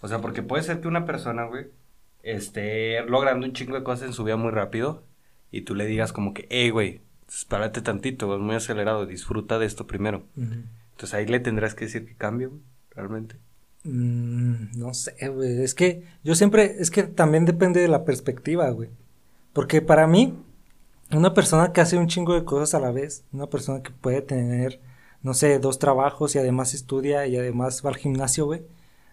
O 0.00 0.08
sea, 0.08 0.20
porque 0.20 0.42
puede 0.42 0.62
ser 0.62 0.80
que 0.80 0.88
una 0.88 1.04
persona, 1.04 1.44
güey, 1.44 1.66
esté 2.22 3.02
logrando 3.06 3.46
un 3.46 3.52
chingo 3.52 3.74
de 3.74 3.84
cosas 3.84 4.06
en 4.06 4.12
su 4.14 4.24
vida 4.24 4.36
muy 4.36 4.50
rápido 4.50 5.04
y 5.50 5.62
tú 5.62 5.74
le 5.74 5.86
digas 5.86 6.12
como 6.12 6.34
que, 6.34 6.46
hey, 6.50 6.70
güey, 6.70 7.00
espérate 7.28 7.80
tantito, 7.80 8.34
es 8.34 8.40
muy 8.40 8.56
acelerado, 8.56 9.06
disfruta 9.06 9.58
de 9.58 9.66
esto 9.66 9.86
primero. 9.86 10.24
Entonces 10.36 11.14
ahí 11.14 11.26
le 11.26 11.40
tendrás 11.40 11.74
que 11.74 11.86
decir 11.86 12.06
que 12.06 12.14
cambie, 12.14 12.48
realmente. 12.90 13.36
Mm, 13.84 14.78
no 14.78 14.94
sé, 14.94 15.14
güey, 15.28 15.62
es 15.62 15.74
que 15.74 16.04
yo 16.22 16.34
siempre, 16.34 16.76
es 16.78 16.90
que 16.90 17.02
también 17.02 17.44
depende 17.44 17.80
de 17.80 17.88
la 17.88 18.04
perspectiva, 18.04 18.70
güey. 18.70 18.88
Porque 19.52 19.82
para 19.82 20.06
mí, 20.06 20.34
una 21.12 21.34
persona 21.34 21.72
que 21.72 21.80
hace 21.80 21.98
un 21.98 22.08
chingo 22.08 22.34
de 22.34 22.44
cosas 22.44 22.74
a 22.74 22.80
la 22.80 22.90
vez, 22.90 23.24
una 23.32 23.46
persona 23.46 23.82
que 23.82 23.90
puede 23.90 24.22
tener, 24.22 24.80
no 25.22 25.34
sé, 25.34 25.58
dos 25.58 25.78
trabajos 25.78 26.34
y 26.34 26.38
además 26.38 26.74
estudia 26.74 27.26
y 27.26 27.36
además 27.36 27.82
va 27.84 27.90
al 27.90 27.96
gimnasio, 27.96 28.46
güey. 28.46 28.62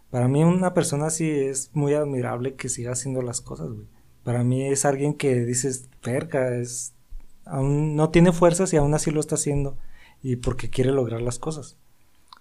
Para 0.09 0.27
mí 0.27 0.43
una 0.43 0.73
persona 0.73 1.07
así 1.07 1.29
es 1.29 1.69
muy 1.73 1.93
admirable 1.93 2.55
que 2.55 2.69
siga 2.69 2.91
haciendo 2.93 3.21
las 3.21 3.41
cosas, 3.41 3.69
güey. 3.69 3.87
Para 4.23 4.43
mí 4.43 4.67
es 4.67 4.85
alguien 4.85 5.13
que 5.15 5.45
dices, 5.45 5.89
perca, 6.01 6.55
es 6.55 6.93
aún 7.45 7.95
no 7.95 8.09
tiene 8.09 8.31
fuerzas 8.31 8.73
y 8.73 8.77
aún 8.77 8.93
así 8.93 9.11
lo 9.11 9.19
está 9.19 9.35
haciendo 9.35 9.77
y 10.23 10.37
porque 10.37 10.69
quiere 10.69 10.91
lograr 10.91 11.21
las 11.21 11.39
cosas. 11.39 11.77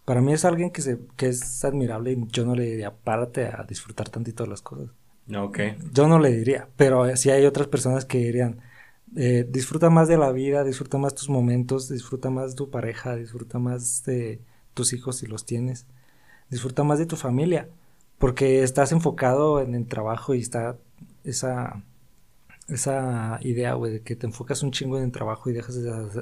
Para 0.04 0.20
mí 0.20 0.32
es 0.32 0.44
alguien 0.44 0.70
que, 0.70 0.82
se, 0.82 0.98
que 1.16 1.28
es 1.28 1.64
admirable 1.64 2.12
y 2.12 2.26
yo 2.28 2.44
no 2.44 2.54
le 2.54 2.64
diría, 2.64 2.92
párate 2.92 3.46
a 3.46 3.64
disfrutar 3.68 4.08
tantito 4.08 4.44
de 4.44 4.50
las 4.50 4.62
cosas. 4.62 4.90
Ok. 5.34 5.60
Yo 5.92 6.08
no 6.08 6.18
le 6.18 6.30
diría, 6.32 6.68
pero 6.76 7.16
si 7.16 7.30
hay 7.30 7.46
otras 7.46 7.68
personas 7.68 8.04
que 8.04 8.18
dirían, 8.18 8.60
eh, 9.16 9.46
disfruta 9.48 9.90
más 9.90 10.08
de 10.08 10.16
la 10.16 10.32
vida, 10.32 10.64
disfruta 10.64 10.98
más 10.98 11.14
tus 11.14 11.28
momentos, 11.28 11.88
disfruta 11.88 12.30
más 12.30 12.54
tu 12.54 12.70
pareja, 12.70 13.16
disfruta 13.16 13.58
más 13.58 14.04
de 14.04 14.40
tus 14.74 14.92
hijos 14.92 15.18
si 15.18 15.26
los 15.26 15.46
tienes, 15.46 15.86
disfruta 16.48 16.84
más 16.84 16.98
de 16.98 17.06
tu 17.06 17.16
familia, 17.16 17.68
porque 18.18 18.62
estás 18.62 18.92
enfocado 18.92 19.60
en 19.60 19.74
el 19.74 19.86
trabajo 19.86 20.34
y 20.34 20.40
está 20.40 20.76
esa 21.24 21.82
esa 22.70 23.38
idea, 23.42 23.74
güey, 23.74 23.92
de 23.92 24.02
que 24.02 24.16
te 24.16 24.26
enfocas 24.26 24.62
un 24.62 24.70
chingo 24.72 24.98
en 24.98 25.04
el 25.04 25.12
trabajo 25.12 25.50
y 25.50 25.52
dejas 25.52 25.78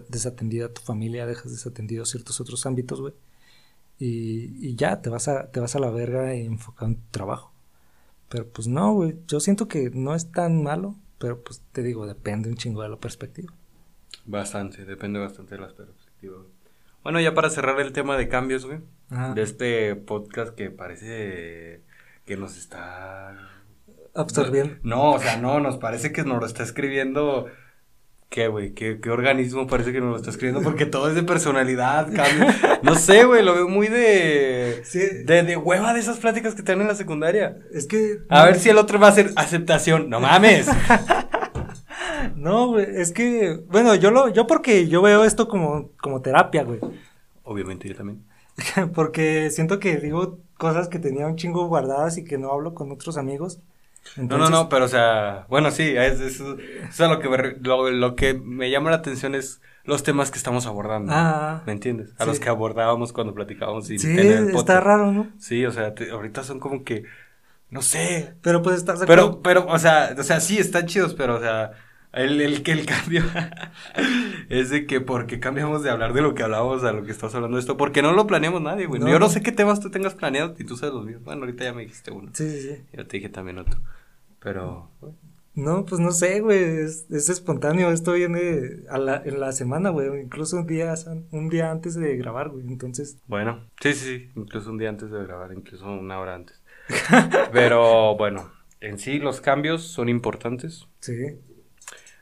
desatendida 0.09 0.67
a 0.67 0.73
tu 0.73 0.81
familia, 0.81 1.27
dejas 1.27 1.53
desatendido 1.53 2.05
ciertos 2.05 2.41
otros 2.41 2.65
ámbitos, 2.67 3.01
güey. 3.01 3.15
Y, 4.01 4.77
ya, 4.77 5.03
te 5.03 5.11
vas, 5.11 5.29
a, 5.29 5.51
te 5.51 5.61
vas 5.61 5.75
a 5.75 5.81
la 5.81 5.91
verga 5.91 6.35
y 6.35 6.47
enfocado 6.47 6.93
en 6.93 6.97
tu 6.97 7.11
trabajo. 7.11 7.53
Pero 8.29 8.47
pues 8.47 8.69
no, 8.69 8.93
güey, 8.93 9.17
yo 9.27 9.41
siento 9.41 9.69
que 9.69 9.91
no 9.91 10.15
es 10.15 10.31
tan 10.31 10.63
malo, 10.63 10.95
pero 11.19 11.43
pues 11.43 11.63
te 11.73 11.83
digo, 11.83 12.07
depende 12.07 12.49
un 12.49 12.57
chingo 12.57 12.83
de 12.83 12.91
la 12.91 12.97
perspectiva. 12.97 13.53
Bastante, 14.25 14.85
depende 14.85 15.19
bastante 15.19 15.57
de 15.57 15.61
la 15.63 15.69
perspectiva. 15.69 16.37
Bueno, 17.03 17.21
ya 17.21 17.35
para 17.35 17.51
cerrar 17.51 17.81
el 17.81 17.93
tema 17.93 18.17
de 18.17 18.29
cambios, 18.29 18.67
güey, 18.67 18.81
de 19.35 19.43
este 19.43 19.97
podcast 19.97 20.55
que 20.55 20.71
parece 20.71 21.83
que 22.27 22.37
nos 22.37 22.59
está 22.59 23.58
absorbiendo. 24.15 24.77
No, 24.83 25.13
o 25.13 25.19
sea, 25.19 25.37
no, 25.37 25.61
nos 25.61 25.79
parece 25.79 26.13
que 26.13 26.25
nos 26.25 26.41
lo 26.41 26.47
está 26.47 26.63
escribiendo. 26.63 27.47
¿Qué, 28.29 28.49
güey? 28.49 28.75
¿Qué, 28.75 29.01
¿Qué, 29.01 29.11
organismo 29.11 29.67
parece 29.67 29.91
que 29.91 30.01
nos 30.01 30.11
lo 30.11 30.17
está 30.17 30.31
escribiendo? 30.31 30.63
Porque 30.63 30.85
todo 30.85 31.09
es 31.09 31.15
de 31.15 31.23
personalidad, 31.23 32.13
cambio. 32.13 32.47
No 32.83 32.95
sé, 32.95 33.25
güey, 33.25 33.43
lo 33.43 33.55
veo 33.55 33.69
muy 33.69 33.89
de, 33.89 34.83
de. 35.25 35.43
De 35.43 35.57
hueva 35.57 35.95
de 35.95 36.01
esas 36.01 36.19
pláticas 36.19 36.55
que 36.55 36.63
te 36.63 36.73
dan 36.73 36.83
en 36.83 36.89
la 36.89 36.95
secundaria. 36.95 37.59
Es 37.73 37.87
que. 37.87 38.19
A 38.29 38.45
ver 38.45 38.59
si 38.59 38.69
el 38.69 38.77
otro 38.77 38.99
va 38.99 39.07
a 39.09 39.11
hacer 39.11 39.31
aceptación. 39.37 40.11
¡No 40.11 40.21
mames! 40.21 40.69
no, 42.37 42.69
güey, 42.69 42.87
es 42.97 43.13
que. 43.13 43.61
Bueno, 43.69 43.95
yo 43.95 44.11
lo. 44.11 44.29
Yo 44.29 44.47
porque 44.47 44.89
yo 44.89 45.01
veo 45.01 45.25
esto 45.25 45.49
como, 45.49 45.93
como 46.01 46.21
terapia, 46.21 46.65
güey. 46.65 46.81
Obviamente, 47.45 47.89
yo 47.89 47.97
también. 47.97 48.25
porque 48.95 49.51
siento 49.51 49.79
que 49.79 49.97
digo 49.97 50.39
cosas 50.59 50.89
que 50.89 50.99
tenía 50.99 51.27
un 51.27 51.37
chingo 51.37 51.67
guardadas 51.67 52.19
y 52.19 52.25
que 52.25 52.37
no 52.37 52.53
hablo 52.53 52.75
con 52.75 52.93
otros 52.93 53.17
amigos. 53.17 53.61
No, 54.17 54.39
no, 54.39 54.51
no, 54.51 54.69
pero 54.69 54.87
o 54.87 54.89
sea, 54.89 55.47
bueno, 55.49 55.71
sí, 55.71 55.95
es, 55.97 56.21
es, 56.21 56.41
lo, 56.41 57.21
que 57.21 57.29
me, 57.29 57.57
lo, 57.61 58.17
que 58.17 58.35
me 58.35 58.71
llama 58.71 58.91
la 58.91 58.97
atención 58.97 59.35
es 59.35 59.61
los 59.85 60.03
temas 60.03 60.31
que 60.31 60.39
estamos 60.39 60.67
abordando. 60.67 61.13
Ah, 61.15 61.63
¿Me 61.67 61.73
entiendes? 61.73 62.11
A 62.19 62.25
los 62.25 62.41
que 62.41 62.49
abordábamos 62.49 63.13
cuando 63.13 63.35
platicábamos. 63.35 63.91
Y 63.91 63.99
sí, 63.99 64.19
está 64.19 64.81
raro, 64.81 65.13
¿no? 65.13 65.29
Sí, 65.39 65.65
o 65.65 65.73
sea, 65.73 65.95
ahorita 66.13 66.43
son 66.43 66.59
como 66.59 66.85
que, 66.85 67.05
no 67.71 67.83
sé. 67.83 68.35
Pero 68.43 68.63
pues 68.63 68.77
estás 68.77 69.05
Pero, 69.07 69.41
pero, 69.43 69.67
o 69.67 69.79
sea, 69.79 70.15
o 70.19 70.23
sea, 70.23 70.41
sí, 70.41 70.59
están 70.59 70.87
chidos, 70.87 71.15
pero, 71.15 71.37
o 71.37 71.41
sea, 71.41 71.73
el, 72.13 72.41
el 72.41 72.63
que 72.63 72.73
el 72.73 72.87
cambio 72.87 73.23
es 74.49 74.71
de 74.71 74.87
que 74.87 75.01
porque 75.01 75.41
cambiamos 75.41 75.83
de 75.83 75.91
hablar 75.91 76.13
de 76.13 76.23
lo 76.23 76.35
que 76.35 76.43
hablábamos 76.43 76.85
a 76.85 76.93
lo 76.93 77.05
que 77.05 77.13
estás 77.13 77.35
hablando 77.35 77.57
de 77.57 77.61
esto, 77.61 77.77
porque 77.77 78.03
no 78.03 78.13
lo 78.13 78.27
planeamos 78.27 78.63
nadie, 78.63 78.87
güey. 78.87 79.01
Yo 79.01 79.19
no 79.19 79.29
sé 79.29 79.43
qué 79.43 79.53
temas 79.53 79.81
tú 79.81 79.91
tengas 79.91 80.15
planeado 80.15 80.55
y 80.59 80.65
tú 80.65 80.77
sabes 80.77 80.95
los 80.95 81.05
míos. 81.05 81.23
Bueno, 81.23 81.43
ahorita 81.43 81.65
ya 81.65 81.73
me 81.73 81.83
dijiste 81.83 82.11
uno. 82.11 82.31
Sí, 82.33 82.51
sí, 82.51 82.61
sí. 82.61 82.83
Yo 82.93 83.07
te 83.07 83.19
dije 83.19 83.29
también 83.29 83.59
otro. 83.59 83.81
Pero. 84.41 84.91
No, 85.55 85.85
pues 85.85 86.01
no 86.01 86.13
sé, 86.13 86.41
güey. 86.41 86.63
Es, 86.63 87.11
espontáneo. 87.11 87.91
Esto 87.91 88.13
viene 88.13 88.85
a 88.89 88.99
la, 88.99 89.23
en 89.25 89.41
la 89.41 89.53
semana, 89.53 89.91
güey. 89.91 90.21
Incluso 90.21 90.57
un 90.57 90.67
día, 90.67 90.95
un 91.33 91.49
día 91.49 91.71
antes 91.71 91.95
de 91.95 92.17
grabar, 92.17 92.51
güey. 92.51 92.67
Entonces. 92.67 93.19
Bueno, 93.27 93.65
sí, 93.81 93.93
sí, 93.93 94.19
sí. 94.19 94.31
Incluso 94.37 94.71
un 94.71 94.79
día 94.79 94.89
antes 94.89 95.11
de 95.11 95.23
grabar, 95.25 95.53
incluso 95.53 95.87
una 95.91 96.21
hora 96.21 96.37
antes. 96.37 96.63
Pero 97.53 98.17
bueno, 98.17 98.51
en 98.81 98.99
sí 98.99 99.19
los 99.19 99.41
cambios 99.41 99.83
son 99.83 100.09
importantes. 100.09 100.87
Sí. 101.01 101.39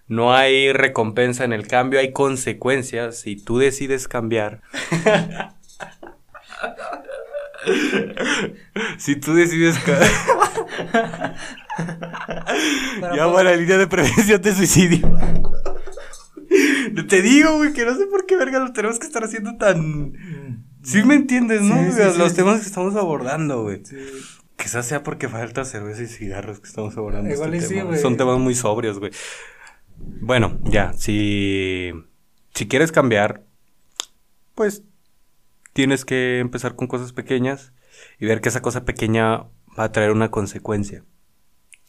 No 0.08 0.34
hay 0.34 0.72
recompensa 0.72 1.44
en 1.44 1.52
el 1.52 1.66
cambio, 1.66 1.98
hay 2.00 2.12
consecuencias. 2.12 3.18
Si 3.20 3.36
tú 3.36 3.58
decides 3.58 4.08
cambiar. 4.08 4.62
si 8.98 9.16
tú 9.16 9.34
decides 9.34 9.78
cambiar. 9.78 11.34
ya 13.16 13.26
va 13.26 13.42
la 13.42 13.56
línea 13.56 13.78
de 13.78 13.86
prevención 13.86 14.40
de 14.40 14.54
suicidio. 14.54 15.18
Te 17.08 17.22
digo, 17.22 17.56
güey, 17.56 17.72
que 17.72 17.84
no 17.84 17.94
sé 17.96 18.06
por 18.06 18.26
qué 18.26 18.36
verga 18.36 18.58
lo 18.60 18.72
tenemos 18.72 18.98
que 18.98 19.06
estar 19.06 19.24
haciendo 19.24 19.56
tan. 19.56 20.12
Sí 20.82 21.02
me 21.02 21.14
entiendes, 21.14 21.62
¿no? 21.62 21.76
Sí, 21.84 21.92
sí, 21.92 22.18
Los- 22.18 22.30
sí. 22.30 22.36
Temas 22.36 22.60
que 22.60 22.66
estamos 22.66 22.94
abordando, 22.96 23.62
güey. 23.64 23.82
Quizás 24.56 24.86
sea 24.86 25.02
porque 25.02 25.28
falta 25.28 25.64
cerveza 25.64 26.02
y 26.02 26.06
cigarros 26.06 26.60
que 26.60 26.68
estamos 26.68 26.96
abordando. 26.96 27.32
Igual 27.32 27.54
este 27.54 27.74
tema. 27.74 27.90
güey. 27.90 28.00
Son 28.00 28.16
temas 28.16 28.38
muy 28.38 28.54
sobrios, 28.54 28.98
güey. 28.98 29.12
Bueno, 29.98 30.58
ya, 30.64 30.92
si, 30.92 31.92
si 32.54 32.68
quieres 32.68 32.92
cambiar, 32.92 33.44
pues 34.54 34.82
tienes 35.72 36.04
que 36.04 36.40
empezar 36.40 36.76
con 36.76 36.88
cosas 36.88 37.12
pequeñas 37.12 37.72
y 38.18 38.26
ver 38.26 38.40
que 38.40 38.48
esa 38.50 38.62
cosa 38.62 38.84
pequeña 38.84 39.44
va 39.78 39.84
a 39.84 39.92
traer 39.92 40.12
una 40.12 40.30
consecuencia 40.30 41.04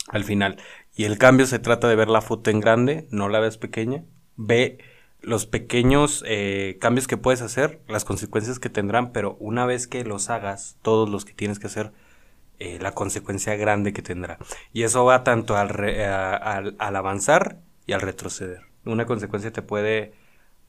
al 0.10 0.24
final. 0.24 0.58
Y 0.96 1.06
el 1.06 1.18
cambio 1.18 1.48
se 1.48 1.60
trata 1.60 1.88
de 1.88 1.96
ver 1.96 2.10
la 2.10 2.22
foto 2.22 2.52
en 2.52 2.60
grande, 2.60 3.08
no 3.12 3.30
la 3.30 3.40
ves 3.40 3.58
pequeña. 3.58 4.06
Ve 4.38 4.80
los 5.22 5.46
pequeños 5.46 6.24
eh, 6.28 6.78
cambios 6.82 7.08
que 7.08 7.18
puedes 7.18 7.42
hacer, 7.42 7.82
las 7.88 8.06
consecuencias 8.06 8.60
que 8.60 8.70
tendrán, 8.70 9.12
pero 9.14 9.38
una 9.40 9.66
vez 9.66 9.88
que 9.88 10.04
los 10.06 10.30
hagas, 10.30 10.78
todos 10.82 11.10
los 11.10 11.26
que 11.26 11.34
tienes 11.34 11.60
que 11.60 11.68
hacer, 11.68 11.94
eh, 12.60 12.80
la 12.82 12.92
consecuencia 12.94 13.56
grande 13.56 13.94
que 13.94 14.02
tendrá. 14.02 14.40
Y 14.74 14.84
eso 14.84 15.06
va 15.06 15.24
tanto 15.24 15.58
al, 15.58 15.70
re- 15.70 16.06
a- 16.06 16.36
al, 16.36 16.76
al 16.80 16.96
avanzar 16.96 17.60
y 17.88 17.94
al 17.94 18.02
retroceder. 18.02 18.62
Una 18.86 19.08
consecuencia 19.08 19.52
te 19.52 19.64
puede 19.64 20.14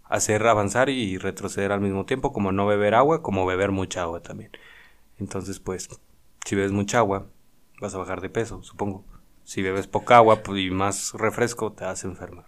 hacer 0.05 0.47
avanzar 0.47 0.89
y 0.89 1.19
retroceder 1.19 1.73
al 1.73 1.83
mismo 1.83 2.07
tiempo, 2.07 2.33
como 2.33 2.53
no 2.53 2.67
beber 2.67 2.95
agua, 2.95 3.23
como 3.23 3.45
beber 3.45 3.73
mucha 3.73 4.03
agua 4.03 4.23
también. 4.23 4.51
Entonces, 5.19 5.61
pues, 5.61 5.89
si 6.47 6.57
bebes 6.57 6.73
mucha 6.73 6.99
agua, 6.99 7.27
vas 7.81 7.95
a 7.95 7.99
bajar 7.99 8.21
de 8.23 8.31
peso, 8.31 8.63
supongo. 8.63 9.05
Si 9.45 9.63
bebes 9.63 9.87
poca 9.87 10.17
agua 10.17 10.43
pues, 10.43 10.61
y 10.61 10.71
más 10.71 11.13
refresco, 11.15 11.73
te 11.73 11.85
vas 11.85 12.05
a 12.05 12.09
enfermar. 12.09 12.47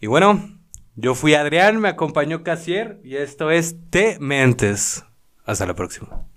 Y 0.00 0.06
bueno, 0.06 0.58
yo 0.96 1.14
fui 1.14 1.34
Adrián, 1.34 1.80
me 1.80 1.88
acompañó 1.88 2.42
Casier 2.42 3.00
y 3.04 3.16
esto 3.16 3.50
es 3.50 3.76
Te 3.90 4.18
Mentes. 4.18 5.04
Hasta 5.44 5.66
la 5.66 5.74
próxima. 5.74 6.29